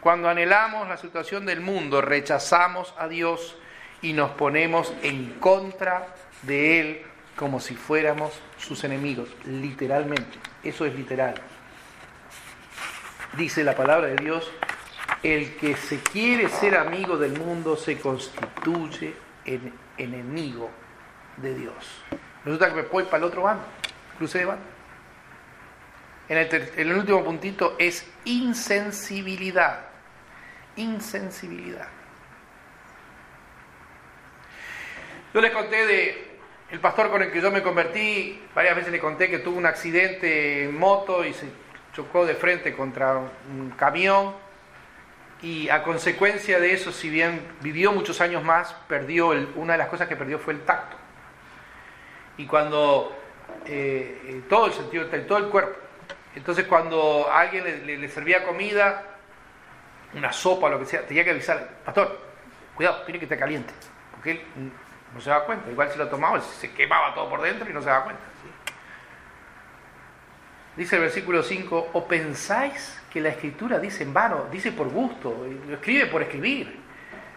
Cuando 0.01 0.31
anhelamos 0.31 0.89
la 0.89 0.97
situación 0.97 1.45
del 1.45 1.61
mundo, 1.61 2.01
rechazamos 2.01 2.95
a 2.97 3.07
Dios 3.07 3.55
y 4.01 4.15
nos 4.15 4.31
ponemos 4.31 4.95
en 5.03 5.35
contra 5.41 6.07
de 6.43 6.81
Él 6.81 7.03
como 7.41 7.59
si 7.59 7.75
fuéramos 7.75 8.39
sus 8.59 8.85
enemigos, 8.85 9.31
literalmente. 9.47 10.39
Eso 10.63 10.85
es 10.85 10.95
literal. 10.95 11.33
Dice 13.39 13.65
la 13.65 13.75
palabra 13.75 14.09
de 14.09 14.17
Dios, 14.17 14.53
el 15.23 15.57
que 15.57 15.75
se 15.75 16.01
quiere 16.01 16.51
ser 16.51 16.77
amigo 16.77 17.17
del 17.17 17.39
mundo 17.39 17.79
se 17.79 17.99
constituye 17.99 19.15
en 19.47 19.73
enemigo 19.97 20.71
de 21.39 21.55
Dios. 21.55 22.03
Resulta 22.45 22.69
que 22.69 22.75
me 22.75 22.83
voy 22.83 23.05
para 23.05 23.17
el 23.17 23.25
otro 23.25 23.41
bando, 23.41 23.65
crucé 24.19 24.41
de 24.41 24.45
bando. 24.45 24.65
En 26.29 26.37
el, 26.37 26.55
en 26.55 26.91
el 26.91 26.93
último 26.93 27.25
puntito 27.25 27.75
es 27.79 28.07
insensibilidad. 28.27 29.87
Insensibilidad. 30.77 31.89
Yo 35.33 35.41
les 35.41 35.53
conté 35.53 35.87
de 35.87 36.30
el 36.71 36.79
pastor 36.81 37.11
con 37.11 37.23
el 37.23 37.33
que 37.33 37.41
yo 37.41 37.51
me 37.51 37.63
convertí, 37.63 38.41
varias 38.55 38.77
veces 38.77 38.93
le 38.93 39.01
conté 39.01 39.29
que 39.29 39.41
tuvo 39.41 39.59
un 39.59 39.67
accidente 39.67 40.65
en 40.65 40.79
moto 40.79 41.25
y 41.25 41.33
se 41.33 41.47
chocó 41.93 42.25
de 42.25 42.35
frente 42.35 42.75
contra 42.77 43.19
un 43.19 43.71
camión 43.77 44.35
y 45.43 45.69
a 45.69 45.83
consecuencia 45.83 46.61
de 46.61 46.73
eso, 46.73 46.93
si 46.93 47.09
bien 47.09 47.41
vivió 47.61 47.93
muchos 47.93 48.21
años 48.21 48.45
más, 48.45 48.75
perdió 48.89 49.29
una 49.57 49.73
de 49.73 49.79
las 49.79 49.89
cosas 49.89 50.07
que 50.07 50.15
perdió 50.15 50.39
fue 50.39 50.53
el 50.53 50.61
tacto. 50.61 50.97
Y 52.37 52.47
cuando 52.47 53.17
eh, 53.67 54.21
eh, 54.27 54.43
todo 54.49 54.67
el 54.67 54.73
sentido, 54.73 55.07
todo 55.07 55.39
el 55.39 55.47
cuerpo. 55.47 55.77
Entonces 56.35 56.67
cuando 56.67 57.29
alguien 57.33 57.65
le, 57.65 58.09
servía 58.09 58.45
comida, 58.45 59.03
una 60.15 60.33
sopa, 60.33 60.69
lo 60.69 60.79
que 60.79 60.85
sea, 60.85 61.03
tenía 61.03 61.25
que 61.25 61.31
avisar, 61.31 61.69
pastor, 61.85 62.21
cuidado, 62.77 63.03
tiene 63.03 63.19
que 63.19 63.25
estar 63.25 63.39
caliente, 63.39 63.73
porque 64.13 64.33
él 64.33 64.41
no 65.15 65.21
se 65.21 65.31
da 65.31 65.45
cuenta. 65.45 65.71
Igual 65.71 65.91
si 65.91 65.99
lo 65.99 66.09
tomaba, 66.09 66.41
se 66.41 66.73
quemaba 66.73 67.15
todo 67.15 67.29
por 67.29 67.43
dentro 67.43 67.69
y 67.69 67.73
no 67.73 67.83
se 67.83 67.89
da 67.89 68.05
cuenta. 68.05 68.23
Dice 70.77 70.97
el 70.97 71.03
versículo 71.03 71.43
5, 71.43 71.91
o 71.93 72.07
pensáis 72.07 72.99
que 73.13 73.21
la 73.21 73.31
escritura 73.31 73.79
dice 73.79 74.05
en 74.05 74.15
vano, 74.15 74.47
dice 74.51 74.73
por 74.73 74.89
gusto, 74.89 75.47
lo 75.67 75.75
escribe 75.75 76.07
por 76.07 76.23
escribir. 76.23 76.79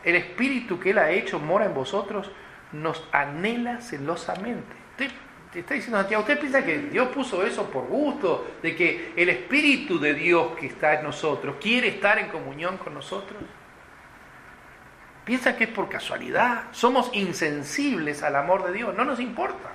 El 0.03 0.15
espíritu 0.15 0.80
que 0.80 0.91
él 0.91 0.99
ha 0.99 1.09
hecho 1.09 1.39
mora 1.39 1.65
en 1.65 1.74
vosotros, 1.74 2.32
nos 2.71 3.07
anhela 3.11 3.82
celosamente. 3.82 4.76
Usted 4.91 5.11
te 5.51 5.59
está 5.59 5.74
diciendo 5.74 5.97
Santiago, 5.97 6.21
¿usted 6.21 6.39
piensa 6.39 6.63
que 6.63 6.78
Dios 6.78 7.09
puso 7.09 7.45
eso 7.45 7.69
por 7.69 7.86
gusto? 7.86 8.47
De 8.61 8.76
que 8.76 9.13
el 9.15 9.30
espíritu 9.30 9.99
de 9.99 10.13
Dios 10.13 10.55
que 10.57 10.67
está 10.67 10.95
en 10.95 11.03
nosotros 11.03 11.55
quiere 11.59 11.89
estar 11.89 12.19
en 12.19 12.30
comunión 12.30 12.78
con 12.78 12.93
nosotros. 12.93 13.41
Piensa 15.26 15.55
que 15.55 15.65
es 15.65 15.69
por 15.69 15.88
casualidad. 15.88 16.63
Somos 16.71 17.09
insensibles 17.13 18.24
al 18.24 18.36
amor 18.36 18.65
de 18.65 18.74
Dios. 18.74 18.93
No 18.93 19.05
nos 19.05 19.19
importa. 19.19 19.69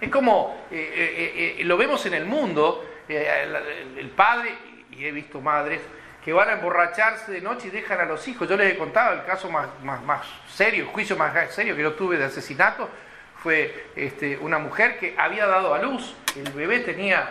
Es 0.00 0.08
como 0.08 0.66
eh, 0.70 0.92
eh, 0.94 1.56
eh, 1.58 1.64
lo 1.64 1.76
vemos 1.76 2.04
en 2.06 2.14
el 2.14 2.24
mundo. 2.24 2.84
El, 3.06 4.08
padre, 4.16 4.54
y 4.92 5.04
he 5.04 5.12
visto 5.12 5.42
madres, 5.42 5.82
que 6.24 6.32
van 6.32 6.48
a 6.48 6.52
emborracharse 6.54 7.32
de 7.32 7.42
noche 7.42 7.68
y 7.68 7.70
dejan 7.70 8.00
a 8.00 8.06
los 8.06 8.26
hijos. 8.26 8.48
Yo 8.48 8.56
les 8.56 8.72
he 8.72 8.78
contado 8.78 9.12
el 9.12 9.24
caso 9.26 9.50
más, 9.50 9.68
más, 9.82 10.26
serio, 10.48 10.84
el 10.84 10.90
juicio 10.90 11.16
más 11.16 11.34
serio 11.52 11.76
que 11.76 11.82
yo 11.82 11.92
tuve 11.92 12.16
de 12.16 12.24
asesinato. 12.24 12.88
Fue 13.36 13.90
este, 13.94 14.38
una 14.38 14.58
mujer 14.58 14.98
que 14.98 15.14
había 15.18 15.46
dado 15.46 15.74
a 15.74 15.82
luz. 15.82 16.16
El 16.34 16.50
bebé 16.52 16.78
tenía 16.80 17.30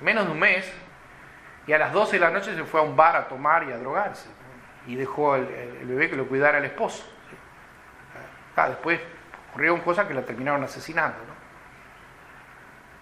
menos 0.00 0.26
de 0.26 0.32
un 0.32 0.40
mes. 0.40 0.68
Y 1.68 1.72
a 1.72 1.78
las 1.78 1.92
12 1.92 2.14
de 2.14 2.18
la 2.18 2.30
noche 2.30 2.52
se 2.56 2.64
fue 2.64 2.80
a 2.80 2.82
un 2.82 2.96
bar 2.96 3.14
a 3.14 3.28
tomar 3.28 3.62
y 3.68 3.70
a 3.70 3.78
drogarse 3.78 4.28
y 4.86 4.96
dejó 4.96 5.36
el, 5.36 5.46
bebé 5.84 6.10
que 6.10 6.16
lo 6.16 6.26
cuidara 6.26 6.58
el 6.58 6.64
esposo. 6.64 7.04
Ah, 8.56 8.68
después 8.68 9.00
ocurrieron 9.50 9.80
cosas 9.80 10.06
que 10.06 10.14
la 10.14 10.22
terminaron 10.22 10.62
asesinando. 10.64 11.18
¿no? 11.18 11.34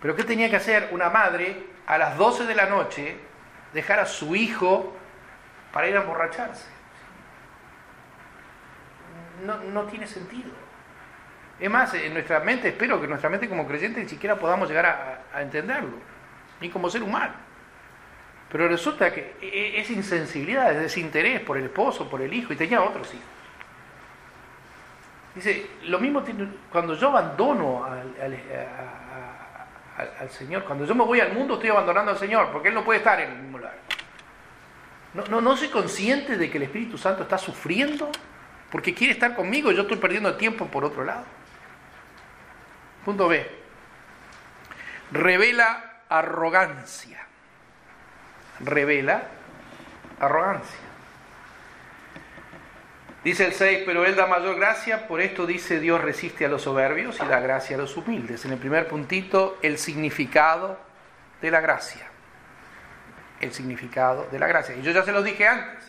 Pero 0.01 0.17
¿qué 0.17 0.25
tenía 0.25 0.49
que 0.49 0.57
hacer 0.57 0.89
una 0.93 1.11
madre 1.11 1.67
a 1.87 1.99
las 1.99 2.17
12 2.17 2.47
de 2.47 2.55
la 2.55 2.67
noche 2.67 3.17
dejar 3.73 4.01
a 4.01 4.07
su 4.07 4.35
hijo 4.35 4.95
para 5.73 5.89
ir 5.89 5.97
a 5.97 6.01
emborracharse? 6.01 6.69
No, 9.45 9.57
no 9.57 9.85
tiene 9.85 10.07
sentido. 10.07 10.51
Es 11.59 11.71
más, 11.71 11.93
en 11.95 12.15
nuestra 12.15 12.41
mente, 12.41 12.69
espero 12.69 13.01
que 13.01 13.07
nuestra 13.07 13.29
mente 13.29 13.49
como 13.49 13.67
creyente 13.67 14.03
ni 14.03 14.09
siquiera 14.09 14.37
podamos 14.37 14.69
llegar 14.69 14.87
a, 14.87 15.23
a 15.37 15.43
entenderlo, 15.43 15.99
ni 16.61 16.71
como 16.71 16.89
ser 16.89 17.03
humano. 17.03 17.35
Pero 18.51 18.69
resulta 18.69 19.13
que 19.13 19.37
e, 19.41 19.47
e, 19.47 19.81
es 19.81 19.91
insensibilidad, 19.91 20.73
es 20.73 20.81
desinterés 20.81 21.41
por 21.41 21.57
el 21.57 21.65
esposo, 21.65 22.09
por 22.09 22.21
el 22.21 22.33
hijo, 22.35 22.53
y 22.53 22.57
tenía 22.57 22.83
otros 22.83 23.13
hijos. 23.15 23.27
Dice, 25.35 25.71
lo 25.85 26.01
mismo 26.01 26.23
tiene, 26.23 26.49
cuando 26.71 26.95
yo 26.95 27.09
abandono 27.09 27.85
a, 27.85 28.03
al, 30.21 30.31
Señor. 30.31 30.65
Cuando 30.65 30.85
yo 30.85 30.95
me 30.95 31.05
voy 31.05 31.21
al 31.21 31.33
mundo 31.33 31.55
estoy 31.55 31.71
abandonando 31.71 32.11
al 32.11 32.19
Señor, 32.19 32.51
porque 32.51 32.69
Él 32.69 32.75
no 32.75 32.85
puede 32.85 32.99
estar 32.99 33.21
en 33.21 33.31
el 33.31 33.39
mismo 33.39 33.59
lugar. 33.59 33.79
No, 35.15 35.25
no, 35.27 35.41
no 35.41 35.57
soy 35.57 35.69
consciente 35.69 36.37
de 36.37 36.51
que 36.51 36.57
el 36.59 36.65
Espíritu 36.65 36.97
Santo 36.97 37.23
está 37.23 37.37
sufriendo 37.37 38.11
porque 38.71 38.95
quiere 38.95 39.13
estar 39.13 39.35
conmigo 39.35 39.73
y 39.73 39.75
yo 39.75 39.83
estoy 39.83 39.97
perdiendo 39.97 40.37
tiempo 40.37 40.67
por 40.67 40.85
otro 40.85 41.05
lado. 41.05 41.25
Punto 43.05 43.29
B. 43.29 43.47
Revela 45.11 46.03
arrogancia. 46.09 47.27
Revela 48.65 49.23
arrogancia. 50.21 50.79
Dice 53.25 53.45
el 53.45 53.53
6, 53.53 53.83
pero 53.85 54.07
Él 54.07 54.17
da 54.17 54.27
mayor 54.27 54.57
gracia, 54.57 55.07
por 55.07 55.21
esto 55.21 55.47
dice 55.47 55.79
Dios 55.79 56.01
resiste 56.01 56.47
a 56.47 56.49
los 56.49 56.63
soberbios 56.63 57.21
y 57.21 57.27
da 57.27 57.39
gracia 57.41 57.77
a 57.77 57.79
los 57.79 57.97
humildes. 57.97 58.47
En 58.47 58.53
el 58.53 58.59
primer 58.59 58.89
puntito, 58.89 59.59
el 59.61 59.77
significado 59.77 60.79
de 61.43 61.51
la 61.51 61.61
gracia. 61.61 62.07
El 63.41 63.53
significado 63.53 64.27
de 64.31 64.39
la 64.39 64.47
gracia. 64.47 64.75
Y 64.75 64.83
yo 64.83 64.91
ya 64.93 65.03
se 65.03 65.13
los 65.13 65.23
dije 65.23 65.47
antes. 65.47 65.85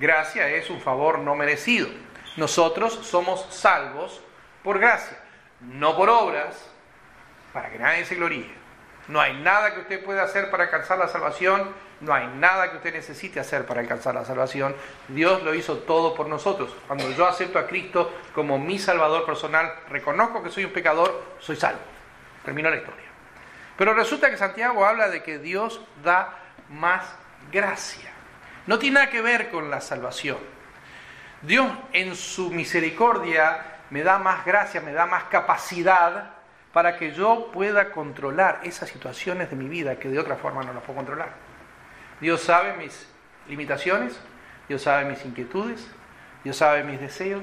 Gracia 0.00 0.48
es 0.48 0.70
un 0.70 0.80
favor 0.80 1.20
no 1.20 1.36
merecido. 1.36 1.88
Nosotros 2.36 2.94
somos 2.94 3.46
salvos 3.50 4.20
por 4.64 4.78
gracia, 4.78 5.18
no 5.60 5.96
por 5.96 6.08
obras, 6.08 6.56
para 7.52 7.70
que 7.70 7.78
nadie 7.78 8.04
se 8.04 8.14
gloríe. 8.16 8.59
No 9.10 9.20
hay 9.20 9.34
nada 9.34 9.74
que 9.74 9.80
usted 9.80 10.04
pueda 10.04 10.22
hacer 10.22 10.52
para 10.52 10.64
alcanzar 10.64 10.96
la 10.96 11.08
salvación, 11.08 11.74
no 12.00 12.14
hay 12.14 12.28
nada 12.28 12.70
que 12.70 12.76
usted 12.76 12.92
necesite 12.92 13.40
hacer 13.40 13.66
para 13.66 13.80
alcanzar 13.80 14.14
la 14.14 14.24
salvación. 14.24 14.76
Dios 15.08 15.42
lo 15.42 15.52
hizo 15.52 15.78
todo 15.78 16.14
por 16.14 16.28
nosotros. 16.28 16.72
Cuando 16.86 17.10
yo 17.10 17.26
acepto 17.26 17.58
a 17.58 17.66
Cristo 17.66 18.12
como 18.32 18.56
mi 18.56 18.78
Salvador 18.78 19.26
personal, 19.26 19.74
reconozco 19.88 20.44
que 20.44 20.50
soy 20.50 20.64
un 20.64 20.72
pecador, 20.72 21.24
soy 21.40 21.56
salvo. 21.56 21.80
Terminó 22.44 22.70
la 22.70 22.76
historia. 22.76 23.04
Pero 23.76 23.94
resulta 23.94 24.30
que 24.30 24.36
Santiago 24.36 24.86
habla 24.86 25.08
de 25.08 25.24
que 25.24 25.40
Dios 25.40 25.80
da 26.04 26.38
más 26.68 27.04
gracia. 27.50 28.12
No 28.68 28.78
tiene 28.78 28.94
nada 28.94 29.10
que 29.10 29.22
ver 29.22 29.50
con 29.50 29.70
la 29.70 29.80
salvación. 29.80 30.38
Dios 31.42 31.68
en 31.92 32.14
su 32.14 32.52
misericordia 32.52 33.80
me 33.90 34.04
da 34.04 34.20
más 34.20 34.44
gracia, 34.44 34.80
me 34.80 34.92
da 34.92 35.06
más 35.06 35.24
capacidad 35.24 36.39
para 36.72 36.96
que 36.96 37.12
yo 37.12 37.50
pueda 37.52 37.90
controlar 37.90 38.60
esas 38.62 38.88
situaciones 38.88 39.50
de 39.50 39.56
mi 39.56 39.68
vida 39.68 39.98
que 39.98 40.08
de 40.08 40.18
otra 40.18 40.36
forma 40.36 40.62
no 40.62 40.72
las 40.72 40.82
puedo 40.82 40.98
controlar. 40.98 41.30
Dios 42.20 42.42
sabe 42.42 42.74
mis 42.76 43.08
limitaciones, 43.48 44.18
Dios 44.68 44.82
sabe 44.82 45.04
mis 45.06 45.24
inquietudes, 45.24 45.90
Dios 46.44 46.56
sabe 46.56 46.84
mis 46.84 47.00
deseos, 47.00 47.42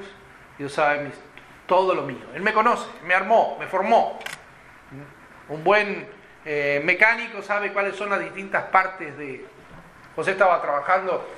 Dios 0.56 0.72
sabe 0.72 1.04
mis, 1.04 1.14
todo 1.66 1.94
lo 1.94 2.02
mío. 2.02 2.24
Él 2.34 2.42
me 2.42 2.52
conoce, 2.52 2.88
me 3.04 3.14
armó, 3.14 3.56
me 3.60 3.66
formó. 3.66 4.18
Un 5.48 5.62
buen 5.62 6.08
eh, 6.44 6.80
mecánico 6.84 7.42
sabe 7.42 7.72
cuáles 7.72 7.96
son 7.96 8.10
las 8.10 8.20
distintas 8.20 8.64
partes 8.64 9.16
de... 9.18 9.46
José 10.16 10.32
estaba 10.32 10.60
trabajando 10.60 11.28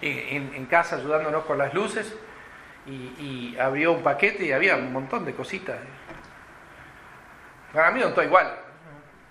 en, 0.00 0.66
casa 0.66 0.96
ayudándonos 0.96 1.44
con 1.44 1.58
las 1.58 1.72
luces 1.72 2.16
y, 2.86 2.92
y 3.52 3.56
abrió 3.60 3.92
un 3.92 4.02
paquete 4.02 4.44
y 4.46 4.52
había 4.52 4.76
un 4.76 4.92
montón 4.92 5.24
de 5.24 5.34
cositas. 5.34 5.76
Para 7.74 7.90
mí 7.90 8.00
no 8.00 8.08
está 8.08 8.24
igual. 8.24 8.54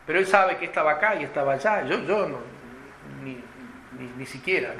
Pero 0.06 0.20
él 0.20 0.28
sabe 0.28 0.58
que 0.58 0.66
estaba 0.66 0.91
acá 0.91 1.16
y 1.16 1.24
estaba 1.24 1.54
allá. 1.54 1.84
Yo, 1.84 2.00
yo 2.02 2.28
no, 2.28 2.39
ni, 3.24 4.26
siquiera. 4.26 4.74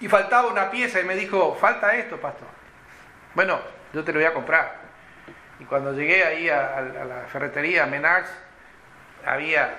Y 0.00 0.08
faltaba 0.08 0.48
una 0.48 0.70
pieza 0.70 1.00
y 1.00 1.04
me 1.04 1.14
dijo, 1.14 1.56
falta 1.60 1.94
esto, 1.94 2.16
pastor. 2.18 2.48
Bueno, 3.34 3.60
yo 3.92 4.02
te 4.04 4.12
lo 4.12 4.18
voy 4.18 4.26
a 4.26 4.32
comprar. 4.32 4.76
Y 5.58 5.64
cuando 5.64 5.92
llegué 5.92 6.24
ahí 6.24 6.48
a, 6.48 6.80
la 6.80 7.26
ferretería, 7.30 7.84
a 7.84 7.86
Menards, 7.86 8.30
había 9.26 9.74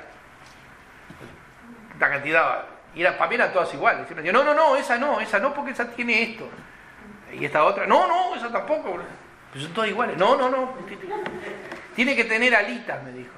la 1.99 2.09
cantidad, 2.09 2.65
y 2.93 3.03
para 3.03 3.27
mí 3.27 3.35
eran 3.35 3.53
todas 3.53 3.73
iguales. 3.73 4.07
Y 4.11 4.31
no, 4.31 4.43
no, 4.43 4.53
no, 4.53 4.75
esa 4.75 4.97
no, 4.97 5.19
esa 5.19 5.39
no, 5.39 5.53
porque 5.53 5.71
esa 5.71 5.89
tiene 5.89 6.21
esto. 6.21 6.47
Y 7.33 7.45
esta 7.45 7.63
otra, 7.63 7.87
no, 7.87 8.07
no, 8.07 8.35
esa 8.35 8.51
tampoco. 8.51 8.99
Pues 9.51 9.63
son 9.63 9.73
todas 9.73 9.89
iguales. 9.89 10.17
No, 10.17 10.35
no, 10.35 10.49
no. 10.49 10.73
Tiene 12.01 12.15
que 12.15 12.23
tener 12.23 12.55
alitas, 12.55 13.03
me 13.03 13.11
dijo. 13.11 13.29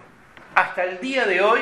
Hasta 0.55 0.85
el 0.85 1.01
día 1.01 1.25
de 1.25 1.41
hoy 1.41 1.59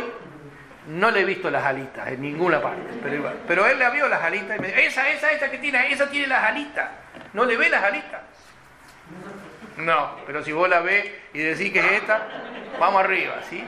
no 0.86 1.10
le 1.10 1.22
he 1.22 1.26
visto 1.26 1.50
las 1.50 1.66
alitas 1.66 2.08
en 2.10 2.22
ninguna 2.22 2.62
parte, 2.62 2.84
pero 3.02 3.16
igual. 3.16 3.40
Pero 3.48 3.66
él 3.66 3.80
le 3.80 3.90
vio 3.90 4.08
las 4.08 4.22
alitas 4.22 4.56
y 4.56 4.62
me 4.62 4.68
dijo, 4.68 4.80
esa, 4.80 5.10
esa, 5.10 5.32
esa 5.32 5.50
que 5.50 5.58
tiene, 5.58 5.92
esa 5.92 6.12
tiene 6.12 6.28
las 6.28 6.44
alitas. 6.44 6.92
¿No 7.34 7.44
le 7.46 7.58
ve 7.58 7.72
las 7.72 7.84
alitas? 7.84 8.22
No, 9.78 10.16
pero 10.28 10.44
si 10.44 10.52
vos 10.52 10.70
la 10.70 10.82
ves 10.82 11.12
y 11.34 11.40
decís 11.40 11.74
que 11.74 11.80
es 11.80 11.92
esta, 11.94 12.28
vamos 12.80 13.04
arriba, 13.04 13.34
¿sí? 13.50 13.64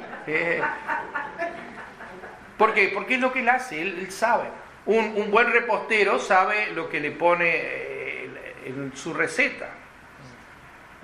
¿Por 2.56 2.76
qué? 2.76 2.92
Porque 2.94 3.16
es 3.16 3.20
lo 3.20 3.34
que 3.34 3.40
él 3.40 3.50
hace, 3.50 3.82
él, 3.82 4.12
sabe. 4.12 4.46
Un, 4.86 5.32
buen 5.32 5.52
repostero 5.52 6.20
sabe 6.20 6.68
lo 6.76 6.88
que 6.88 7.00
le 7.00 7.10
pone 7.10 7.50
eh, 7.52 8.56
en 8.68 8.96
su 8.96 9.12
receta. 9.12 9.70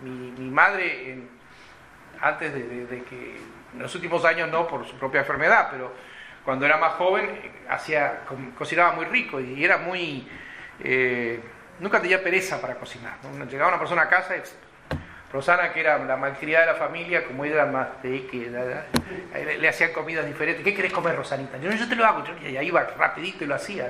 Mi, 0.03 0.47
madre, 0.51 1.38
antes 2.21 2.53
de, 2.53 3.03
que, 3.03 3.37
en 3.73 3.79
los 3.79 3.93
últimos 3.95 4.25
años 4.25 4.49
no 4.49 4.67
por 4.67 4.87
su 4.87 4.97
propia 4.97 5.21
enfermedad, 5.21 5.69
pero 5.71 5.93
cuando 6.43 6.65
era 6.65 6.77
más 6.77 6.93
joven 6.93 7.25
eh, 7.25 7.51
hacía, 7.69 8.21
cocinaba 8.57 8.93
muy 8.93 9.05
rico 9.05 9.39
y 9.39 9.63
era 9.63 9.77
muy... 9.77 10.27
Eh, 10.81 11.39
nunca 11.79 12.01
tenía 12.01 12.23
pereza 12.23 12.59
para 12.61 12.75
cocinar. 12.75 13.17
Llegaba 13.49 13.69
una 13.69 13.79
persona 13.79 14.03
a 14.03 14.09
casa 14.09 14.35
Rosana, 15.31 15.71
que 15.71 15.79
era 15.81 15.99
la 15.99 16.17
malcriada 16.17 16.65
de 16.65 16.71
la 16.73 16.77
familia, 16.77 17.23
como 17.25 17.45
ella 17.45 17.55
era 17.55 17.65
más 17.67 18.01
de 18.01 18.25
que 18.25 18.49
le, 19.59 19.69
hacían 19.69 19.93
comidas 19.93 20.25
diferentes. 20.25 20.63
¿Qué 20.63 20.73
querés 20.73 20.91
comer, 20.91 21.15
Rosanita? 21.15 21.57
Yo, 21.57 21.71
yo 21.71 21.87
te 21.87 21.95
lo 21.95 22.03
hago. 22.05 22.23
Y 22.41 22.57
ahí 22.57 22.67
iba 22.67 22.83
rapidito 22.97 23.43
y 23.43 23.47
lo 23.47 23.55
hacía. 23.55 23.87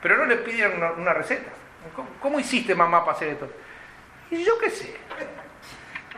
Pero 0.00 0.16
no 0.16 0.24
le 0.24 0.36
pidieron 0.36 0.82
una, 0.98 1.12
receta. 1.12 1.50
¿Cómo, 2.20 2.40
hiciste, 2.40 2.74
mamá, 2.74 3.04
para 3.04 3.16
hacer 3.16 3.28
esto? 3.28 3.50
Y 4.30 4.42
yo 4.42 4.58
qué 4.58 4.70
sé. 4.70 4.96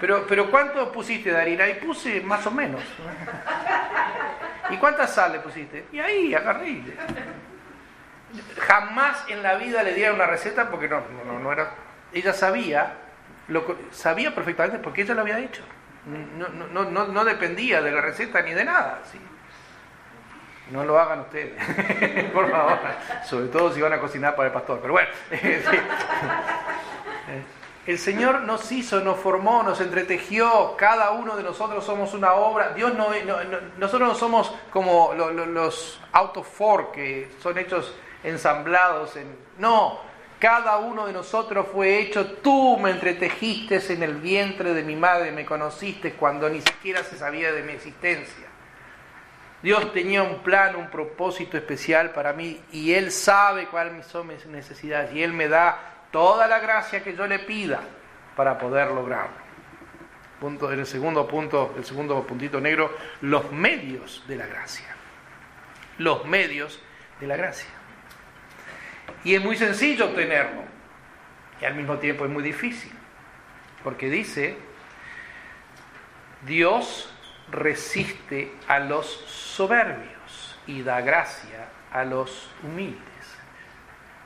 Pero, 0.01 0.26
pero 0.26 0.51
¿cuánto 0.51 0.90
pusiste 0.92 1.30
de 1.30 1.40
harina? 1.40 1.68
Y 1.68 1.74
puse 1.74 2.20
más 2.20 2.47
o 2.47 2.51
menos. 2.51 2.82
¿Y 4.70 4.76
cuánta 4.76 5.07
sal 5.07 5.32
le 5.32 5.40
pusiste? 5.40 5.86
Y 5.92 6.01
ahí 6.01 6.34
agarré. 6.34 6.82
Jamás 8.59 9.24
en 9.28 9.42
la 9.42 9.55
vida 9.55 9.82
le 9.82 9.95
dieron 9.95 10.16
una 10.16 10.26
receta 10.26 10.70
porque 10.70 10.88
no, 10.88 11.03
no, 11.26 11.38
no 11.38 11.53
era. 11.53 11.70
Ella 12.12 12.32
sabía 12.32 12.95
lo, 13.49 13.76
sabía 13.90 14.34
perfectamente 14.34 14.78
porque 14.78 15.03
ella 15.03 15.14
lo 15.14 15.22
había 15.22 15.38
hecho. 15.38 15.62
No, 16.07 16.49
no, 16.49 17.07
no, 17.07 17.24
dependía 17.24 17.80
de 17.80 17.90
la 17.90 18.01
receta 18.01 18.42
ni 18.42 18.53
de 18.53 18.64
nada. 18.64 19.01
¿sí? 19.11 19.18
No 20.70 20.84
lo 20.84 20.99
hagan 20.99 21.20
ustedes, 21.20 21.62
por 22.32 22.51
favor. 22.51 22.78
Sobre 23.24 23.49
todo 23.49 23.72
si 23.72 23.80
van 23.80 23.92
a 23.92 23.99
cocinar 23.99 24.34
para 24.34 24.49
el 24.49 24.53
pastor. 24.53 24.80
Pero 24.80 24.92
bueno, 24.92 25.09
el 27.87 27.99
Señor 27.99 28.43
nos 28.43 28.72
hizo, 28.72 29.01
nos 29.01 29.18
formó, 29.18 29.62
nos 29.62 29.80
entretejió. 29.80 30.74
Cada 30.76 31.11
uno 31.11 31.37
de 31.37 31.43
nosotros 31.43 31.85
somos 31.85 32.14
una 32.14 32.32
obra. 32.32 32.70
Dios 32.70 32.95
no, 32.95 33.09
nosotros 33.78 34.09
no 34.09 34.14
somos 34.14 34.55
como 34.70 35.12
los 35.14 36.01
autos 36.12 36.47
Ford 36.47 36.93
que 36.93 37.30
son 37.41 37.59
hechos 37.59 37.95
ensamblados 38.22 39.16
en. 39.16 39.37
No, 39.59 40.01
cada 40.39 40.78
uno 40.78 41.07
de 41.07 41.12
nosotros 41.12 41.66
fue 41.72 41.99
hecho, 41.99 42.32
tú 42.39 42.78
me 42.78 42.91
entretejiste 42.91 43.80
en 43.93 44.03
el 44.03 44.16
vientre 44.16 44.74
de 44.74 44.82
mi 44.82 44.97
madre, 44.97 45.30
me 45.32 45.45
conociste 45.45 46.14
cuando 46.14 46.49
ni 46.49 46.61
siquiera 46.61 47.03
se 47.03 47.16
sabía 47.16 47.53
de 47.53 47.62
mi 47.62 47.72
existencia. 47.72 48.47
Dios 49.62 49.93
tenía 49.95 50.22
un 50.22 50.41
plan, 50.41 50.76
un 50.76 50.91
propósito 50.91 51.57
especial 51.57 52.11
para 52.11 52.35
mí 52.35 52.61
y 52.72 52.93
Él 52.93 53.11
sabe 53.11 53.68
cuáles 53.68 54.07
son 54.07 54.26
mis 54.26 54.45
necesidades 54.45 55.14
y 55.14 55.22
Él 55.22 55.32
me 55.32 55.49
da 55.49 55.93
toda 56.15 56.47
la 56.47 56.61
gracia 56.61 57.03
que 57.03 57.17
yo 57.17 57.27
le 57.27 57.41
pida 57.41 57.81
para 58.37 58.57
poder 58.57 58.87
lograrlo. 58.93 59.35
Punto, 60.39 60.73
en 60.73 60.79
el 60.79 60.87
segundo 60.87 61.27
punto, 61.27 61.75
el 61.77 61.85
segundo 61.85 62.25
puntito 62.25 62.61
negro, 62.61 62.97
los 63.21 63.51
medios 63.51 64.23
de 64.29 64.37
la 64.37 64.47
gracia. 64.47 64.87
Los 65.99 66.25
medios 66.25 66.81
de 67.19 67.27
la 67.27 67.37
gracia. 67.37 67.69
Y 69.25 69.35
es 69.35 69.43
muy 69.43 69.57
sencillo 69.57 70.05
obtenerlo. 70.05 70.62
Y 71.61 71.65
al 71.65 71.75
mismo 71.75 71.99
tiempo 71.99 72.25
es 72.25 72.31
muy 72.31 72.45
difícil. 72.45 72.93
Porque 73.83 74.09
dice, 74.09 74.57
Dios 76.47 77.12
resiste 77.51 78.53
a 78.69 78.79
los 78.79 79.07
soberbios 79.27 80.61
y 80.69 80.83
da 80.83 81.01
gracia 81.01 81.71
a 81.91 82.05
los 82.05 82.51
humildes. 82.62 83.14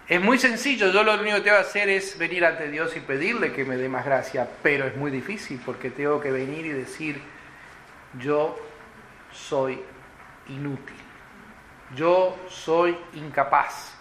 Es 0.09 0.23
muy 0.23 0.39
sencillo, 0.39 0.91
yo 0.91 1.03
lo 1.03 1.13
único 1.21 1.37
que 1.37 1.43
tengo 1.43 1.57
que 1.57 1.63
hacer 1.63 1.91
es 1.91 2.17
venir 2.17 2.43
ante 2.43 2.71
Dios 2.71 2.97
y 2.97 3.01
pedirle 3.01 3.53
que 3.53 3.67
me 3.67 3.77
dé 3.77 3.91
más 3.91 4.07
gracia, 4.07 4.49
pero 4.63 4.87
es 4.87 4.97
muy 4.97 5.11
difícil 5.11 5.61
porque 5.63 5.91
tengo 5.91 6.19
que 6.19 6.31
venir 6.31 6.65
y 6.65 6.71
decir, 6.71 7.21
yo 8.19 8.59
soy 9.31 9.83
inútil, 10.49 10.97
yo 11.95 12.39
soy 12.49 12.97
incapaz, 13.13 13.99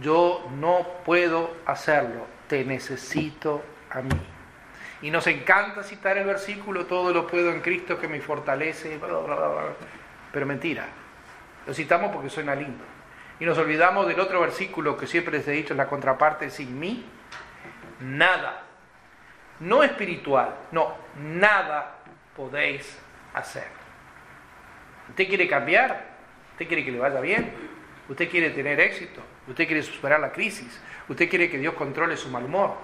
yo 0.00 0.48
no 0.60 0.86
puedo 1.04 1.56
hacerlo, 1.66 2.28
te 2.46 2.64
necesito 2.64 3.64
a 3.90 4.02
mí. 4.02 4.20
Y 5.02 5.10
nos 5.10 5.26
encanta 5.26 5.82
citar 5.82 6.18
el 6.18 6.26
versículo, 6.26 6.86
todo 6.86 7.12
lo 7.12 7.26
puedo 7.26 7.50
en 7.50 7.62
Cristo 7.62 7.98
que 7.98 8.06
me 8.06 8.20
fortalece, 8.20 9.00
pero 10.32 10.46
mentira. 10.46 10.86
Lo 11.66 11.74
citamos 11.74 12.12
porque 12.12 12.30
suena 12.30 12.54
lindo. 12.54 12.95
Y 13.38 13.44
nos 13.44 13.58
olvidamos 13.58 14.06
del 14.06 14.18
otro 14.20 14.40
versículo 14.40 14.96
que 14.96 15.06
siempre 15.06 15.36
les 15.36 15.46
he 15.48 15.52
dicho 15.52 15.74
en 15.74 15.78
la 15.78 15.86
contraparte, 15.86 16.50
sin 16.50 16.78
mí, 16.78 17.04
nada. 18.00 18.62
No 19.60 19.82
espiritual, 19.82 20.54
no, 20.72 20.94
nada 21.22 21.96
podéis 22.34 22.98
hacer. 23.34 23.66
¿Usted 25.08 25.28
quiere 25.28 25.48
cambiar? 25.48 26.04
¿Usted 26.52 26.66
quiere 26.66 26.84
que 26.84 26.92
le 26.92 26.98
vaya 26.98 27.20
bien? 27.20 27.52
¿Usted 28.08 28.30
quiere 28.30 28.50
tener 28.50 28.80
éxito? 28.80 29.20
¿Usted 29.48 29.66
quiere 29.66 29.82
superar 29.82 30.20
la 30.20 30.32
crisis? 30.32 30.80
¿Usted 31.08 31.28
quiere 31.28 31.50
que 31.50 31.58
Dios 31.58 31.74
controle 31.74 32.16
su 32.16 32.28
mal 32.28 32.44
humor? 32.44 32.74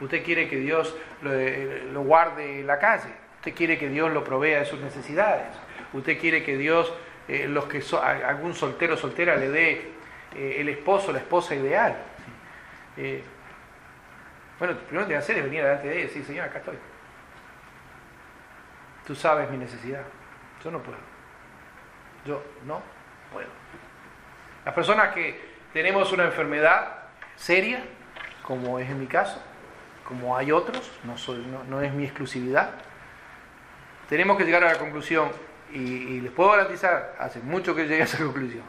¿Usted 0.00 0.22
quiere 0.22 0.48
que 0.48 0.56
Dios 0.56 0.94
lo, 1.22 2.02
guarde 2.02 2.60
en 2.60 2.66
la 2.66 2.78
calle? 2.78 3.10
¿Usted 3.36 3.54
quiere 3.54 3.78
que 3.78 3.88
Dios 3.88 4.12
lo 4.12 4.24
provea 4.24 4.60
de 4.60 4.64
sus 4.66 4.80
necesidades? 4.80 5.48
¿Usted 5.92 6.18
quiere 6.18 6.42
que 6.42 6.56
Dios, 6.56 6.92
eh, 7.28 7.46
los 7.48 7.66
que 7.66 7.82
algún 8.26 8.54
soltero 8.54 8.94
o 8.94 8.96
soltera 8.96 9.36
le 9.36 9.48
dé 9.50 9.92
eh, 10.34 10.56
el 10.58 10.68
esposo, 10.68 11.12
la 11.12 11.18
esposa 11.18 11.54
ideal? 11.54 11.96
Eh, 12.96 13.22
bueno, 14.58 14.76
primero 14.86 15.08
que 15.08 15.16
hacer 15.16 15.38
es 15.38 15.44
venir 15.44 15.62
delante 15.62 15.88
de 15.88 15.94
ella 15.94 16.04
y 16.04 16.06
decir, 16.08 16.24
Señor, 16.24 16.46
acá 16.46 16.58
estoy. 16.58 16.78
Tú 19.06 19.14
sabes 19.14 19.50
mi 19.50 19.56
necesidad. 19.56 20.02
Yo 20.62 20.70
no 20.70 20.80
puedo. 20.80 20.98
Yo 22.24 22.42
no 22.64 22.80
puedo. 23.32 23.48
Las 24.64 24.74
personas 24.74 25.12
que 25.12 25.52
tenemos 25.72 26.12
una 26.12 26.24
enfermedad 26.24 27.02
seria, 27.34 27.82
como 28.42 28.78
es 28.78 28.88
en 28.88 29.00
mi 29.00 29.06
caso, 29.06 29.42
como 30.06 30.36
hay 30.36 30.52
otros, 30.52 30.90
no, 31.04 31.16
soy, 31.16 31.44
no, 31.68 31.80
es 31.80 31.92
mi 31.92 32.04
exclusividad, 32.04 32.70
tenemos 34.08 34.36
que 34.36 34.44
llegar 34.44 34.62
a 34.64 34.72
la 34.72 34.78
conclusión, 34.78 35.30
y, 35.72 36.20
les 36.20 36.30
puedo 36.30 36.50
garantizar, 36.50 37.16
hace 37.18 37.40
mucho 37.40 37.74
que 37.74 37.84
llegué 37.86 38.02
a 38.02 38.04
esa 38.04 38.18
conclusión, 38.24 38.62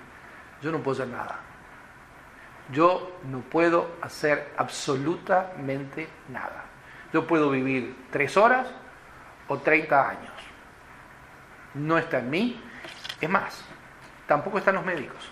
yo 0.61 0.71
no 0.71 0.79
puedo 0.79 1.03
hacer 1.03 1.13
nada. 1.13 1.39
Yo 2.71 3.19
no 3.29 3.39
puedo 3.41 3.95
hacer 4.01 4.53
absolutamente 4.57 6.07
nada. 6.29 6.65
Yo 7.11 7.27
puedo 7.27 7.49
vivir 7.49 7.95
tres 8.11 8.37
horas 8.37 8.67
o 9.47 9.57
30 9.57 10.09
años. 10.09 10.33
No 11.75 11.97
está 11.97 12.19
en 12.19 12.29
mí. 12.29 12.61
Es 13.19 13.29
más, 13.29 13.63
tampoco 14.27 14.57
están 14.57 14.75
los 14.75 14.85
médicos. 14.85 15.29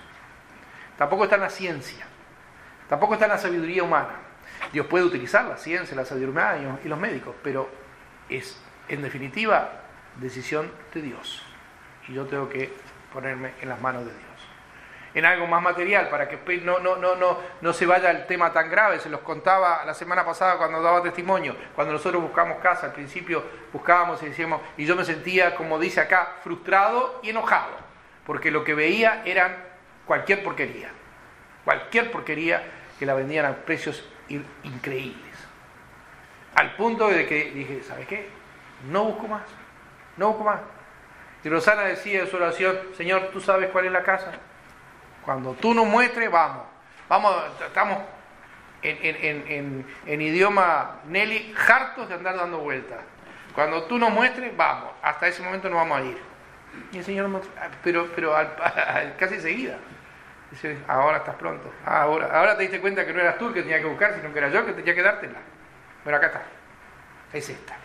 Tampoco 0.97 1.23
está 1.23 1.35
en 1.35 1.41
la 1.41 1.49
ciencia. 1.49 2.05
Tampoco 2.87 3.13
está 3.13 3.25
en 3.25 3.31
la 3.31 3.37
sabiduría 3.37 3.83
humana. 3.83 4.15
Dios 4.71 4.85
puede 4.87 5.05
utilizar 5.05 5.45
la 5.45 5.57
ciencia, 5.57 5.95
la 5.95 6.05
sabiduría 6.05 6.31
humana 6.31 6.79
y 6.83 6.87
los 6.87 6.99
médicos, 6.99 7.35
pero 7.41 7.69
es, 8.29 8.61
en 8.87 9.01
definitiva, 9.01 9.81
decisión 10.17 10.71
de 10.93 11.01
Dios. 11.01 11.41
Y 12.07 12.13
yo 12.13 12.25
tengo 12.25 12.49
que 12.49 12.73
ponerme 13.13 13.53
en 13.61 13.69
las 13.69 13.81
manos 13.81 14.05
de 14.05 14.11
Dios. 14.11 14.30
En 15.13 15.25
algo 15.25 15.45
más 15.45 15.61
material, 15.61 16.07
para 16.09 16.29
que 16.29 16.37
no, 16.61 16.79
no, 16.79 16.95
no, 16.95 17.15
no, 17.15 17.37
no 17.59 17.73
se 17.73 17.85
vaya 17.85 18.11
el 18.11 18.25
tema 18.27 18.53
tan 18.53 18.69
grave. 18.69 18.99
Se 18.99 19.09
los 19.09 19.21
contaba 19.21 19.83
la 19.85 19.93
semana 19.93 20.25
pasada 20.25 20.57
cuando 20.57 20.81
daba 20.81 21.03
testimonio. 21.03 21.55
Cuando 21.75 21.93
nosotros 21.93 22.21
buscamos 22.21 22.59
casa, 22.59 22.87
al 22.87 22.93
principio 22.93 23.43
buscábamos 23.73 24.23
y 24.23 24.27
decíamos, 24.27 24.61
y 24.77 24.85
yo 24.85 24.95
me 24.95 25.03
sentía, 25.03 25.55
como 25.55 25.79
dice 25.79 25.99
acá, 25.99 26.35
frustrado 26.43 27.19
y 27.23 27.29
enojado, 27.31 27.73
porque 28.25 28.51
lo 28.51 28.63
que 28.63 28.73
veía 28.73 29.21
eran 29.25 29.57
cualquier 30.05 30.43
porquería. 30.43 30.89
Cualquier 31.65 32.11
porquería 32.11 32.63
que 32.97 33.05
la 33.05 33.13
vendían 33.13 33.45
a 33.45 33.53
precios 33.53 34.07
increíbles. 34.63 35.31
Al 36.55 36.75
punto 36.75 37.07
de 37.07 37.25
que 37.25 37.51
dije, 37.51 37.83
¿sabes 37.83 38.07
qué? 38.07 38.29
No 38.89 39.05
busco 39.05 39.27
más. 39.27 39.43
No 40.17 40.29
busco 40.29 40.43
más. 40.43 40.59
Y 41.43 41.49
Rosana 41.49 41.83
decía 41.83 42.21
en 42.21 42.27
su 42.27 42.35
oración, 42.35 42.77
Señor, 42.95 43.29
¿tú 43.31 43.41
sabes 43.41 43.69
cuál 43.69 43.85
es 43.85 43.91
la 43.91 44.03
casa? 44.03 44.31
Cuando 45.25 45.53
tú 45.53 45.73
nos 45.73 45.85
muestres, 45.85 46.29
vamos. 46.31 46.63
Vamos, 47.07 47.35
estamos 47.65 47.99
en, 48.81 49.85
en, 50.05 50.21
idioma 50.21 51.01
Nelly, 51.05 51.53
hartos 51.67 52.09
de 52.09 52.15
andar 52.15 52.35
dando 52.35 52.59
vueltas. 52.59 52.99
Cuando 53.53 53.83
tú 53.83 53.97
nos 53.97 54.11
muestres, 54.11 54.55
vamos. 54.55 54.91
Hasta 55.01 55.27
ese 55.27 55.43
momento 55.43 55.69
no 55.69 55.75
vamos 55.75 55.99
a 55.99 56.03
ir. 56.03 56.17
Y 56.93 56.99
el 56.99 57.03
Señor, 57.03 57.41
pero, 57.83 58.07
pero 58.15 58.33
casi 59.19 59.35
enseguida. 59.35 59.77
Dice, 60.49 60.77
ahora 60.87 61.17
estás 61.17 61.35
pronto. 61.35 61.71
ahora, 61.85 62.27
ahora 62.37 62.57
te 62.57 62.63
diste 62.63 62.81
cuenta 62.81 63.05
que 63.05 63.13
no 63.13 63.21
eras 63.21 63.37
tú 63.37 63.47
el 63.47 63.53
que 63.53 63.61
tenía 63.61 63.79
que 63.79 63.85
buscar, 63.85 64.15
sino 64.15 64.33
que 64.33 64.39
era 64.39 64.49
yo 64.49 64.65
que 64.65 64.73
tenía 64.73 64.93
que 64.93 65.01
dártela. 65.01 65.39
Pero 66.03 66.17
acá 66.17 66.27
está. 66.27 66.41
Es 67.31 67.49
esta. 67.49 67.75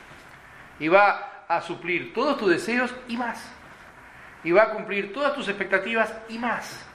Y 0.78 0.88
va 0.88 1.44
a 1.48 1.60
suplir 1.60 2.12
todos 2.12 2.38
tus 2.38 2.50
deseos 2.50 2.94
y 3.08 3.16
más. 3.16 3.52
Y 4.42 4.52
va 4.52 4.64
a 4.64 4.70
cumplir 4.70 5.12
todas 5.12 5.34
tus 5.34 5.48
expectativas 5.48 6.12
y 6.28 6.38
más. 6.38 6.86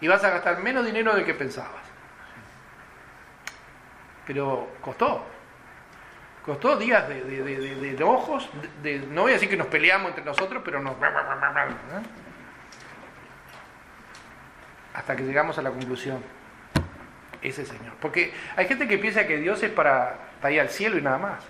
Y 0.00 0.08
vas 0.08 0.22
a 0.24 0.30
gastar 0.30 0.58
menos 0.58 0.84
dinero 0.84 1.14
del 1.14 1.24
que 1.24 1.34
pensabas. 1.34 1.82
Pero 4.26 4.68
costó. 4.80 5.24
Costó 6.44 6.76
días 6.76 7.08
de, 7.08 7.22
de, 7.22 7.42
de, 7.42 7.94
de 7.94 8.04
ojos. 8.04 8.48
no 9.10 9.22
voy 9.22 9.32
a 9.32 9.34
decir 9.34 9.48
que 9.50 9.56
nos 9.56 9.66
peleamos 9.66 10.10
entre 10.10 10.24
nosotros, 10.24 10.62
pero 10.64 10.80
nos 10.80 10.94
hasta 14.94 15.14
que 15.14 15.22
llegamos 15.22 15.56
a 15.58 15.62
la 15.62 15.70
conclusión, 15.70 16.22
ese 17.40 17.64
Señor. 17.64 17.92
Porque 18.00 18.32
hay 18.56 18.66
gente 18.66 18.88
que 18.88 18.98
piensa 18.98 19.26
que 19.26 19.36
Dios 19.36 19.62
es 19.62 19.70
para, 19.70 20.18
ir 20.50 20.60
al 20.60 20.70
cielo 20.70 20.98
y 20.98 21.02
nada 21.02 21.18
más. 21.18 21.44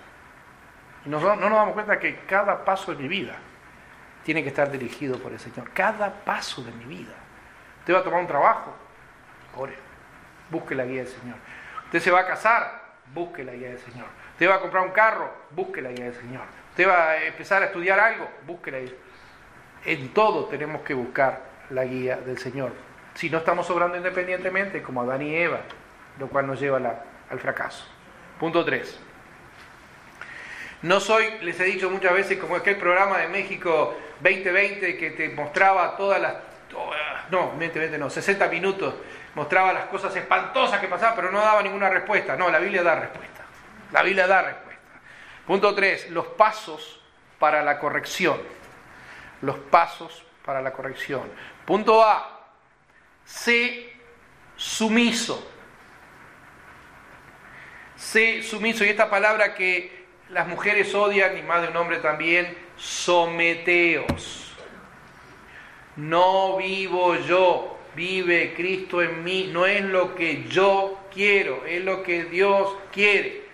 no, 1.05 1.19
no 1.19 1.35
nos 1.35 1.51
damos 1.51 1.73
cuenta 1.73 1.97
que 1.97 2.19
cada 2.27 2.63
paso 2.63 2.93
de 2.93 3.01
mi 3.01 3.07
vida 3.07 3.37
tiene 4.23 4.43
que 4.43 4.49
estar 4.49 4.71
dirigido 4.71 5.17
por 5.17 5.31
el 5.31 5.39
Señor. 5.39 5.71
Cada 5.71 6.13
paso 6.23 6.61
de 6.61 6.71
mi 6.73 6.85
vida. 6.85 7.15
Usted 7.89 7.97
va 7.97 8.01
a 8.01 8.03
tomar 8.03 8.21
un 8.21 8.27
trabajo, 8.27 8.71
ore, 9.57 9.73
busque 10.51 10.75
la 10.75 10.85
guía 10.85 11.01
del 11.01 11.11
Señor. 11.11 11.37
Usted 11.85 11.99
se 11.99 12.11
va 12.11 12.19
a 12.19 12.27
casar, 12.27 12.83
busque 13.15 13.43
la 13.43 13.53
guía 13.53 13.69
del 13.69 13.79
Señor. 13.79 14.05
Usted 14.33 14.47
va 14.47 14.57
a 14.57 14.59
comprar 14.59 14.83
un 14.83 14.91
carro, 14.91 15.27
busque 15.49 15.81
la 15.81 15.89
guía 15.89 16.05
del 16.05 16.13
Señor. 16.13 16.43
Usted 16.69 16.87
va 16.87 17.09
a 17.09 17.23
empezar 17.23 17.63
a 17.63 17.65
estudiar 17.65 17.99
algo, 17.99 18.29
busque 18.45 18.69
la 18.69 18.77
guía. 18.77 18.93
En 19.85 20.13
todo 20.13 20.45
tenemos 20.45 20.83
que 20.83 20.93
buscar 20.93 21.41
la 21.71 21.83
guía 21.83 22.17
del 22.17 22.37
Señor 22.37 22.73
si 23.15 23.27
no 23.31 23.39
estamos 23.39 23.67
obrando 23.71 23.97
independientemente, 23.97 24.83
como 24.83 25.01
Adán 25.01 25.23
y 25.23 25.35
Eva, 25.35 25.61
lo 26.19 26.27
cual 26.27 26.45
nos 26.45 26.59
lleva 26.59 26.77
al 27.27 27.39
fracaso. 27.39 27.85
Punto 28.39 28.63
3. 28.63 28.99
No 30.83 30.99
soy, 30.99 31.39
les 31.41 31.59
he 31.59 31.63
dicho 31.63 31.89
muchas 31.89 32.13
veces, 32.13 32.37
como 32.37 32.55
aquel 32.55 32.77
programa 32.77 33.17
de 33.17 33.29
México 33.29 33.97
2020 34.21 34.95
que 34.95 35.09
te 35.09 35.29
mostraba 35.29 35.97
todas 35.97 36.21
las, 36.21 36.35
no, 37.31 37.47
2020 37.47 37.97
no, 37.97 38.09
60 38.09 38.47
minutos, 38.47 38.95
mostraba 39.35 39.73
las 39.73 39.85
cosas 39.85 40.15
espantosas 40.15 40.79
que 40.79 40.87
pasaban, 40.87 41.15
pero 41.15 41.31
no 41.31 41.39
daba 41.39 41.61
ninguna 41.61 41.89
respuesta. 41.89 42.35
No, 42.35 42.49
la 42.49 42.59
Biblia 42.59 42.83
da 42.83 42.95
respuesta. 42.95 43.43
La 43.91 44.03
Biblia 44.03 44.27
da 44.27 44.41
respuesta. 44.41 44.69
Punto 45.45 45.73
3, 45.73 46.11
los 46.11 46.27
pasos 46.27 47.01
para 47.39 47.63
la 47.63 47.79
corrección. 47.79 48.39
Los 49.41 49.57
pasos 49.57 50.23
para 50.45 50.61
la 50.61 50.71
corrección. 50.71 51.23
Punto 51.65 52.03
A, 52.03 52.49
sé 53.25 53.93
sumiso. 54.55 55.51
Sé 57.95 58.43
sumiso. 58.43 58.83
Y 58.83 58.89
esta 58.89 59.09
palabra 59.09 59.55
que 59.55 60.07
las 60.29 60.47
mujeres 60.47 60.93
odian, 60.93 61.37
y 61.37 61.41
más 61.41 61.61
de 61.61 61.69
un 61.69 61.77
hombre 61.77 61.97
también, 61.97 62.57
someteos. 62.77 64.48
No 65.99 66.55
vivo 66.55 67.15
yo, 67.15 67.77
vive 67.93 68.53
Cristo 68.55 69.01
en 69.01 69.21
mí. 69.21 69.49
No 69.51 69.65
es 69.65 69.83
lo 69.83 70.15
que 70.15 70.45
yo 70.47 70.97
quiero, 71.13 71.65
es 71.65 71.83
lo 71.83 72.03
que 72.03 72.23
Dios 72.23 72.73
quiere. 72.93 73.49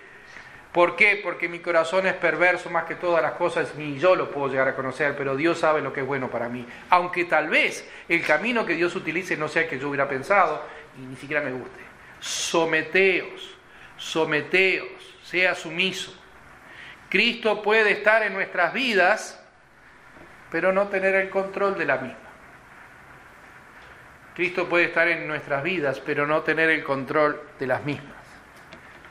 ¿Por 0.70 0.94
qué? 0.94 1.20
Porque 1.24 1.48
mi 1.48 1.58
corazón 1.58 2.06
es 2.06 2.12
perverso 2.14 2.70
más 2.70 2.84
que 2.84 2.94
todas 2.94 3.20
las 3.20 3.32
cosas, 3.32 3.74
ni 3.76 3.98
yo 3.98 4.14
lo 4.14 4.30
puedo 4.30 4.48
llegar 4.48 4.68
a 4.68 4.76
conocer, 4.76 5.16
pero 5.16 5.34
Dios 5.34 5.58
sabe 5.58 5.80
lo 5.80 5.92
que 5.92 6.02
es 6.02 6.06
bueno 6.06 6.30
para 6.30 6.48
mí. 6.48 6.64
Aunque 6.90 7.24
tal 7.24 7.48
vez 7.48 7.88
el 8.08 8.22
camino 8.22 8.64
que 8.64 8.74
Dios 8.74 8.94
utilice 8.94 9.36
no 9.36 9.48
sea 9.48 9.62
el 9.62 9.68
que 9.68 9.78
yo 9.78 9.88
hubiera 9.88 10.08
pensado 10.08 10.62
y 10.96 11.00
ni 11.00 11.16
siquiera 11.16 11.42
me 11.42 11.50
guste. 11.50 11.80
Someteos, 12.20 13.56
someteos, 13.96 15.16
sea 15.24 15.54
sumiso. 15.56 16.14
Cristo 17.08 17.60
puede 17.62 17.90
estar 17.92 18.22
en 18.22 18.34
nuestras 18.34 18.72
vidas, 18.72 19.42
pero 20.50 20.72
no 20.72 20.86
tener 20.88 21.14
el 21.16 21.30
control 21.30 21.76
de 21.76 21.86
la 21.86 21.96
misma. 21.96 22.25
Cristo 24.36 24.68
puede 24.68 24.84
estar 24.84 25.08
en 25.08 25.26
nuestras 25.26 25.62
vidas, 25.62 25.98
pero 26.04 26.26
no 26.26 26.42
tener 26.42 26.68
el 26.68 26.84
control 26.84 27.40
de 27.58 27.66
las 27.66 27.82
mismas. 27.84 28.14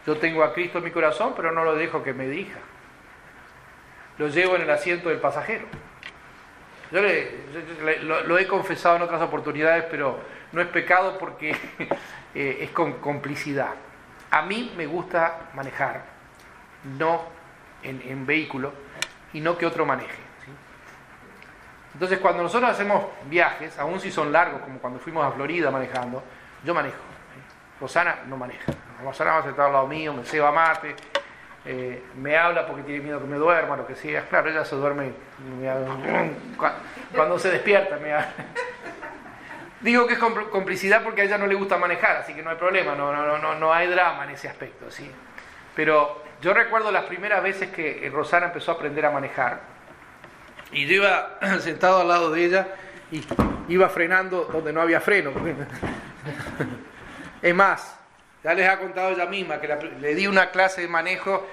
Yo 0.06 0.18
tengo 0.18 0.44
a 0.44 0.54
Cristo 0.54 0.78
en 0.78 0.84
mi 0.84 0.92
corazón, 0.92 1.34
pero 1.36 1.52
no 1.52 1.64
lo 1.64 1.76
dejo 1.76 2.04
que 2.04 2.14
me 2.14 2.28
dirija. 2.28 2.60
Lo 4.20 4.28
llevo 4.28 4.56
en 4.56 4.62
el 4.62 4.70
asiento 4.70 5.10
del 5.10 5.18
pasajero. 5.18 5.66
Yo, 6.92 7.02
lo, 7.02 8.38
he 8.38 8.48
confesado 8.48 8.98
en 8.98 9.02
otras 9.02 9.22
oportunidades, 9.22 9.86
pero 9.90 10.20
no 10.52 10.62
es 10.62 10.68
pecado 10.68 11.18
porque 11.18 11.56
eh, 12.36 12.60
es 12.62 12.70
con 12.70 13.00
complicidad. 13.00 13.74
A 14.30 14.44
mí 14.44 14.74
me 14.78 14.86
gusta 14.86 15.50
manejar, 15.56 16.04
no 17.00 17.24
en, 17.82 18.26
vehículo 18.26 18.74
y 19.34 19.40
no 19.40 19.58
que 19.58 19.66
otro 19.66 19.86
maneje. 19.86 20.25
Entonces 21.96 22.20
cuando 22.20 22.44
nosotros 22.44 22.70
hacemos 22.70 23.06
viajes, 23.30 23.80
aun 23.80 24.02
si 24.02 24.12
son 24.12 24.30
largos, 24.30 24.60
como 24.64 24.80
cuando 24.80 25.00
fuimos 25.00 25.26
a 25.26 25.32
Florida 25.32 25.72
manejando, 25.72 26.22
yo 26.62 26.74
manejo. 26.74 26.98
Rosana 27.80 28.18
no 28.28 28.36
maneja. 28.36 28.74
Rosana 29.02 29.32
va 29.32 29.38
a 29.38 29.44
sentar 29.44 29.68
al 29.68 29.74
lado 29.74 29.88
mío, 29.88 30.14
me 30.14 30.26
ceba 30.26 30.52
mate, 30.52 30.94
eh, 31.64 32.04
me 32.18 32.36
habla 32.36 32.68
porque 32.68 32.84
tiene 32.84 33.02
miedo 33.02 33.22
que 33.22 33.28
me 33.28 33.38
duerma, 33.38 33.78
lo 33.78 33.88
que 33.88 33.96
sea. 33.96 34.26
Claro, 34.28 34.50
ella 34.50 34.66
se 34.66 34.76
duerme 34.76 35.14
cuando 37.16 37.40
se 37.40 37.50
despierta. 37.50 37.96
Me 37.96 38.14
Digo 39.80 40.06
que 40.06 40.16
es 40.16 40.20
complicidad 40.20 41.02
porque 41.02 41.22
a 41.22 41.24
ella 41.24 41.38
no 41.38 41.48
le 41.48 41.56
gusta 41.56 41.78
manejar, 41.78 42.18
así 42.18 42.34
que 42.34 42.44
no 42.44 42.50
hay 42.50 42.58
problema, 42.58 42.94
no, 42.96 43.14
no, 43.14 43.38
no, 43.38 43.56
no 43.56 43.74
hay 43.74 43.88
drama 43.88 44.26
en 44.26 44.32
ese 44.32 44.50
aspecto. 44.50 44.92
¿sí? 44.92 45.10
Pero 45.74 46.24
yo 46.42 46.54
recuerdo 46.54 46.92
las 46.92 47.06
primeras 47.06 47.42
veces 47.42 47.70
que 47.70 48.12
Rosana 48.14 48.48
empezó 48.48 48.72
a 48.72 48.76
aprender 48.76 49.06
a 49.06 49.12
manejar 49.12 49.75
y 50.76 50.86
yo 50.86 50.96
iba 50.96 51.40
sentado 51.62 52.02
al 52.02 52.08
lado 52.08 52.30
de 52.32 52.46
ella 52.46 52.68
y 53.12 53.24
iba 53.70 53.90
frenando 53.90 54.44
donde 54.52 54.72
no 54.72 54.82
había 54.82 55.02
freno. 55.02 55.32
Es 57.42 57.54
más, 57.54 58.00
ya 58.44 58.54
les 58.56 58.68
ha 58.68 58.80
contado 58.80 59.12
ella 59.12 59.28
misma 59.28 59.60
que 59.62 59.68
le 60.00 60.16
di 60.16 60.26
una 60.26 60.50
clase 60.50 60.82
de 60.82 60.88
manejo 60.88 61.48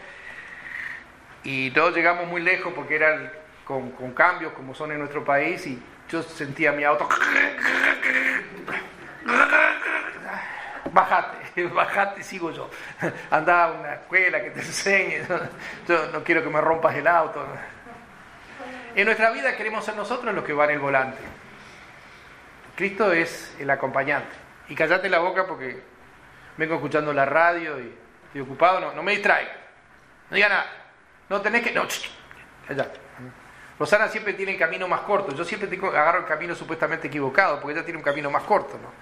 y 1.42 1.70
todos 1.72 1.94
llegamos 1.94 2.26
muy 2.26 2.40
lejos 2.40 2.72
porque 2.74 2.96
eran 2.96 3.30
con, 3.64 3.90
cambios 4.14 4.54
como 4.54 4.74
son 4.74 4.92
en 4.92 5.00
nuestro 5.00 5.22
país 5.22 5.66
y 5.66 5.78
yo 6.08 6.22
sentía 6.22 6.72
mi 6.72 6.84
auto. 6.84 7.06
Bajate, 10.92 11.64
bajate, 11.74 12.22
sigo 12.22 12.50
yo. 12.50 12.70
Anda 13.30 13.64
a 13.64 13.72
una 13.72 13.94
escuela 13.94 14.42
que 14.42 14.50
te 14.50 14.60
enseñe. 14.60 15.22
Yo 15.88 16.08
no 16.12 16.22
quiero 16.24 16.42
que 16.42 16.50
me 16.50 16.60
rompas 16.60 16.94
el 16.96 17.06
auto. 17.06 17.46
En 18.94 19.06
nuestra 19.06 19.30
vida 19.30 19.56
queremos 19.56 19.84
ser 19.84 19.96
nosotros 19.96 20.34
los 20.34 20.44
que 20.44 20.52
van 20.52 20.70
el 20.70 20.78
volante. 20.78 21.18
Cristo 22.76 23.12
es 23.12 23.54
el 23.58 23.70
acompañante. 23.70 24.34
Y 24.68 24.74
callate 24.74 25.08
la 25.08 25.18
boca 25.18 25.46
porque 25.46 25.82
vengo 26.56 26.74
escuchando 26.74 27.12
la 27.12 27.24
radio 27.24 27.80
y 27.80 27.92
estoy 28.26 28.42
ocupado, 28.42 28.92
no, 28.94 29.02
me 29.02 29.12
distraiga. 29.12 29.52
No 30.30 30.36
diga 30.36 30.48
nada. 30.48 30.66
No 31.28 31.40
tenés 31.40 31.62
que. 31.62 31.72
No, 31.72 31.86
callate. 32.68 33.00
Rosana 33.78 34.08
siempre 34.08 34.34
tiene 34.34 34.52
el 34.52 34.58
camino 34.58 34.86
más 34.86 35.00
corto. 35.00 35.34
Yo 35.34 35.44
siempre 35.44 35.68
tengo, 35.68 35.88
agarro 35.88 36.20
el 36.20 36.26
camino 36.26 36.54
supuestamente 36.54 37.08
equivocado, 37.08 37.60
porque 37.60 37.78
ella 37.78 37.84
tiene 37.84 37.98
un 37.98 38.04
camino 38.04 38.30
más 38.30 38.42
corto. 38.44 38.78
¿no? 38.80 38.92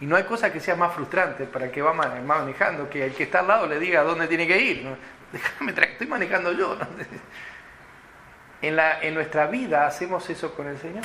Y 0.00 0.06
no 0.06 0.16
hay 0.16 0.22
cosa 0.22 0.52
que 0.52 0.60
sea 0.60 0.76
más 0.76 0.94
frustrante 0.94 1.44
para 1.44 1.66
el 1.66 1.70
que 1.70 1.82
va 1.82 1.92
manejando 1.92 2.88
que 2.88 3.06
el 3.06 3.14
que 3.14 3.24
está 3.24 3.40
al 3.40 3.48
lado 3.48 3.66
le 3.66 3.78
diga 3.78 4.02
dónde 4.02 4.28
tiene 4.28 4.46
que 4.46 4.58
ir. 4.58 4.96
Déjame, 5.32 5.72
estoy 5.72 6.06
manejando 6.06 6.52
yo. 6.52 6.78
En, 8.62 8.76
la, 8.76 9.02
en 9.02 9.14
nuestra 9.14 9.46
vida 9.46 9.86
hacemos 9.86 10.28
eso 10.30 10.54
con 10.54 10.68
el 10.68 10.78
Señor. 10.78 11.04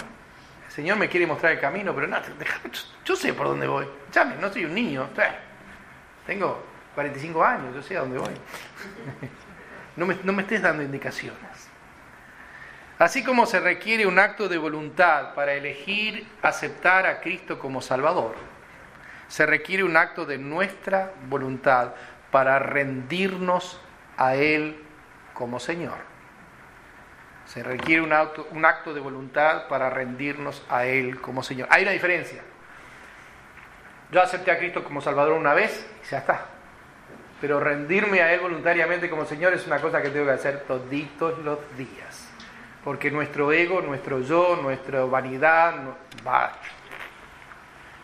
El 0.67 0.71
Señor 0.71 0.97
me 0.97 1.09
quiere 1.09 1.25
mostrar 1.25 1.53
el 1.53 1.59
camino, 1.59 1.93
pero 1.93 2.07
no, 2.07 2.17
déjame, 2.37 2.71
yo 3.03 3.15
sé 3.15 3.33
por 3.33 3.47
dónde 3.47 3.67
voy. 3.67 3.87
Llame, 4.11 4.35
no 4.35 4.51
soy 4.51 4.65
un 4.65 4.75
niño. 4.75 5.09
Tengo 6.25 6.63
45 6.93 7.43
años, 7.43 7.75
yo 7.75 7.81
sé 7.81 7.97
a 7.97 8.01
dónde 8.01 8.19
voy. 8.19 8.33
No 9.95 10.05
me, 10.05 10.15
no 10.23 10.31
me 10.31 10.43
estés 10.43 10.61
dando 10.61 10.83
indicaciones. 10.83 11.69
Así 12.99 13.23
como 13.23 13.45
se 13.45 13.59
requiere 13.59 14.05
un 14.05 14.19
acto 14.19 14.47
de 14.47 14.57
voluntad 14.57 15.33
para 15.33 15.53
elegir 15.53 16.27
aceptar 16.41 17.05
a 17.05 17.19
Cristo 17.21 17.57
como 17.57 17.81
Salvador, 17.81 18.35
se 19.27 19.45
requiere 19.45 19.83
un 19.83 19.97
acto 19.97 20.25
de 20.25 20.37
nuestra 20.37 21.13
voluntad 21.29 21.93
para 22.31 22.59
rendirnos 22.59 23.79
a 24.17 24.35
Él 24.35 24.83
como 25.33 25.59
Señor. 25.59 26.06
Se 27.47 27.63
requiere 27.63 28.01
un 28.01 28.11
acto, 28.11 28.93
de 28.93 28.99
voluntad 28.99 29.67
para 29.67 29.89
rendirnos 29.89 30.63
a 30.69 30.85
Él 30.85 31.21
como 31.21 31.41
Señor. 31.43 31.67
Hay 31.71 31.83
una 31.83 31.91
diferencia. 31.91 32.41
Yo 34.11 34.21
acepté 34.21 34.51
a 34.51 34.57
Cristo 34.57 34.83
como 34.83 35.01
Salvador 35.01 35.33
una 35.33 35.53
vez 35.53 35.89
y 36.03 36.09
ya 36.09 36.19
está. 36.19 36.45
Pero 37.39 37.59
rendirme 37.59 38.21
a 38.21 38.33
Él 38.33 38.41
voluntariamente 38.41 39.09
como 39.09 39.25
Señor 39.25 39.53
es 39.53 39.65
una 39.65 39.79
cosa 39.79 40.01
que 40.01 40.09
tengo 40.09 40.25
que 40.25 40.33
hacer 40.33 40.65
toditos 40.67 41.39
los 41.39 41.59
días. 41.77 42.29
Porque 42.83 43.11
nuestro 43.11 43.51
ego, 43.53 43.81
nuestro 43.81 44.19
yo, 44.21 44.59
nuestra 44.61 45.05
vanidad 45.05 45.73
va 46.25 46.51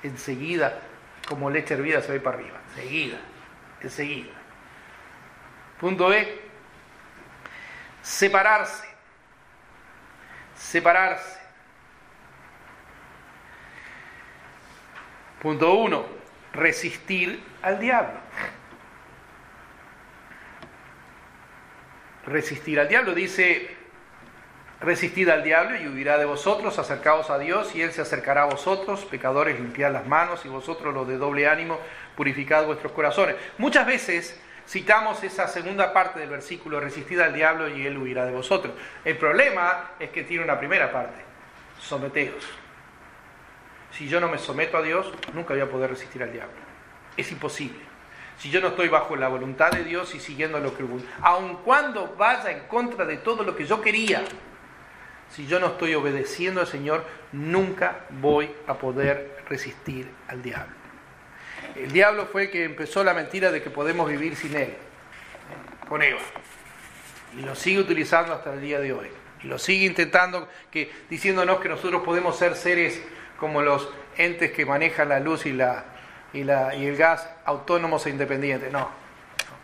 enseguida, 0.04 0.80
como 1.28 1.50
leche 1.50 1.74
hervida, 1.74 2.02
se 2.02 2.18
va 2.18 2.24
para 2.24 2.38
arriba. 2.38 2.60
Enseguida, 2.70 3.18
enseguida. 3.82 4.34
Punto 5.80 6.14
E. 6.14 6.42
Separarse. 8.02 8.93
Separarse. 10.64 11.40
Punto 15.42 15.76
uno, 15.76 16.06
resistir 16.54 17.44
al 17.62 17.80
diablo. 17.80 18.18
Resistir 22.26 22.80
al 22.80 22.88
diablo, 22.88 23.14
dice, 23.14 23.76
resistid 24.80 25.28
al 25.28 25.44
diablo 25.44 25.76
y 25.76 25.88
huirá 25.88 26.18
de 26.18 26.26
vosotros, 26.26 26.80
acercaos 26.80 27.30
a 27.30 27.38
Dios 27.38 27.76
y 27.76 27.82
Él 27.82 27.92
se 27.92 28.02
acercará 28.02 28.44
a 28.44 28.46
vosotros, 28.46 29.04
pecadores, 29.04 29.60
limpiad 29.60 29.92
las 29.92 30.08
manos 30.08 30.46
y 30.46 30.48
vosotros 30.48 30.94
los 30.94 31.08
de 31.08 31.18
doble 31.18 31.48
ánimo, 31.48 31.78
purificad 32.16 32.66
vuestros 32.66 32.94
corazones. 32.94 33.36
Muchas 33.58 33.86
veces 33.86 34.42
citamos 34.68 35.24
esa 35.24 35.48
segunda 35.48 35.94
parte 35.94 36.20
del 36.20 36.30
versículo, 36.30 36.80
resistid 36.80 37.20
al 37.20 37.34
diablo 37.34 37.68
y 37.68 37.86
Él 37.86 37.98
huirá 37.98 38.26
de 38.26 38.32
vosotros. 38.32 38.74
El 39.04 39.18
problema 39.18 39.92
es 40.00 40.10
que 40.10 40.24
tiene 40.24 40.44
una 40.44 40.60
primera 40.60 40.92
parte, 40.92 41.22
someteos 41.80 42.64
si 43.98 44.08
yo 44.08 44.20
no 44.20 44.28
me 44.28 44.40
someto 44.40 44.78
a 44.78 44.82
Dios, 44.82 45.12
nunca 45.34 45.54
voy 45.54 45.62
a 45.62 45.70
poder 45.70 45.92
resistir 45.92 46.24
al 46.24 46.32
diablo. 46.32 46.56
Es 47.16 47.32
imposible. 47.32 47.80
Si 48.38 48.50
yo 48.50 48.60
no 48.60 48.70
estoy 48.70 48.90
bajo 48.90 49.16
la 49.16 49.28
voluntad 49.28 49.72
de 49.72 49.84
Dios 49.84 50.16
y 50.16 50.20
siguiendo 50.20 50.60
lo 50.60 50.76
que 50.76 50.84
aun 51.22 51.58
cuando 51.58 52.16
vaya 52.18 52.52
en 52.52 52.62
contra 52.68 53.06
de 53.06 53.18
todo 53.18 53.44
lo 53.44 53.56
que 53.56 53.66
yo 53.66 53.82
quería, 53.82 54.24
si 55.30 55.46
yo 55.46 55.60
no 55.60 55.68
estoy 55.68 55.94
obedeciendo 55.94 56.62
al 56.62 56.68
Señor, 56.68 57.06
nunca 57.32 58.06
voy 58.10 58.50
a 58.66 58.74
poder 58.74 59.38
resistir 59.48 60.10
al 60.28 60.42
diablo. 60.42 60.83
El 61.76 61.92
diablo 61.92 62.28
fue 62.28 62.50
que 62.50 62.64
empezó 62.64 63.04
la 63.04 63.14
mentira 63.14 63.52
de 63.52 63.62
que 63.62 63.70
podemos 63.70 64.10
vivir 64.10 64.36
sin 64.36 64.56
él, 64.56 64.74
con 65.88 66.02
Eva, 66.02 66.20
y 67.38 67.42
lo 67.42 67.56
sigue 67.56 67.80
utilizando 67.80 68.34
hasta 68.34 68.54
el 68.54 68.62
día 68.62 68.80
de 68.80 68.94
hoy. 68.94 69.08
Y 69.44 69.48
lo 69.48 69.60
sigue 69.60 69.86
intentando, 69.86 70.48
que, 70.72 70.92
diciéndonos 71.10 71.60
que 71.60 71.70
nosotros 71.70 72.04
podemos 72.04 72.38
ser 72.38 72.56
seres 72.56 73.02
como 73.40 73.62
los 73.62 73.90
entes 74.18 74.52
que 74.52 74.66
manejan 74.66 75.10
la 75.10 75.20
luz 75.20 75.46
y, 75.46 75.52
la, 75.52 75.86
y, 76.32 76.44
la, 76.44 76.76
y 76.76 76.86
el 76.86 76.96
gas 76.96 77.28
autónomos 77.44 78.06
e 78.06 78.12
independientes. 78.12 78.72
No, 78.72 78.90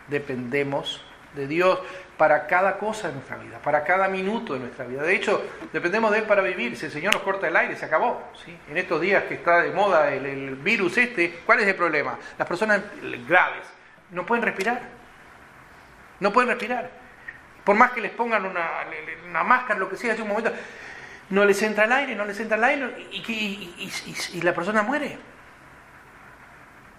dependemos 0.08 1.02
de 1.34 1.46
Dios 1.46 1.78
para 2.20 2.46
cada 2.46 2.76
cosa 2.76 3.08
de 3.08 3.14
nuestra 3.14 3.38
vida, 3.38 3.58
para 3.64 3.82
cada 3.82 4.06
minuto 4.06 4.52
de 4.52 4.60
nuestra 4.60 4.84
vida. 4.84 5.02
De 5.02 5.16
hecho, 5.16 5.42
dependemos 5.72 6.12
de 6.12 6.18
Él 6.18 6.24
para 6.24 6.42
vivir. 6.42 6.76
Si 6.76 6.84
el 6.84 6.92
Señor 6.92 7.14
nos 7.14 7.22
corta 7.22 7.48
el 7.48 7.56
aire, 7.56 7.76
se 7.76 7.86
acabó. 7.86 8.30
En 8.68 8.76
estos 8.76 9.00
días 9.00 9.24
que 9.24 9.32
está 9.32 9.62
de 9.62 9.70
moda 9.70 10.12
el, 10.12 10.54
virus 10.56 10.98
este, 10.98 11.40
¿cuál 11.46 11.60
es 11.60 11.66
el 11.66 11.76
problema? 11.76 12.18
Las 12.36 12.46
personas 12.46 12.82
graves 13.26 13.62
no 14.10 14.26
pueden 14.26 14.44
respirar. 14.44 14.82
No 16.18 16.30
pueden 16.30 16.50
respirar. 16.50 16.90
Por 17.64 17.74
más 17.76 17.92
que 17.92 18.02
les 18.02 18.10
pongan 18.10 18.44
una, 18.44 19.42
máscara, 19.42 19.80
lo 19.80 19.88
que 19.88 19.96
sea, 19.96 20.12
hace 20.12 20.20
un 20.20 20.28
momento, 20.28 20.52
no 21.30 21.46
les 21.46 21.62
entra 21.62 21.84
el 21.84 21.92
aire, 21.92 22.14
no 22.14 22.26
les 22.26 22.38
entra 22.38 22.58
el 22.58 22.64
aire 22.64 23.08
y, 23.12 24.40
la 24.42 24.52
persona 24.52 24.82
muere. 24.82 25.18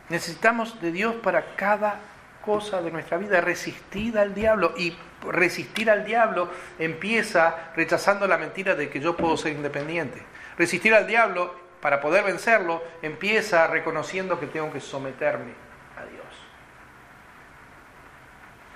Necesitamos 0.09 0.81
de 0.81 0.91
Dios 0.91 1.13
para 1.17 1.55
cada 1.55 1.99
cosa 2.41 2.81
de 2.81 2.91
nuestra 2.91 3.17
vida, 3.17 3.41
resistir 3.41 4.17
al 4.17 4.33
diablo. 4.33 4.73
Y 4.77 4.95
resistir 5.27 5.89
al 5.89 6.03
diablo 6.05 6.49
empieza 6.79 7.71
rechazando 7.75 8.27
la 8.27 8.37
mentira 8.37 8.75
de 8.75 8.89
que 8.89 8.99
yo 8.99 9.15
puedo 9.15 9.37
ser 9.37 9.53
independiente. 9.53 10.21
Resistir 10.57 10.93
al 10.93 11.07
diablo, 11.07 11.55
para 11.81 11.99
poder 11.99 12.23
vencerlo, 12.23 12.83
empieza 13.01 13.67
reconociendo 13.67 14.39
que 14.39 14.47
tengo 14.47 14.71
que 14.71 14.79
someterme 14.79 15.53
a 15.97 16.05
Dios. 16.05 16.25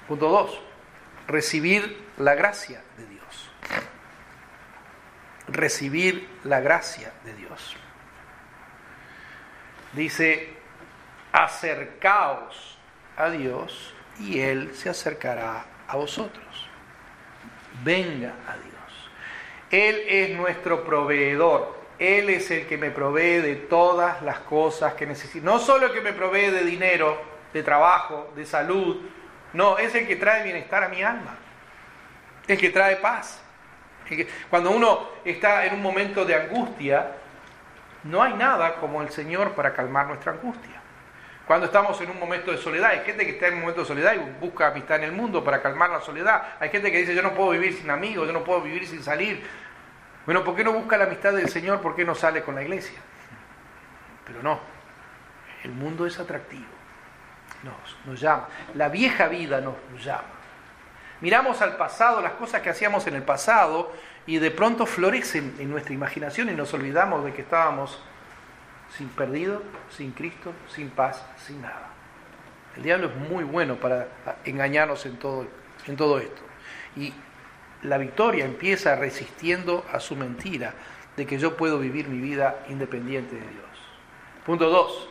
Punto 0.07 0.29
2. 0.29 0.61
Recibir 1.27 2.05
la 2.17 2.35
gracia 2.35 2.81
de 2.97 3.05
Dios 3.05 3.15
recibir 5.47 6.27
la 6.43 6.59
gracia 6.59 7.11
de 7.23 7.33
Dios. 7.33 7.75
Dice, 9.93 10.53
acercaos 11.31 12.74
a 13.17 13.29
Dios 13.29 13.93
y 14.19 14.39
Él 14.39 14.71
se 14.73 14.89
acercará 14.89 15.65
a 15.87 15.95
vosotros. 15.95 16.69
Venga 17.83 18.33
a 18.47 18.53
Dios. 18.57 18.75
Él 19.71 20.03
es 20.07 20.37
nuestro 20.37 20.83
proveedor. 20.85 21.75
Él 21.97 22.29
es 22.29 22.51
el 22.51 22.67
que 22.67 22.77
me 22.77 22.91
provee 22.91 23.41
de 23.41 23.55
todas 23.55 24.21
las 24.21 24.39
cosas 24.39 24.93
que 24.93 25.05
necesito. 25.05 25.45
No 25.45 25.59
solo 25.59 25.87
el 25.87 25.93
que 25.93 26.01
me 26.01 26.13
provee 26.13 26.51
de 26.51 26.63
dinero, 26.63 27.21
de 27.53 27.63
trabajo, 27.63 28.31
de 28.35 28.45
salud. 28.45 28.97
No, 29.53 29.77
es 29.77 29.95
el 29.95 30.07
que 30.07 30.17
trae 30.17 30.43
bienestar 30.43 30.83
a 30.83 30.89
mi 30.89 31.01
alma. 31.01 31.37
el 32.47 32.57
que 32.57 32.69
trae 32.69 32.97
paz. 32.97 33.41
Cuando 34.49 34.71
uno 34.71 35.09
está 35.23 35.65
en 35.65 35.73
un 35.73 35.81
momento 35.81 36.25
de 36.25 36.35
angustia, 36.35 37.13
no 38.03 38.21
hay 38.21 38.33
nada 38.33 38.75
como 38.75 39.01
el 39.01 39.09
Señor 39.09 39.53
para 39.53 39.73
calmar 39.73 40.07
nuestra 40.07 40.33
angustia. 40.33 40.74
Cuando 41.47 41.67
estamos 41.67 41.99
en 42.01 42.09
un 42.09 42.19
momento 42.19 42.51
de 42.51 42.57
soledad, 42.57 42.91
hay 42.91 43.01
gente 43.01 43.25
que 43.25 43.33
está 43.33 43.47
en 43.47 43.55
un 43.55 43.61
momento 43.61 43.81
de 43.81 43.87
soledad 43.87 44.15
y 44.15 44.43
busca 44.43 44.67
amistad 44.67 44.97
en 44.97 45.03
el 45.03 45.11
mundo 45.11 45.43
para 45.43 45.61
calmar 45.61 45.91
la 45.91 46.01
soledad. 46.01 46.55
Hay 46.59 46.69
gente 46.69 46.91
que 46.91 46.97
dice, 46.97 47.13
yo 47.13 47.21
no 47.21 47.33
puedo 47.33 47.51
vivir 47.51 47.73
sin 47.73 47.89
amigos, 47.89 48.25
yo 48.25 48.33
no 48.33 48.43
puedo 48.43 48.61
vivir 48.61 48.87
sin 48.87 49.03
salir. 49.03 49.45
Bueno, 50.25 50.43
¿por 50.43 50.55
qué 50.55 50.63
no 50.63 50.73
busca 50.73 50.97
la 50.97 51.05
amistad 51.05 51.33
del 51.33 51.49
Señor? 51.49 51.81
¿Por 51.81 51.95
qué 51.95 52.03
no 52.03 52.15
sale 52.15 52.41
con 52.41 52.55
la 52.55 52.63
iglesia? 52.63 52.99
Pero 54.25 54.41
no, 54.41 54.59
el 55.63 55.71
mundo 55.71 56.07
es 56.07 56.19
atractivo, 56.19 56.65
nos, 57.63 58.07
nos 58.07 58.19
llama. 58.19 58.47
La 58.73 58.89
vieja 58.89 59.27
vida 59.27 59.61
nos 59.61 59.75
llama. 60.03 60.23
Miramos 61.21 61.61
al 61.61 61.77
pasado, 61.77 62.21
las 62.21 62.33
cosas 62.33 62.61
que 62.61 62.69
hacíamos 62.71 63.05
en 63.05 63.15
el 63.15 63.23
pasado, 63.23 63.93
y 64.27 64.39
de 64.39 64.51
pronto 64.51 64.85
florecen 64.85 65.55
en 65.59 65.69
nuestra 65.69 65.93
imaginación 65.93 66.49
y 66.49 66.53
nos 66.53 66.73
olvidamos 66.73 67.23
de 67.23 67.33
que 67.33 67.41
estábamos 67.43 68.01
sin 68.89 69.09
perdido, 69.09 69.61
sin 69.89 70.11
Cristo, 70.11 70.53
sin 70.67 70.89
paz, 70.89 71.25
sin 71.37 71.61
nada. 71.61 71.89
El 72.75 72.83
diablo 72.83 73.07
es 73.07 73.15
muy 73.15 73.43
bueno 73.43 73.75
para 73.75 74.07
engañarnos 74.43 75.05
en 75.05 75.17
todo, 75.17 75.47
en 75.87 75.95
todo 75.95 76.19
esto. 76.19 76.41
Y 76.95 77.13
la 77.83 77.97
victoria 77.97 78.45
empieza 78.45 78.95
resistiendo 78.95 79.85
a 79.91 79.99
su 79.99 80.15
mentira 80.15 80.73
de 81.15 81.25
que 81.25 81.37
yo 81.37 81.55
puedo 81.55 81.79
vivir 81.79 82.07
mi 82.07 82.19
vida 82.19 82.65
independiente 82.69 83.35
de 83.35 83.41
Dios. 83.41 83.65
Punto 84.45 84.69
2. 84.69 85.09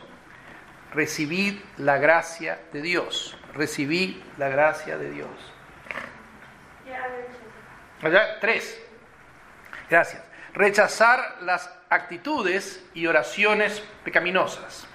Recibid 0.93 1.55
la 1.77 1.97
gracia 1.97 2.59
de 2.71 2.81
Dios. 2.81 3.37
Recibid 3.53 4.17
la 4.37 4.49
gracia 4.49 4.97
de 4.97 5.11
Dios. 5.11 5.55
Allá, 8.01 8.39
tres. 8.39 8.81
Gracias. 9.89 10.21
Rechazar 10.53 11.37
las 11.41 11.74
actitudes 11.89 12.83
y 12.93 13.07
oraciones 13.07 13.83
pecaminosas. 14.03 14.87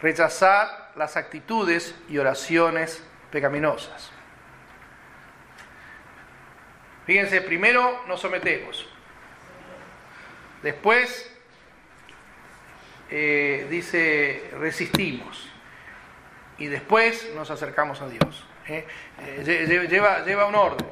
Rechazar 0.00 0.92
las 0.96 1.16
actitudes 1.16 1.94
y 2.08 2.18
oraciones 2.18 3.02
pecaminosas. 3.30 4.10
Fíjense, 7.06 7.40
primero 7.42 8.04
nos 8.06 8.20
sometemos. 8.20 8.86
Después 10.62 11.30
eh, 13.10 13.66
dice 13.68 14.50
resistimos. 14.58 15.50
Y 16.56 16.66
después 16.66 17.30
nos 17.34 17.50
acercamos 17.50 18.00
a 18.00 18.08
Dios. 18.08 18.46
¿eh? 18.68 18.86
Eh, 19.20 19.86
lleva, 19.90 20.24
lleva 20.24 20.46
un 20.46 20.54
orden. 20.54 20.88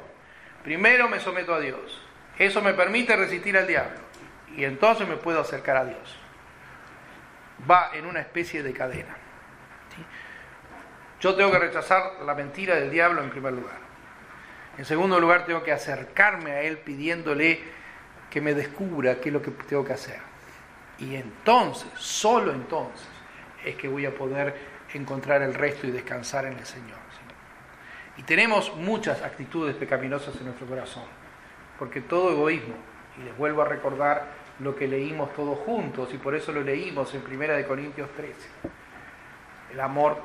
Primero 0.63 1.09
me 1.09 1.19
someto 1.19 1.53
a 1.53 1.59
Dios. 1.59 2.01
Eso 2.37 2.61
me 2.61 2.73
permite 2.73 3.15
resistir 3.15 3.57
al 3.57 3.67
diablo. 3.67 4.02
Y 4.55 4.65
entonces 4.65 5.07
me 5.07 5.17
puedo 5.17 5.41
acercar 5.41 5.77
a 5.77 5.85
Dios. 5.85 6.17
Va 7.69 7.91
en 7.93 8.05
una 8.05 8.19
especie 8.19 8.63
de 8.63 8.73
cadena. 8.73 9.15
Yo 11.19 11.35
tengo 11.35 11.51
que 11.51 11.59
rechazar 11.59 12.21
la 12.25 12.35
mentira 12.35 12.75
del 12.75 12.91
diablo 12.91 13.23
en 13.23 13.29
primer 13.29 13.53
lugar. 13.53 13.77
En 14.77 14.85
segundo 14.85 15.19
lugar, 15.19 15.45
tengo 15.45 15.63
que 15.63 15.71
acercarme 15.71 16.51
a 16.51 16.61
Él 16.61 16.79
pidiéndole 16.79 17.61
que 18.29 18.41
me 18.41 18.53
descubra 18.53 19.15
qué 19.21 19.29
es 19.29 19.33
lo 19.33 19.41
que 19.41 19.51
tengo 19.51 19.85
que 19.85 19.93
hacer. 19.93 20.19
Y 20.99 21.15
entonces, 21.15 21.89
solo 21.95 22.51
entonces, 22.51 23.07
es 23.63 23.75
que 23.75 23.87
voy 23.87 24.05
a 24.05 24.13
poder 24.13 24.55
encontrar 24.93 25.41
el 25.41 25.53
resto 25.53 25.87
y 25.87 25.91
descansar 25.91 26.45
en 26.45 26.53
el 26.53 26.65
Señor. 26.65 27.03
Y 28.17 28.23
tenemos 28.23 28.75
muchas 28.75 29.21
actitudes 29.23 29.75
pecaminosas 29.75 30.35
en 30.35 30.45
nuestro 30.45 30.67
corazón, 30.67 31.05
porque 31.79 32.01
todo 32.01 32.31
egoísmo, 32.31 32.75
y 33.19 33.23
les 33.23 33.35
vuelvo 33.37 33.63
a 33.63 33.65
recordar 33.65 34.27
lo 34.59 34.75
que 34.75 34.87
leímos 34.87 35.33
todos 35.33 35.57
juntos, 35.59 36.13
y 36.13 36.17
por 36.17 36.35
eso 36.35 36.51
lo 36.51 36.61
leímos 36.61 37.13
en 37.13 37.23
1 37.25 37.67
Corintios 37.67 38.09
13, 38.15 38.35
el 39.71 39.79
amor 39.79 40.17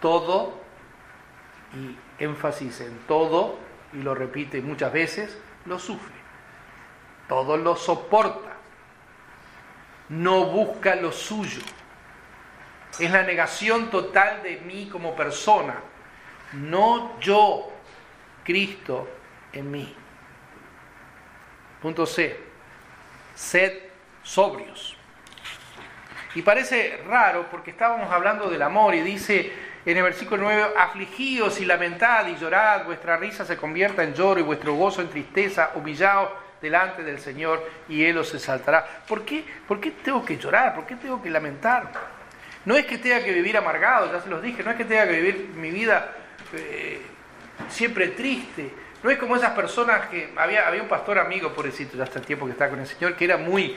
todo 0.00 0.54
y 1.74 1.96
énfasis 2.22 2.80
en 2.80 2.98
todo 3.06 3.58
y 3.92 3.98
lo 3.98 4.14
repite 4.14 4.60
muchas 4.60 4.92
veces, 4.92 5.38
lo 5.66 5.78
sufre. 5.78 6.14
Todo 7.28 7.56
lo 7.56 7.76
soporta. 7.76 8.56
No 10.08 10.46
busca 10.46 10.94
lo 10.96 11.12
suyo. 11.12 11.60
Es 12.98 13.10
la 13.10 13.22
negación 13.22 13.90
total 13.90 14.42
de 14.42 14.60
mí 14.60 14.88
como 14.90 15.14
persona. 15.14 15.74
No 16.54 17.20
yo, 17.20 17.70
Cristo 18.44 19.06
en 19.52 19.70
mí. 19.70 19.94
Punto 21.82 22.06
C. 22.06 22.47
Sed 23.38 23.72
sobrios. 24.24 24.96
Y 26.34 26.42
parece 26.42 27.00
raro 27.06 27.46
porque 27.48 27.70
estábamos 27.70 28.10
hablando 28.10 28.50
del 28.50 28.60
amor 28.62 28.96
y 28.96 29.00
dice 29.00 29.52
en 29.86 29.96
el 29.96 30.02
versículo 30.02 30.42
9, 30.42 30.72
afligíos 30.76 31.60
y 31.60 31.64
lamentad 31.64 32.26
y 32.26 32.36
llorad, 32.36 32.84
vuestra 32.84 33.16
risa 33.16 33.44
se 33.44 33.56
convierta 33.56 34.02
en 34.02 34.12
lloro 34.12 34.40
y 34.40 34.42
vuestro 34.42 34.74
gozo 34.74 35.00
en 35.00 35.08
tristeza, 35.08 35.70
humillaos 35.76 36.30
delante 36.60 37.04
del 37.04 37.20
Señor 37.20 37.64
y 37.88 38.04
Él 38.04 38.18
os 38.18 38.34
exaltará. 38.34 38.84
¿Por 39.06 39.24
qué, 39.24 39.44
¿Por 39.68 39.80
qué 39.80 39.92
tengo 39.92 40.24
que 40.24 40.36
llorar? 40.36 40.74
¿Por 40.74 40.84
qué 40.84 40.96
tengo 40.96 41.22
que 41.22 41.30
lamentar? 41.30 41.92
No 42.64 42.76
es 42.76 42.86
que 42.86 42.98
tenga 42.98 43.22
que 43.22 43.32
vivir 43.32 43.56
amargado, 43.56 44.12
ya 44.12 44.20
se 44.20 44.28
los 44.28 44.42
dije, 44.42 44.64
no 44.64 44.72
es 44.72 44.76
que 44.76 44.84
tenga 44.84 45.06
que 45.06 45.12
vivir 45.12 45.52
mi 45.54 45.70
vida 45.70 46.12
eh, 46.54 47.00
siempre 47.68 48.08
triste. 48.08 48.87
No 49.02 49.10
es 49.10 49.18
como 49.18 49.36
esas 49.36 49.52
personas 49.52 50.08
que 50.08 50.32
había, 50.36 50.66
había 50.66 50.82
un 50.82 50.88
pastor 50.88 51.18
amigo, 51.18 51.52
pobrecito, 51.52 51.96
ya 51.96 52.04
hasta 52.04 52.18
el 52.18 52.26
tiempo 52.26 52.46
que 52.46 52.52
está 52.52 52.68
con 52.68 52.80
el 52.80 52.86
Señor, 52.86 53.14
que 53.14 53.24
era 53.24 53.36
muy 53.36 53.76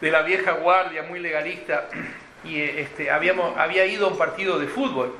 de 0.00 0.10
la 0.10 0.22
vieja 0.22 0.52
guardia, 0.52 1.02
muy 1.02 1.20
legalista 1.20 1.88
y 2.44 2.60
este, 2.60 3.10
habíamos, 3.10 3.56
había 3.56 3.86
ido 3.86 4.06
a 4.06 4.10
un 4.10 4.18
partido 4.18 4.58
de 4.58 4.66
fútbol 4.66 5.14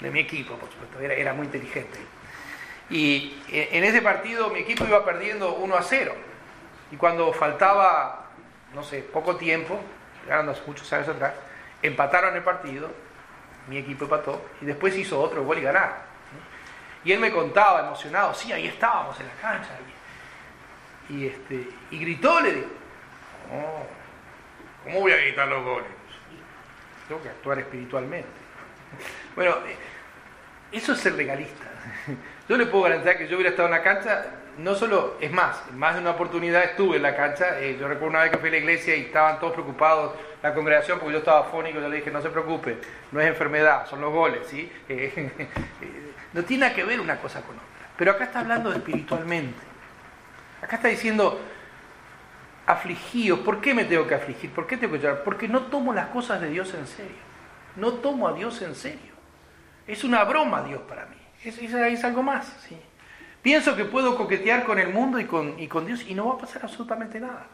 de 0.00 0.10
mi 0.10 0.20
equipo, 0.20 0.54
por 0.54 0.68
supuesto, 0.70 0.98
era, 1.00 1.14
era 1.14 1.32
muy 1.32 1.46
inteligente. 1.46 1.98
Y 2.88 3.40
eh, 3.50 3.68
en 3.72 3.84
ese 3.84 4.02
partido 4.02 4.50
mi 4.50 4.60
equipo 4.60 4.84
iba 4.84 5.04
perdiendo 5.04 5.54
1 5.54 5.76
a 5.76 5.82
0. 5.82 6.14
Y 6.90 6.96
cuando 6.96 7.32
faltaba, 7.32 8.30
no 8.74 8.82
sé, 8.82 9.00
poco 9.00 9.36
tiempo, 9.36 9.78
ganando 10.26 10.56
muchos 10.66 10.92
años 10.92 11.08
atrás, 11.08 11.34
empataron 11.82 12.34
el 12.34 12.42
partido, 12.42 12.90
mi 13.68 13.78
equipo 13.78 14.04
empató, 14.04 14.44
y 14.60 14.64
después 14.64 14.96
hizo 14.96 15.20
otro 15.20 15.44
gol 15.44 15.58
y 15.58 15.62
ganaron. 15.62 16.09
Y 17.04 17.12
él 17.12 17.20
me 17.20 17.30
contaba 17.30 17.80
emocionado, 17.80 18.34
sí, 18.34 18.52
ahí 18.52 18.66
estábamos 18.66 19.18
en 19.20 19.26
la 19.26 19.34
cancha. 19.34 19.70
Y, 21.08 21.26
este, 21.26 21.68
y 21.90 21.98
gritó, 21.98 22.40
le 22.40 22.52
digo, 22.52 22.68
oh, 23.52 23.86
¿Cómo 24.84 25.00
voy 25.00 25.12
a 25.12 25.16
gritar 25.16 25.48
los 25.48 25.62
goles? 25.64 25.88
Tengo 27.06 27.22
que 27.22 27.28
actuar 27.28 27.58
espiritualmente. 27.58 28.28
Bueno, 29.36 29.52
eh, 29.68 29.76
eso 30.72 30.92
es 30.92 30.98
ser 30.98 31.12
legalista. 31.12 31.64
Yo 32.48 32.56
le 32.56 32.66
puedo 32.66 32.84
garantizar 32.84 33.16
que 33.16 33.28
yo 33.28 33.36
hubiera 33.36 33.50
estado 33.50 33.68
en 33.68 33.74
la 33.74 33.82
cancha, 33.82 34.26
no 34.58 34.74
solo, 34.74 35.16
es 35.20 35.30
más, 35.30 35.62
más 35.72 35.94
de 35.94 36.00
una 36.00 36.10
oportunidad 36.10 36.64
estuve 36.64 36.96
en 36.96 37.02
la 37.02 37.14
cancha. 37.14 37.60
Eh, 37.60 37.76
yo 37.78 37.86
recuerdo 37.86 38.08
una 38.08 38.22
vez 38.22 38.32
que 38.32 38.38
fui 38.38 38.48
a 38.48 38.52
la 38.52 38.58
iglesia 38.58 38.96
y 38.96 39.02
estaban 39.02 39.38
todos 39.38 39.52
preocupados, 39.52 40.16
la 40.42 40.52
congregación, 40.52 40.98
porque 40.98 41.12
yo 41.12 41.18
estaba 41.20 41.44
fónico, 41.44 41.80
yo 41.80 41.88
le 41.88 41.98
dije, 41.98 42.10
no 42.10 42.20
se 42.20 42.30
preocupe, 42.30 42.78
no 43.12 43.20
es 43.20 43.28
enfermedad, 43.28 43.86
son 43.86 44.00
los 44.00 44.12
goles, 44.12 44.40
¿sí? 44.48 44.70
Eh, 44.88 46.09
no 46.32 46.42
tiene 46.44 46.72
que 46.72 46.84
ver 46.84 47.00
una 47.00 47.18
cosa 47.20 47.42
con 47.42 47.56
otra. 47.56 47.68
Pero 47.96 48.12
acá 48.12 48.24
está 48.24 48.40
hablando 48.40 48.72
espiritualmente. 48.72 49.60
Acá 50.62 50.76
está 50.76 50.88
diciendo, 50.88 51.40
afligidos. 52.66 53.40
¿Por 53.40 53.60
qué 53.60 53.74
me 53.74 53.84
tengo 53.84 54.06
que 54.06 54.14
afligir? 54.14 54.50
¿Por 54.50 54.66
qué 54.66 54.76
tengo 54.76 54.94
que 54.94 55.00
llorar? 55.00 55.22
Porque 55.24 55.48
no 55.48 55.62
tomo 55.62 55.92
las 55.92 56.08
cosas 56.08 56.40
de 56.40 56.50
Dios 56.50 56.72
en 56.74 56.86
serio. 56.86 57.30
No 57.76 57.94
tomo 57.94 58.28
a 58.28 58.32
Dios 58.32 58.60
en 58.62 58.74
serio. 58.74 59.12
Es 59.86 60.04
una 60.04 60.24
broma 60.24 60.62
Dios 60.62 60.80
para 60.82 61.06
mí. 61.06 61.16
Es, 61.44 62.04
algo 62.04 62.22
más. 62.22 62.46
¿sí? 62.68 62.76
Pienso 63.42 63.76
que 63.76 63.84
puedo 63.84 64.16
coquetear 64.16 64.64
con 64.64 64.78
el 64.78 64.88
mundo 64.88 65.18
y 65.18 65.26
con 65.26 65.86
Dios 65.86 66.04
y 66.06 66.14
no 66.14 66.28
va 66.28 66.34
a 66.34 66.38
pasar 66.38 66.62
absolutamente 66.62 67.20
nada. 67.20 67.46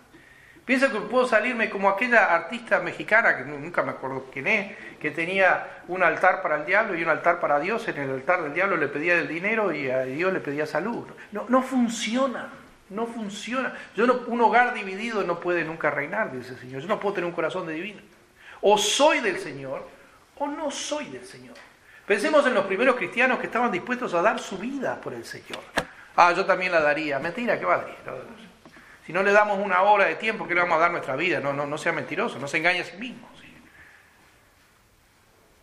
Pienso 0.67 0.91
que 0.91 0.99
puedo 0.99 1.29
salirme 1.29 1.71
como 1.71 1.89
aquella 1.89 2.35
artista 2.35 2.81
mexicana, 2.81 3.37
que 3.37 3.45
nunca 3.45 3.85
me 3.85 3.93
acuerdo 3.93 4.27
quién 4.33 4.49
es, 4.49 4.77
que 4.99 5.13
tenía 5.13 5.83
un 5.87 6.03
altar 6.03 6.43
para 6.43 6.57
el 6.57 6.67
diablo 6.67 6.99
y 6.99 7.05
un 7.05 7.09
altar 7.09 7.39
para 7.39 7.61
Dios. 7.61 7.87
En 7.87 7.99
el 7.99 8.11
altar 8.11 8.43
del 8.43 8.53
diablo 8.53 8.77
le 8.77 8.89
pedía 8.89 9.15
el 9.15 9.29
dinero 9.29 9.73
y 9.73 9.89
a 9.89 10.01
Dios 10.01 10.33
le 10.33 10.41
pedía 10.41 10.67
salud. 10.67 11.07
No, 11.31 11.47
no 11.49 11.63
funciona. 11.63 12.51
No 12.91 13.07
funciona. 13.07 13.75
Yo 13.95 14.25
un 14.27 14.41
hogar 14.41 14.75
dividido 14.75 15.23
no 15.23 15.39
puede 15.39 15.63
nunca 15.63 15.89
reinar, 15.89 16.33
dice 16.33 16.55
el 16.55 16.59
Señor. 16.59 16.83
Yo 16.83 16.89
no 16.89 16.99
puedo 16.99 17.15
tener 17.15 17.29
un 17.29 17.35
corazón 17.35 17.65
de 17.69 17.75
divino. 17.75 18.01
O 18.61 18.77
soy 18.77 19.21
del 19.21 19.39
Señor 19.39 19.87
o 20.37 20.49
no 20.49 20.73
soy 20.73 21.07
del 21.07 21.25
Señor. 21.25 21.55
Pensemos 22.05 22.45
en 22.45 22.55
los 22.55 22.67
primeros 22.67 22.97
cristianos 22.97 23.39
que 23.39 23.47
estaban 23.47 23.71
dispuestos 23.71 24.15
a 24.15 24.23
dar 24.23 24.41
su 24.41 24.59
vida 24.59 25.01
por 25.01 25.15
el 25.15 25.25
Señor. 25.25 25.61
Ah, 26.17 26.33
yo 26.33 26.45
también 26.45 26.73
la 26.73 26.81
daría. 26.81 27.21
Mentira, 27.21 27.57
¿qué 27.57 27.65
va 27.65 27.75
a 27.75 27.79
dar? 27.79 28.46
Si 29.07 29.13
no 29.13 29.23
le 29.23 29.33
damos 29.33 29.59
una 29.59 29.83
hora 29.83 30.07
de 30.07 30.17
tiempo, 30.17 30.49
¿qué 30.49 30.55
le 30.55 30.61
vamos 30.61 30.77
a 30.77 30.81
dar 30.81 30.91
nuestra 30.91 31.15
vida? 31.15 31.39
No, 31.41 31.53
no, 31.53 31.65
no 31.65 31.79
sea 31.79 31.93
mentiroso, 31.93 32.39
no 32.41 32.49
se 32.49 32.59
engañe 32.59 32.81
a 32.81 32.85
sí 32.85 32.97
mismo. 32.97 33.29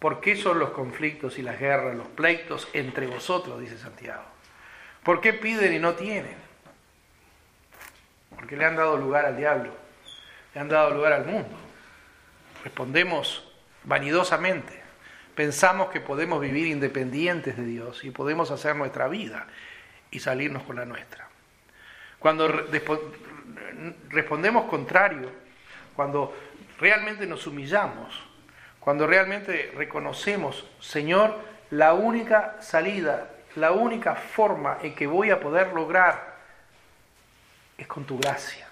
¿Por 0.04 0.20
qué 0.20 0.36
son 0.36 0.60
los 0.60 0.72
conflictos 0.72 1.40
y 1.40 1.42
las 1.44 1.58
guerras, 1.58 1.96
los 1.96 2.08
pleitos 2.08 2.68
entre 2.74 3.08
vosotros? 3.08 3.62
Dice 3.62 3.78
Santiago. 3.78 4.26
¿Por 5.02 5.22
qué 5.22 5.32
piden 5.32 5.72
y 5.72 5.80
no 5.80 5.94
tienen? 5.94 6.36
Porque 8.36 8.58
le 8.58 8.66
han 8.66 8.76
dado 8.76 8.98
lugar 8.98 9.26
al 9.26 9.38
diablo, 9.38 9.72
le 10.54 10.60
han 10.60 10.68
dado 10.68 10.90
lugar 10.90 11.14
al 11.14 11.26
mundo. 11.26 11.56
Respondemos 12.66 13.50
vanidosamente. 13.86 14.78
Pensamos 15.36 15.90
que 15.90 16.02
podemos 16.02 16.42
vivir 16.42 16.68
independientes 16.68 17.56
de 17.56 17.64
Dios 17.64 18.04
y 18.04 18.12
podemos 18.12 18.52
hacer 18.52 18.76
nuestra 18.76 19.08
vida 19.08 19.48
y 20.12 20.20
salirnos 20.20 20.64
con 20.64 20.76
la 20.76 20.86
nuestra. 20.86 21.30
Cuando 22.20 22.50
respondemos 24.10 24.66
contrario, 24.66 25.30
cuando 25.96 26.36
realmente 26.80 27.26
nos 27.26 27.46
humillamos, 27.48 28.20
cuando 28.80 29.08
realmente 29.08 29.72
reconocemos, 29.76 30.68
Señor, 30.80 31.40
la 31.72 31.94
única 31.94 32.58
salida, 32.62 33.30
la 33.56 33.72
única 33.72 34.16
forma 34.16 34.80
en 34.82 34.94
que 34.96 35.08
voy 35.08 35.30
a 35.30 35.40
poder 35.40 35.74
lograr 35.74 36.34
es 37.78 37.88
con 37.88 38.06
tu 38.06 38.18
gracia. 38.20 38.68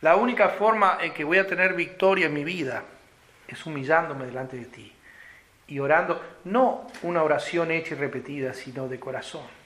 La 0.00 0.16
única 0.16 0.50
forma 0.50 0.98
en 1.00 1.12
que 1.12 1.24
voy 1.24 1.38
a 1.38 1.46
tener 1.46 1.74
victoria 1.74 2.26
en 2.26 2.34
mi 2.34 2.44
vida 2.44 2.82
es 3.46 3.64
humillándome 3.66 4.26
delante 4.26 4.56
de 4.56 4.64
ti 4.64 4.92
y 5.72 5.78
orando, 5.78 6.20
no 6.44 6.86
una 7.02 7.22
oración 7.22 7.70
hecha 7.70 7.94
y 7.94 7.98
repetida, 7.98 8.52
sino 8.52 8.88
de 8.88 9.00
corazón. 9.00 9.61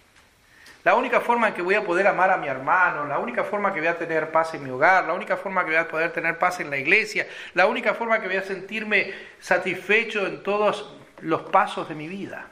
La 0.87 0.95
única 0.95 1.21
forma 1.21 1.49
en 1.49 1.55
que 1.55 1.63
voy 1.63 1.75
a 1.75 1.85
poder 1.85 2.07
amar 2.07 2.31
a 2.31 2.37
mi 2.37 2.47
hermano, 2.47 3.07
la 3.07 3.19
única 3.19 3.43
forma 3.43 3.75
que 3.75 3.81
voy 3.81 3.89
a 3.89 3.99
tener 3.99 4.31
paz 4.31 4.55
en 4.55 4.63
mi 4.63 4.71
hogar, 4.71 5.05
la 5.05 5.15
única 5.15 5.37
forma 5.37 5.65
que 5.65 5.71
voy 5.71 5.81
a 5.81 5.89
poder 5.89 6.13
tener 6.13 6.39
paz 6.39 6.61
en 6.61 6.71
la 6.71 6.77
iglesia, 6.77 7.27
la 7.55 7.67
única 7.67 7.95
forma 7.95 8.21
que 8.21 8.29
voy 8.29 8.37
a 8.37 8.45
sentirme 8.45 9.13
satisfecho 9.41 10.29
en 10.29 10.45
todos 10.45 10.95
los 11.23 11.43
pasos 11.51 11.89
de 11.89 11.97
mi 11.97 12.07
vida, 12.07 12.47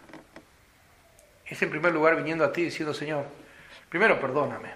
es 1.46 1.62
en 1.62 1.70
primer 1.70 1.92
lugar 1.92 2.16
viniendo 2.16 2.44
a 2.44 2.52
ti 2.52 2.64
diciendo, 2.64 2.92
Señor, 2.92 3.24
primero 3.88 4.18
perdóname, 4.18 4.70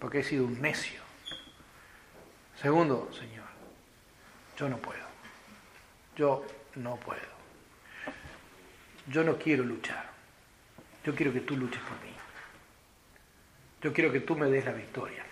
porque 0.00 0.18
he 0.18 0.24
sido 0.24 0.44
un 0.44 0.60
necio. 0.60 1.00
Segundo, 2.60 3.08
Señor, 3.12 3.46
yo 4.56 4.68
no 4.68 4.78
puedo. 4.78 5.06
Yo 6.16 6.44
no 6.74 6.96
puedo. 6.96 7.20
Yo 9.06 9.22
no 9.22 9.38
quiero 9.38 9.62
luchar. 9.62 10.10
Yo 11.04 11.14
quiero 11.14 11.32
que 11.32 11.40
tú 11.42 11.56
luches 11.56 11.80
por 11.82 11.92
mí. 12.04 12.09
Yo 13.82 13.92
quiero 13.92 14.12
que 14.12 14.20
tú 14.20 14.36
me 14.36 14.50
des 14.50 14.64
la 14.64 14.72
victoria. 14.72 15.24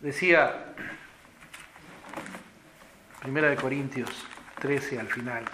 Decía 0.00 0.74
Primera 3.20 3.50
de 3.50 3.56
Corintios 3.56 4.10
13 4.58 4.98
al 4.98 5.06
final. 5.06 5.44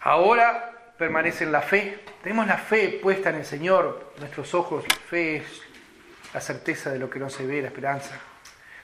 Ahora 0.00 0.92
permanece 0.98 1.44
en 1.44 1.52
la 1.52 1.62
fe. 1.62 2.04
Tenemos 2.22 2.46
la 2.46 2.58
fe 2.58 2.98
puesta 3.02 3.30
en 3.30 3.36
el 3.36 3.44
Señor. 3.46 4.12
Nuestros 4.18 4.52
ojos, 4.54 4.84
la 4.86 4.96
fe 4.96 5.36
es 5.36 5.62
la 6.34 6.40
certeza 6.40 6.90
de 6.90 6.98
lo 6.98 7.08
que 7.08 7.18
no 7.18 7.30
se 7.30 7.46
ve, 7.46 7.62
la 7.62 7.68
esperanza. 7.68 8.18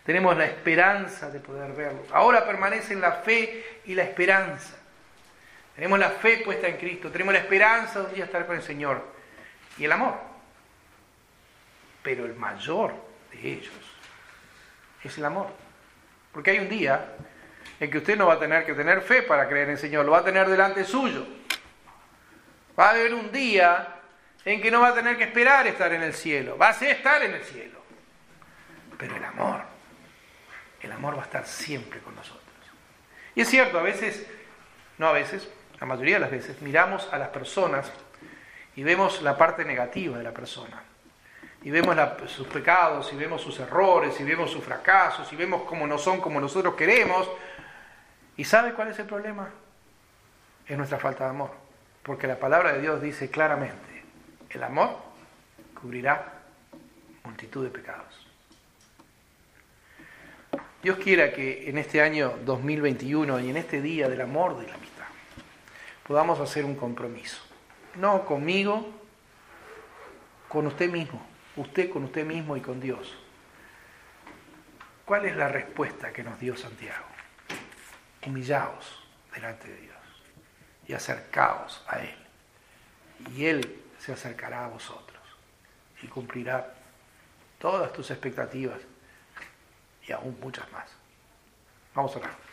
Tenemos 0.05 0.37
la 0.37 0.47
esperanza 0.47 1.31
de 1.31 1.41
poder 1.41 1.73
verlo. 1.73 2.05
Ahora 2.13 2.47
permanece 2.47 2.95
en 2.95 3.01
la 3.03 3.13
fe 3.13 3.81
y 3.85 3.95
la 3.95 4.05
esperanza. 4.05 4.77
Tenemos 5.77 5.99
la 5.99 6.11
fe 6.11 6.39
puesta 6.39 6.67
en 6.67 6.79
Cristo. 6.79 7.11
Tenemos 7.11 7.35
la 7.35 7.41
esperanza 7.41 8.01
de 8.01 8.07
un 8.07 8.15
día 8.15 8.25
estar 8.25 8.47
con 8.47 8.57
el 8.57 8.63
Señor. 8.63 9.05
Y 9.79 9.85
el 9.85 9.93
amor. 9.93 10.15
Pero 12.03 12.25
el 12.25 12.35
mayor 12.35 12.95
de 13.31 13.53
ellos 13.53 13.73
es 15.05 15.19
el 15.19 15.25
amor. 15.25 15.49
Porque 16.33 16.51
hay 16.51 16.59
un 16.59 16.69
día 16.69 17.15
en 17.79 17.91
que 17.91 17.99
usted 17.99 18.17
no 18.17 18.27
va 18.27 18.35
a 18.35 18.39
tener 18.39 18.65
que 18.65 18.75
tener 18.75 19.03
fe 19.03 19.23
para 19.23 19.49
creer 19.49 19.65
en 19.65 19.73
el 19.73 19.79
Señor, 19.79 20.05
lo 20.05 20.13
va 20.13 20.19
a 20.19 20.25
tener 20.25 20.49
delante 20.49 20.85
suyo. 20.85 21.27
Va 22.79 22.89
a 22.89 22.91
haber 22.91 23.15
un 23.15 23.31
día 23.31 23.97
en 24.45 24.61
que 24.63 24.71
no 24.71 24.81
va 24.81 24.89
a 24.89 24.95
tener 24.95 25.17
que 25.17 25.25
esperar 25.25 25.67
estar 25.67 25.93
en 25.93 26.03
el 26.03 26.15
cielo, 26.15 26.57
va 26.57 26.69
a 26.69 26.73
ser 26.73 26.91
estar 26.91 27.23
en 27.23 27.35
el 27.35 27.43
cielo. 27.43 27.81
Pero 28.97 29.17
el 29.17 29.25
amor, 29.25 29.63
el 30.81 30.93
amor 30.93 31.17
va 31.17 31.23
a 31.23 31.25
estar 31.25 31.47
siempre 31.47 32.01
con 32.01 32.15
nosotros. 32.15 32.43
Y 33.35 33.43
es 33.43 33.49
cierto, 33.49 33.79
a 33.79 33.83
veces, 33.83 34.27
no 34.99 35.09
a 35.09 35.13
veces, 35.13 35.49
la 35.81 35.87
mayoría 35.87 36.15
de 36.15 36.21
las 36.21 36.31
veces, 36.31 36.61
miramos 36.63 37.09
a 37.13 37.19
las 37.19 37.29
personas 37.29 37.91
y 38.75 38.83
vemos 38.83 39.23
la 39.23 39.37
parte 39.37 39.65
negativa 39.65 40.19
de 40.19 40.25
la 40.25 40.33
persona 40.33 40.83
y 41.67 41.71
vemos 41.73 41.97
sus 42.31 42.47
pecados, 42.47 43.13
y 43.13 43.17
vemos 43.17 43.43
sus 43.43 43.59
errores, 43.59 44.21
y 44.21 44.23
vemos 44.23 44.53
sus 44.53 44.63
fracasos, 44.63 45.33
y 45.33 45.35
vemos 45.35 45.63
cómo 45.63 45.85
no 45.85 45.99
son 45.99 46.21
como 46.21 46.41
nosotros 46.41 46.77
queremos. 46.77 47.29
¿Y 48.37 48.45
sabe 48.45 48.73
cuál 48.73 48.87
es 48.93 48.99
el 49.01 49.07
problema? 49.07 49.51
Es 50.65 50.77
nuestra 50.77 51.01
falta 51.01 51.25
de 51.25 51.31
amor. 51.31 51.51
Porque 52.05 52.29
la 52.29 52.39
palabra 52.39 52.73
de 52.73 52.83
Dios 52.83 53.03
dice 53.03 53.31
claramente, 53.31 54.05
el 54.51 54.63
amor 54.63 54.97
cubrirá 55.81 56.35
multitud 57.25 57.65
de 57.65 57.71
pecados. 57.71 58.29
Dios 60.85 60.99
quiera 60.99 61.33
que 61.33 61.69
en 61.69 61.79
este 61.79 62.01
año 62.01 62.35
2021 62.45 63.41
y 63.41 63.51
en 63.51 63.57
este 63.57 63.83
día 63.83 64.09
del 64.09 64.21
amor 64.21 64.57
de 64.61 64.69
la 64.69 64.77
podamos 66.07 66.41
hacer 66.41 66.65
un 66.65 66.75
compromiso. 66.75 67.39
No 67.95 68.25
conmigo, 68.25 68.87
con 70.49 70.67
usted 70.67 70.91
mismo 70.91 71.27
usted 71.57 71.91
con 71.91 72.05
usted 72.05 72.25
mismo 72.25 72.57
y 72.57 72.61
con 72.61 72.81
Dios. 72.81 73.17
¿Cuál 75.05 75.27
es 75.27 75.37
la 75.37 75.49
respuesta 75.49 76.13
que 76.13 76.23
nos 76.23 76.39
dio 76.39 76.57
Santiago? 76.57 77.05
Humillaos 78.25 79.03
delante 79.33 79.69
de 79.69 79.81
Dios 79.81 79.97
y 80.87 80.93
acercaos 80.93 81.85
a 81.89 82.01
Él. 82.01 82.17
Y 83.35 83.47
Él 83.47 83.83
se 83.99 84.13
acercará 84.13 84.65
a 84.65 84.69
vosotros 84.69 85.23
y 86.03 86.09
cumplirá 86.09 86.75
todas 87.59 87.93
tus 87.93 88.11
expectativas 88.11 88.79
y 90.07 90.13
aún 90.13 90.39
muchas 90.41 90.71
más. 90.73 90.91
Vamos 91.95 92.15
a 92.17 92.19
orar. 92.19 92.46